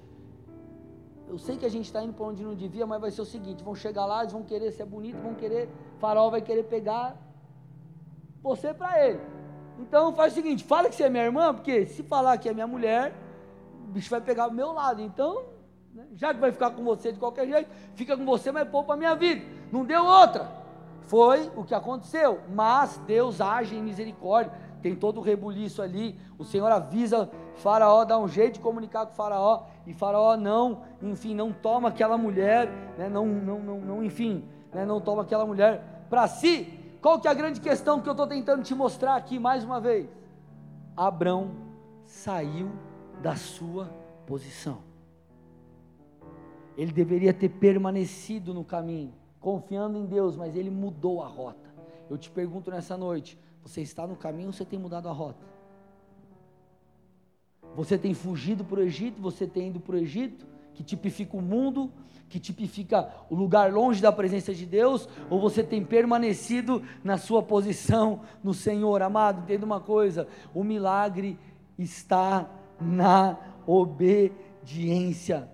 eu 1.28 1.38
sei 1.38 1.58
que 1.58 1.66
a 1.66 1.70
gente 1.70 1.86
está 1.86 2.02
indo 2.02 2.14
para 2.14 2.26
onde 2.26 2.44
não 2.44 2.56
devia, 2.56 2.86
mas 2.88 3.02
vai 3.02 3.12
ser 3.12 3.22
o 3.22 3.26
seguinte: 3.26 3.64
vão 3.64 3.76
chegar 3.76 4.06
lá, 4.06 4.22
eles 4.22 4.32
vão 4.32 4.44
querer 4.44 4.72
ser 4.72 4.86
bonito, 4.86 5.22
vão 5.22 5.36
querer, 5.36 5.70
farol 6.00 6.32
vai 6.32 6.42
querer 6.42 6.64
pegar 6.64 7.16
você 8.42 8.74
para 8.74 9.06
ele. 9.06 9.20
Então 9.78 10.14
faz 10.14 10.32
o 10.32 10.36
seguinte: 10.36 10.64
fala 10.64 10.90
que 10.90 10.96
você 10.96 11.04
é 11.04 11.10
minha 11.10 11.26
irmã, 11.26 11.54
porque 11.54 11.86
se 11.86 12.02
falar 12.04 12.38
que 12.38 12.48
é 12.48 12.54
minha 12.54 12.68
mulher, 12.68 13.14
o 13.84 13.92
bicho 13.92 14.10
vai 14.10 14.22
pegar 14.22 14.48
o 14.48 14.54
meu 14.54 14.72
lado. 14.72 15.02
Então, 15.02 15.44
já 16.16 16.34
que 16.34 16.40
vai 16.40 16.52
ficar 16.52 16.72
com 16.72 16.84
você 16.84 17.12
de 17.12 17.20
qualquer 17.20 17.48
jeito, 17.48 17.70
fica 17.96 18.16
com 18.16 18.26
você, 18.26 18.52
mas 18.52 18.68
poupa 18.68 18.94
a 18.94 18.98
minha 18.98 19.16
vida. 19.16 19.46
Não 19.72 19.84
deu 19.84 20.06
outra. 20.06 20.50
Foi 21.02 21.52
o 21.56 21.64
que 21.64 21.74
aconteceu, 21.74 22.40
mas 22.54 22.98
Deus 23.06 23.42
age 23.42 23.76
em 23.76 23.84
misericórdia, 23.84 24.54
tem 24.82 24.96
todo 24.96 25.18
o 25.18 25.22
rebuliço 25.22 25.82
ali. 25.82 26.18
O 26.38 26.44
Senhor 26.44 26.72
avisa 26.72 27.30
Faraó, 27.56 28.06
dá 28.06 28.18
um 28.18 28.28
jeito 28.28 28.56
de 28.56 28.60
comunicar 28.62 29.06
com 29.06 29.14
Faraó, 29.14 29.64
e 29.86 29.94
Faraó 29.94 30.38
não, 30.38 30.84
enfim, 31.02 31.36
não 31.36 31.52
toma 31.52 31.90
aquela 31.90 32.18
mulher, 32.18 32.68
né, 32.98 33.10
não, 33.10 33.26
não, 33.26 33.60
não, 33.60 33.82
não, 33.82 34.04
enfim, 34.04 34.46
né, 34.74 34.86
não 34.86 35.02
toma 35.02 35.24
aquela 35.24 35.46
mulher 35.46 36.06
para 36.10 36.28
si. 36.28 36.80
Qual 37.02 37.20
que 37.20 37.28
é 37.28 37.32
a 37.32 37.34
grande 37.34 37.60
questão 37.60 38.00
que 38.00 38.08
eu 38.08 38.14
estou 38.14 38.28
tentando 38.28 38.64
te 38.64 38.76
mostrar 38.76 39.16
aqui 39.16 39.40
mais 39.40 39.64
uma 39.64 39.82
vez? 39.82 40.08
Abrão 40.96 41.52
saiu 42.06 42.72
da 43.22 43.36
sua 43.36 43.90
posição. 44.26 44.91
Ele 46.82 46.92
deveria 46.92 47.32
ter 47.32 47.50
permanecido 47.50 48.56
no 48.56 48.64
caminho 48.64 49.14
confiando 49.40 50.00
em 50.00 50.06
Deus, 50.08 50.36
mas 50.36 50.56
ele 50.56 50.72
mudou 50.72 51.22
a 51.22 51.28
rota. 51.28 51.70
Eu 52.10 52.18
te 52.18 52.32
pergunto 52.32 52.72
nessa 52.72 52.98
noite: 52.98 53.38
você 53.64 53.82
está 53.82 54.08
no 54.08 54.16
caminho 54.16 54.48
ou 54.48 54.54
você 54.54 54.66
tem 54.66 54.80
mudado 54.80 55.08
a 55.08 55.12
rota? 55.12 55.46
Você 57.76 58.00
tem 58.00 58.16
fugido 58.16 58.66
para 58.66 58.80
o 58.80 58.84
Egito, 58.84 59.22
você 59.22 59.46
tem 59.46 59.68
ido 59.68 59.80
para 59.80 59.96
o 59.96 60.00
Egito, 60.00 60.48
que 60.74 60.84
tipifica 60.84 61.38
o 61.38 61.42
mundo, 61.42 61.92
que 62.28 62.40
tipifica 62.40 63.14
o 63.30 63.36
lugar 63.36 63.72
longe 63.72 64.02
da 64.02 64.12
presença 64.12 64.52
de 64.52 64.66
Deus, 64.66 65.08
ou 65.30 65.40
você 65.40 65.64
tem 65.64 65.86
permanecido 65.86 66.82
na 67.04 67.20
sua 67.20 67.44
posição 67.44 68.22
no 68.44 68.56
Senhor, 68.56 69.04
amado? 69.04 69.42
Entenda 69.44 69.68
uma 69.68 69.80
coisa: 69.80 70.28
o 70.52 70.64
milagre 70.64 71.38
está 71.78 72.50
na 72.80 73.38
obediência 73.68 75.48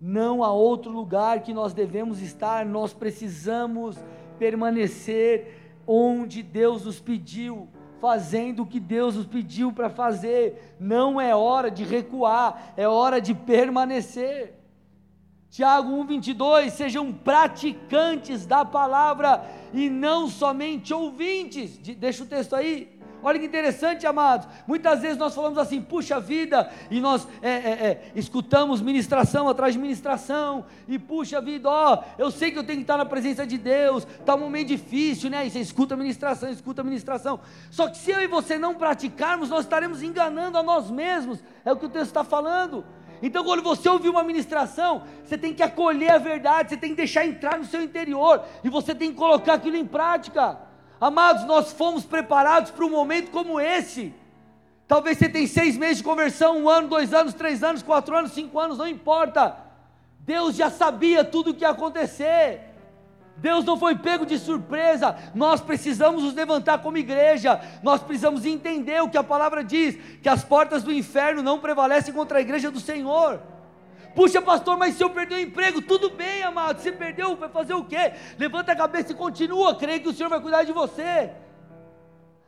não 0.00 0.44
há 0.44 0.52
outro 0.52 0.92
lugar 0.92 1.42
que 1.42 1.52
nós 1.52 1.72
devemos 1.72 2.22
estar, 2.22 2.64
nós 2.64 2.92
precisamos 2.92 3.96
permanecer 4.38 5.72
onde 5.86 6.42
Deus 6.42 6.84
nos 6.84 7.00
pediu, 7.00 7.68
fazendo 8.00 8.62
o 8.62 8.66
que 8.66 8.78
Deus 8.78 9.16
nos 9.16 9.26
pediu 9.26 9.72
para 9.72 9.90
fazer. 9.90 10.76
Não 10.78 11.20
é 11.20 11.34
hora 11.34 11.70
de 11.70 11.82
recuar, 11.82 12.72
é 12.76 12.86
hora 12.86 13.20
de 13.20 13.34
permanecer. 13.34 14.54
Tiago 15.50 15.90
1,22: 16.04 16.70
sejam 16.70 17.12
praticantes 17.12 18.46
da 18.46 18.64
palavra 18.64 19.44
e 19.72 19.88
não 19.88 20.28
somente 20.28 20.92
ouvintes. 20.92 21.78
Deixa 21.78 22.22
o 22.22 22.26
texto 22.26 22.54
aí. 22.54 22.97
Olha 23.22 23.38
que 23.38 23.46
interessante, 23.46 24.06
amados. 24.06 24.46
Muitas 24.66 25.00
vezes 25.00 25.16
nós 25.16 25.34
falamos 25.34 25.58
assim, 25.58 25.80
puxa 25.80 26.20
vida, 26.20 26.70
e 26.90 27.00
nós 27.00 27.26
é, 27.42 27.50
é, 27.50 27.52
é, 27.54 28.12
escutamos 28.14 28.80
ministração 28.80 29.48
atrás 29.48 29.74
de 29.74 29.80
ministração, 29.80 30.64
e 30.86 30.98
puxa 30.98 31.40
vida, 31.40 31.68
ó, 31.68 32.04
eu 32.16 32.30
sei 32.30 32.50
que 32.50 32.58
eu 32.58 32.64
tenho 32.64 32.78
que 32.78 32.84
estar 32.84 32.96
na 32.96 33.04
presença 33.04 33.46
de 33.46 33.58
Deus, 33.58 34.06
está 34.06 34.34
um 34.34 34.40
momento 34.40 34.68
difícil, 34.68 35.30
né? 35.30 35.46
E 35.46 35.50
você 35.50 35.60
escuta 35.60 35.96
ministração, 35.96 36.50
escuta 36.50 36.84
ministração. 36.84 37.40
Só 37.70 37.88
que 37.88 37.98
se 37.98 38.10
eu 38.10 38.20
e 38.20 38.26
você 38.26 38.56
não 38.58 38.74
praticarmos, 38.74 39.48
nós 39.48 39.64
estaremos 39.64 40.02
enganando 40.02 40.58
a 40.58 40.62
nós 40.62 40.90
mesmos, 40.90 41.42
é 41.64 41.72
o 41.72 41.76
que 41.76 41.86
o 41.86 41.90
texto 41.90 42.06
está 42.06 42.24
falando. 42.24 42.84
Então, 43.20 43.42
quando 43.44 43.62
você 43.62 43.88
ouvir 43.88 44.08
uma 44.08 44.22
ministração, 44.22 45.02
você 45.24 45.36
tem 45.36 45.52
que 45.52 45.62
acolher 45.62 46.12
a 46.12 46.18
verdade, 46.18 46.70
você 46.70 46.76
tem 46.76 46.90
que 46.90 46.96
deixar 46.96 47.26
entrar 47.26 47.58
no 47.58 47.64
seu 47.64 47.82
interior, 47.82 48.44
e 48.62 48.68
você 48.68 48.94
tem 48.94 49.10
que 49.10 49.16
colocar 49.16 49.54
aquilo 49.54 49.76
em 49.76 49.84
prática. 49.84 50.67
Amados, 51.00 51.44
nós 51.44 51.72
fomos 51.72 52.04
preparados 52.04 52.70
para 52.70 52.84
um 52.84 52.90
momento 52.90 53.30
como 53.30 53.60
esse. 53.60 54.12
Talvez 54.86 55.18
você 55.18 55.28
tenha 55.28 55.46
seis 55.46 55.76
meses 55.76 55.98
de 55.98 56.04
conversão, 56.04 56.58
um 56.58 56.68
ano, 56.68 56.88
dois 56.88 57.12
anos, 57.12 57.34
três 57.34 57.62
anos, 57.62 57.82
quatro 57.82 58.16
anos, 58.16 58.32
cinco 58.32 58.58
anos, 58.58 58.78
não 58.78 58.88
importa. 58.88 59.56
Deus 60.20 60.56
já 60.56 60.70
sabia 60.70 61.24
tudo 61.24 61.50
o 61.50 61.54
que 61.54 61.62
ia 61.62 61.70
acontecer. 61.70 62.68
Deus 63.36 63.64
não 63.64 63.78
foi 63.78 63.94
pego 63.94 64.26
de 64.26 64.38
surpresa. 64.38 65.16
Nós 65.34 65.60
precisamos 65.60 66.22
nos 66.22 66.34
levantar 66.34 66.78
como 66.78 66.98
igreja. 66.98 67.60
Nós 67.82 68.02
precisamos 68.02 68.44
entender 68.44 69.00
o 69.00 69.08
que 69.08 69.16
a 69.16 69.22
palavra 69.22 69.62
diz: 69.62 69.96
que 70.20 70.28
as 70.28 70.42
portas 70.42 70.82
do 70.82 70.92
inferno 70.92 71.42
não 71.42 71.60
prevalecem 71.60 72.12
contra 72.12 72.38
a 72.38 72.40
igreja 72.40 72.70
do 72.70 72.80
Senhor. 72.80 73.40
Puxa, 74.18 74.42
pastor, 74.42 74.76
mas 74.76 74.96
se 74.96 75.04
eu 75.04 75.10
perder 75.10 75.36
o 75.36 75.40
emprego, 75.40 75.80
tudo 75.80 76.10
bem, 76.10 76.42
amado. 76.42 76.80
Se 76.80 76.90
perdeu, 76.90 77.36
vai 77.36 77.48
fazer 77.48 77.74
o 77.74 77.84
quê? 77.84 78.14
Levanta 78.36 78.72
a 78.72 78.76
cabeça 78.76 79.12
e 79.12 79.14
continua. 79.14 79.76
Creio 79.76 80.00
que 80.00 80.08
o 80.08 80.12
Senhor 80.12 80.28
vai 80.28 80.40
cuidar 80.40 80.64
de 80.64 80.72
você. 80.72 81.30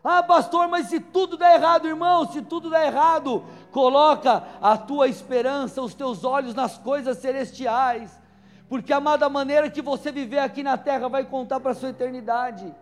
Ah, 0.03 0.21
pastor, 0.21 0.67
mas 0.67 0.89
se 0.89 0.99
tudo 0.99 1.37
der 1.37 1.55
errado, 1.55 1.87
irmão, 1.87 2.27
se 2.27 2.43
tudo 2.43 2.71
der 2.71 2.87
errado, 2.89 3.45
coloca 3.71 4.43
a 4.61 4.77
tua 4.77 5.07
esperança, 5.07 5.81
os 5.81 5.95
teus 5.95 6.25
olhos 6.25 6.57
nas 6.57 6.77
coisas 6.77 7.19
celestiais. 7.19 8.21
Porque, 8.69 8.93
amada, 8.93 9.27
a 9.27 9.31
maneira 9.31 9.71
que 9.71 9.81
você 9.81 10.11
viver 10.11 10.41
aqui 10.41 10.65
na 10.65 10.77
terra 10.77 11.09
vai 11.09 11.23
contar 11.23 11.61
para 11.61 11.71
a 11.71 11.75
sua 11.77 11.91
eternidade. 11.91 12.75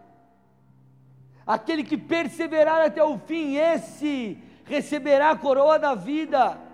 Aquele 1.47 1.85
que 1.85 1.99
perseverar 1.99 2.87
até 2.87 3.05
o 3.05 3.19
fim, 3.19 3.57
esse 3.57 4.43
receberá 4.65 5.33
a 5.33 5.37
coroa 5.37 5.79
da 5.79 5.95
vida. 5.95 6.68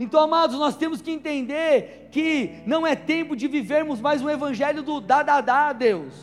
Então, 0.00 0.18
amados, 0.18 0.58
nós 0.58 0.78
temos 0.78 1.02
que 1.02 1.10
entender 1.10 2.08
que 2.10 2.62
não 2.64 2.86
é 2.86 2.96
tempo 2.96 3.36
de 3.36 3.46
vivermos 3.46 4.00
mais 4.00 4.22
um 4.22 4.30
evangelho 4.30 4.82
do 4.82 4.98
dá, 4.98 5.22
dá, 5.22 5.42
dá, 5.42 5.74
Deus. 5.74 6.14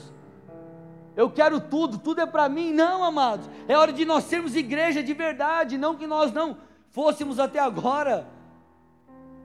Eu 1.15 1.29
quero 1.29 1.59
tudo, 1.59 1.99
tudo 1.99 2.21
é 2.21 2.25
para 2.25 2.49
mim. 2.49 2.73
Não, 2.73 3.03
amados, 3.03 3.47
é 3.67 3.77
hora 3.77 3.93
de 3.93 4.03
nós 4.03 4.23
sermos 4.23 4.55
igreja 4.55 5.03
de 5.03 5.13
verdade, 5.13 5.77
não 5.77 5.95
que 5.95 6.07
nós 6.07 6.33
não 6.33 6.57
fôssemos 6.89 7.39
até 7.39 7.59
agora. 7.59 8.27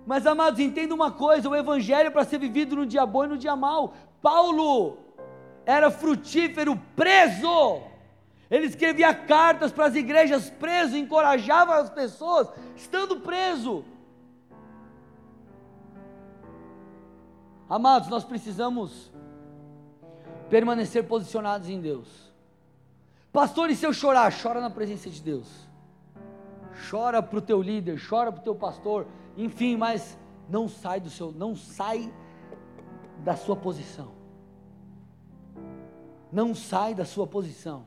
Mas, 0.06 0.26
amados, 0.26 0.60
entenda 0.60 0.94
uma 0.94 1.10
coisa: 1.10 1.50
o 1.50 1.54
evangelho 1.54 2.06
é 2.06 2.10
para 2.10 2.24
ser 2.24 2.38
vivido 2.38 2.74
no 2.74 2.86
dia 2.86 3.04
bom 3.04 3.26
e 3.26 3.28
no 3.28 3.36
dia 3.36 3.54
mal. 3.54 3.92
Paulo 4.22 4.96
era 5.66 5.90
frutífero, 5.90 6.80
preso. 6.96 7.82
Ele 8.50 8.64
escrevia 8.64 9.12
cartas 9.12 9.70
para 9.70 9.84
as 9.84 9.94
igrejas 9.94 10.48
preso, 10.48 10.96
encorajava 10.96 11.76
as 11.76 11.90
pessoas, 11.90 12.48
estando 12.74 13.20
preso. 13.20 13.84
Amados, 17.68 18.08
nós 18.08 18.24
precisamos 18.24 19.10
permanecer 20.50 21.06
posicionados 21.06 21.68
em 21.68 21.80
Deus. 21.80 22.32
Pastor, 23.32 23.70
e 23.70 23.76
se 23.76 23.86
eu 23.86 23.92
chorar? 23.92 24.32
Chora 24.32 24.60
na 24.60 24.68
presença 24.68 25.08
de 25.08 25.22
Deus. 25.22 25.48
Chora 26.90 27.22
para 27.22 27.38
o 27.38 27.42
teu 27.42 27.62
líder, 27.62 27.98
chora 28.08 28.30
para 28.30 28.40
o 28.40 28.44
teu 28.44 28.54
pastor, 28.54 29.06
enfim, 29.36 29.76
mas 29.76 30.18
não 30.48 30.68
sai 30.68 31.00
do 31.00 31.08
seu, 31.08 31.32
não 31.32 31.56
sai 31.56 32.12
da 33.24 33.36
sua 33.36 33.56
posição. 33.56 34.12
Não 36.30 36.54
sai 36.54 36.94
da 36.94 37.04
sua 37.04 37.26
posição. 37.26 37.86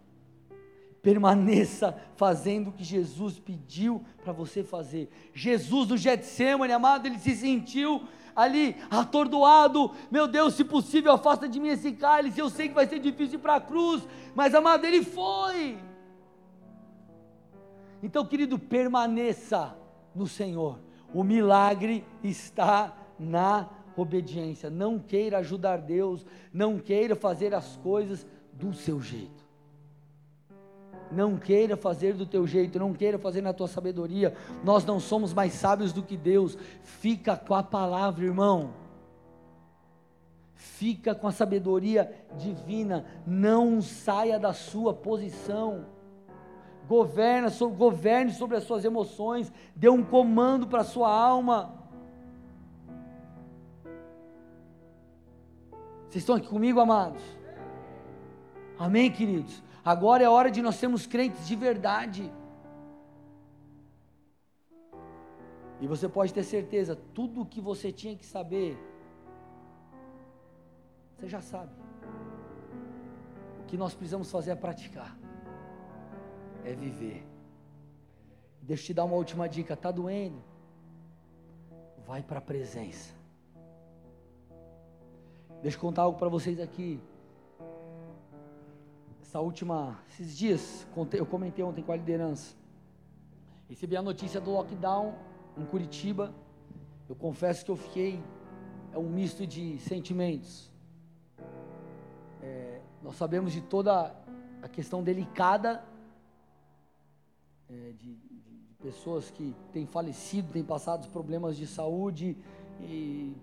Permaneça 1.02 1.96
fazendo 2.16 2.70
o 2.70 2.72
que 2.72 2.84
Jesus 2.84 3.38
pediu 3.38 4.04
para 4.24 4.34
você 4.34 4.64
fazer. 4.64 5.10
Jesus 5.34 5.88
do 5.88 5.98
Getsemane, 5.98 6.74
amado, 6.74 7.06
ele 7.06 7.20
se 7.20 7.36
sentiu 7.36 8.08
ali 8.36 8.76
atordoado. 8.90 9.92
Meu 10.12 10.28
Deus, 10.28 10.56
se 10.56 10.64
possível, 10.64 11.14
afasta 11.14 11.48
de 11.48 11.60
mim 11.60 11.70
esse 11.70 11.92
cálice. 11.94 12.40
Eu 12.40 12.50
sei 12.50 12.68
que 12.68 12.74
vai 12.74 12.86
ser 12.86 13.00
difícil 13.00 13.40
ir 13.40 13.42
para 13.42 13.56
a 13.56 13.62
cruz, 13.62 14.06
mas 14.36 14.54
amado, 14.54 14.86
ele 14.86 15.04
foi. 15.04 15.78
Então, 18.04 18.26
querido, 18.26 18.60
permaneça 18.60 19.76
no 20.14 20.28
Senhor. 20.28 20.80
O 21.14 21.24
milagre 21.24 22.06
está 22.24 22.96
na 23.18 23.70
obediência. 23.96 24.70
Não 24.70 25.00
queira 25.00 25.38
ajudar 25.38 25.78
Deus, 25.78 26.26
não 26.52 26.78
queira 26.78 27.16
fazer 27.16 27.54
as 27.54 27.78
coisas 27.78 28.28
do 28.52 28.74
seu 28.74 29.02
jeito. 29.02 29.45
Não 31.12 31.38
queira 31.38 31.78
fazer 31.78 32.14
do 32.14 32.26
teu 32.26 32.48
jeito, 32.48 32.80
não 32.80 32.94
queira 32.94 33.18
fazer 33.18 33.42
na 33.42 33.54
tua 33.54 33.68
sabedoria. 33.68 34.36
Nós 34.64 34.86
não 34.86 35.00
somos 35.00 35.34
mais 35.34 35.54
sábios 35.54 35.94
do 35.94 36.02
que 36.04 36.18
Deus. 36.18 36.58
Fica 36.84 37.36
com 37.38 37.54
a 37.54 37.64
palavra, 37.64 38.26
irmão. 38.26 38.74
Fica 40.54 41.14
com 41.14 41.28
a 41.28 41.32
sabedoria 41.32 42.12
divina. 42.38 43.06
Não 43.26 43.82
saia 43.82 44.40
da 44.40 44.54
sua 44.54 44.94
posição. 44.94 45.86
Governa, 46.88 47.50
so, 47.50 47.70
governe 47.70 48.32
sobre 48.32 48.58
as 48.58 48.64
suas 48.64 48.84
emoções. 48.84 49.52
Dê 49.76 49.90
um 49.90 50.04
comando 50.04 50.68
para 50.68 50.82
a 50.82 50.86
sua 50.86 51.10
alma. 51.10 51.74
Vocês 56.10 56.24
estão 56.24 56.36
aqui 56.36 56.48
comigo, 56.48 56.80
amados? 56.80 57.22
Amém, 58.80 59.12
queridos? 59.12 59.62
Agora 59.86 60.24
é 60.24 60.28
hora 60.28 60.50
de 60.50 60.64
nós 60.64 60.76
sermos 60.78 61.06
crentes 61.06 61.46
de 61.46 61.56
verdade. 61.56 62.34
E 65.80 65.86
você 65.86 66.10
pode 66.10 66.34
ter 66.34 66.44
certeza, 66.44 66.96
tudo 67.14 67.42
o 67.42 67.46
que 67.46 67.62
você 67.62 67.92
tinha 67.92 68.16
que 68.16 68.26
saber, 68.26 68.76
você 71.16 71.28
já 71.28 71.40
sabe. 71.40 71.72
O 73.62 73.66
que 73.66 73.78
nós 73.78 73.94
precisamos 73.94 74.32
fazer 74.32 74.52
é 74.52 74.56
praticar, 74.56 75.16
é 76.64 76.74
viver. 76.74 77.24
Deixa 78.64 78.82
eu 78.82 78.88
te 78.88 78.94
dar 78.96 79.04
uma 79.04 79.18
última 79.18 79.48
dica: 79.48 79.76
está 79.76 79.92
doendo? 79.92 80.42
Vai 82.08 82.24
para 82.24 82.40
a 82.40 82.42
presença. 82.42 83.14
Deixa 85.62 85.78
eu 85.78 85.82
contar 85.82 86.02
algo 86.04 86.18
para 86.18 86.30
vocês 86.30 86.60
aqui 86.60 87.00
essa 89.26 89.40
última, 89.40 90.00
esses 90.08 90.38
dias, 90.38 90.88
eu 91.14 91.26
comentei 91.26 91.66
ontem 91.66 91.84
com 91.84 91.92
a 91.92 91.96
liderança. 91.96 92.56
Recebi 93.68 93.98
a 93.98 94.02
notícia 94.02 94.40
do 94.40 94.52
lockdown 94.52 95.16
em 95.58 95.66
Curitiba. 95.66 96.32
Eu 97.10 97.16
confesso 97.16 97.66
que 97.66 97.72
eu 97.72 97.76
fiquei, 97.76 98.24
é 98.94 99.00
um 99.00 99.10
misto 99.10 99.46
de 99.48 99.80
sentimentos. 99.80 100.72
É, 102.40 102.80
nós 103.02 103.16
sabemos 103.16 103.52
de 103.52 103.62
toda 103.62 104.16
a 104.62 104.70
questão 104.70 105.04
delicada 105.04 105.84
é, 107.68 107.94
de, 107.98 108.16
de, 108.16 108.76
pessoas 108.80 109.32
que 109.32 109.56
têm 109.74 109.88
falecido, 109.88 110.54
têm 110.54 110.64
passado 110.64 111.10
problemas 111.10 111.58
de 111.58 111.66
saúde 111.66 112.38
e 112.80 113.36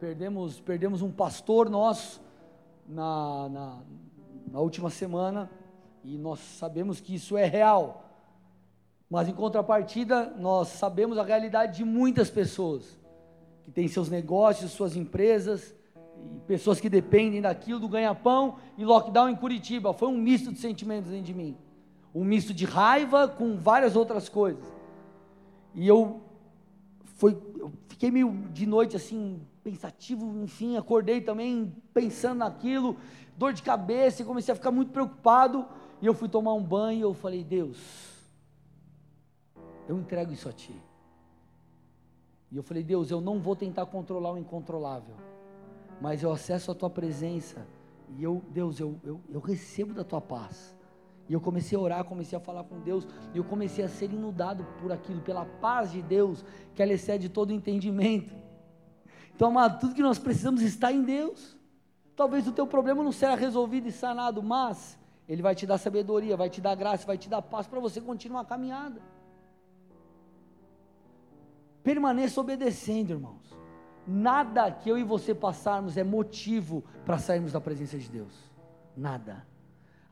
perdemos, 0.00 0.58
perdemos 0.58 1.00
um 1.00 1.12
pastor 1.12 1.70
nosso 1.70 2.20
na, 2.88 3.48
na 3.48 3.82
na 4.50 4.60
última 4.60 4.90
semana 4.90 5.50
e 6.02 6.18
nós 6.18 6.38
sabemos 6.38 7.00
que 7.00 7.14
isso 7.14 7.36
é 7.36 7.46
real. 7.46 8.04
Mas 9.08 9.28
em 9.28 9.32
contrapartida, 9.32 10.34
nós 10.38 10.68
sabemos 10.68 11.18
a 11.18 11.22
realidade 11.22 11.78
de 11.78 11.84
muitas 11.84 12.30
pessoas 12.30 12.98
que 13.62 13.70
têm 13.70 13.88
seus 13.88 14.08
negócios, 14.08 14.72
suas 14.72 14.96
empresas, 14.96 15.74
e 16.16 16.40
pessoas 16.46 16.80
que 16.80 16.88
dependem 16.88 17.40
daquilo 17.40 17.80
do 17.80 17.88
ganha-pão 17.88 18.56
e 18.76 18.84
lockdown 18.84 19.28
em 19.28 19.36
Curitiba. 19.36 19.92
Foi 19.92 20.08
um 20.08 20.18
misto 20.18 20.52
de 20.52 20.58
sentimentos 20.58 21.10
dentro 21.10 21.26
de 21.26 21.34
mim. 21.34 21.56
Um 22.14 22.24
misto 22.24 22.54
de 22.54 22.64
raiva 22.64 23.26
com 23.26 23.56
várias 23.56 23.96
outras 23.96 24.28
coisas. 24.28 24.64
E 25.74 25.86
eu, 25.86 26.22
foi, 27.16 27.36
eu 27.58 27.72
fiquei 27.88 28.10
meio 28.10 28.30
de 28.52 28.66
noite 28.66 28.96
assim, 28.96 29.40
pensativo, 29.64 30.42
enfim, 30.44 30.76
acordei 30.76 31.22
também 31.22 31.74
pensando 31.94 32.38
naquilo 32.38 32.96
dor 33.36 33.52
de 33.52 33.62
cabeça, 33.62 34.22
e 34.22 34.24
comecei 34.24 34.52
a 34.52 34.54
ficar 34.54 34.70
muito 34.70 34.92
preocupado. 34.92 35.66
E 36.00 36.06
eu 36.06 36.14
fui 36.14 36.28
tomar 36.28 36.52
um 36.52 36.62
banho 36.62 36.98
e 36.98 37.02
eu 37.02 37.14
falei: 37.14 37.42
Deus, 37.42 37.78
eu 39.88 39.98
entrego 39.98 40.32
isso 40.32 40.48
a 40.48 40.52
Ti. 40.52 40.74
E 42.52 42.56
eu 42.56 42.62
falei: 42.62 42.82
Deus, 42.82 43.10
eu 43.10 43.20
não 43.20 43.40
vou 43.40 43.56
tentar 43.56 43.86
controlar 43.86 44.32
o 44.32 44.38
incontrolável, 44.38 45.14
mas 46.00 46.22
eu 46.22 46.30
acesso 46.30 46.70
a 46.70 46.74
Tua 46.74 46.90
presença. 46.90 47.66
E 48.16 48.22
eu, 48.22 48.42
Deus, 48.50 48.78
eu, 48.78 49.00
eu, 49.02 49.20
eu 49.30 49.40
recebo 49.40 49.94
da 49.94 50.04
Tua 50.04 50.20
paz. 50.20 50.76
E 51.26 51.32
eu 51.32 51.40
comecei 51.40 51.76
a 51.76 51.80
orar, 51.80 52.04
comecei 52.04 52.36
a 52.36 52.40
falar 52.40 52.64
com 52.64 52.78
Deus, 52.80 53.08
e 53.32 53.38
eu 53.38 53.44
comecei 53.44 53.82
a 53.82 53.88
ser 53.88 54.12
inundado 54.12 54.62
por 54.78 54.92
aquilo, 54.92 55.22
pela 55.22 55.46
paz 55.46 55.90
de 55.90 56.02
Deus, 56.02 56.44
que 56.74 56.82
ela 56.82 56.92
excede 56.92 57.30
todo 57.30 57.50
entendimento. 57.50 58.43
Então, 59.34 59.48
amado, 59.48 59.80
tudo 59.80 59.94
que 59.94 60.02
nós 60.02 60.18
precisamos 60.18 60.62
está 60.62 60.92
em 60.92 61.02
Deus. 61.02 61.56
Talvez 62.14 62.46
o 62.46 62.52
teu 62.52 62.66
problema 62.66 63.02
não 63.02 63.10
será 63.10 63.34
resolvido 63.34 63.88
e 63.88 63.92
sanado, 63.92 64.42
mas 64.42 64.96
Ele 65.28 65.42
vai 65.42 65.54
te 65.54 65.66
dar 65.66 65.78
sabedoria, 65.78 66.36
vai 66.36 66.48
te 66.48 66.60
dar 66.60 66.76
graça, 66.76 67.06
vai 67.06 67.18
te 67.18 67.28
dar 67.28 67.42
paz 67.42 67.66
para 67.66 67.80
você 67.80 68.00
continuar 68.00 68.42
a 68.42 68.44
caminhada. 68.44 69.00
Permaneça 71.82 72.40
obedecendo, 72.40 73.10
irmãos. 73.10 73.42
Nada 74.06 74.70
que 74.70 74.88
eu 74.88 74.96
e 74.96 75.02
você 75.02 75.34
passarmos 75.34 75.96
é 75.96 76.04
motivo 76.04 76.84
para 77.04 77.18
sairmos 77.18 77.52
da 77.52 77.60
presença 77.60 77.98
de 77.98 78.08
Deus. 78.08 78.32
Nada. 78.96 79.44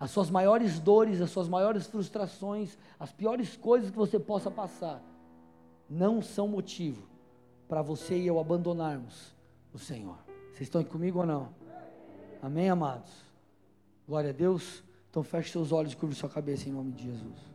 As 0.00 0.10
suas 0.10 0.28
maiores 0.28 0.80
dores, 0.80 1.20
as 1.20 1.30
suas 1.30 1.48
maiores 1.48 1.86
frustrações, 1.86 2.76
as 2.98 3.12
piores 3.12 3.56
coisas 3.56 3.90
que 3.90 3.96
você 3.96 4.18
possa 4.18 4.50
passar, 4.50 5.00
não 5.88 6.20
são 6.20 6.48
motivo 6.48 7.11
para 7.72 7.80
você 7.80 8.18
e 8.18 8.26
eu 8.26 8.38
abandonarmos 8.38 9.34
o 9.72 9.78
Senhor. 9.78 10.18
Vocês 10.48 10.68
estão 10.68 10.82
aqui 10.82 10.90
comigo 10.90 11.20
ou 11.20 11.26
não? 11.26 11.48
Amém, 12.42 12.68
amados? 12.68 13.10
Glória 14.06 14.28
a 14.28 14.32
Deus. 14.34 14.84
Então 15.08 15.22
feche 15.22 15.52
seus 15.52 15.72
olhos 15.72 15.94
e 15.94 15.96
curva 15.96 16.14
sua 16.14 16.28
cabeça 16.28 16.68
em 16.68 16.72
nome 16.72 16.92
de 16.92 17.04
Jesus. 17.04 17.51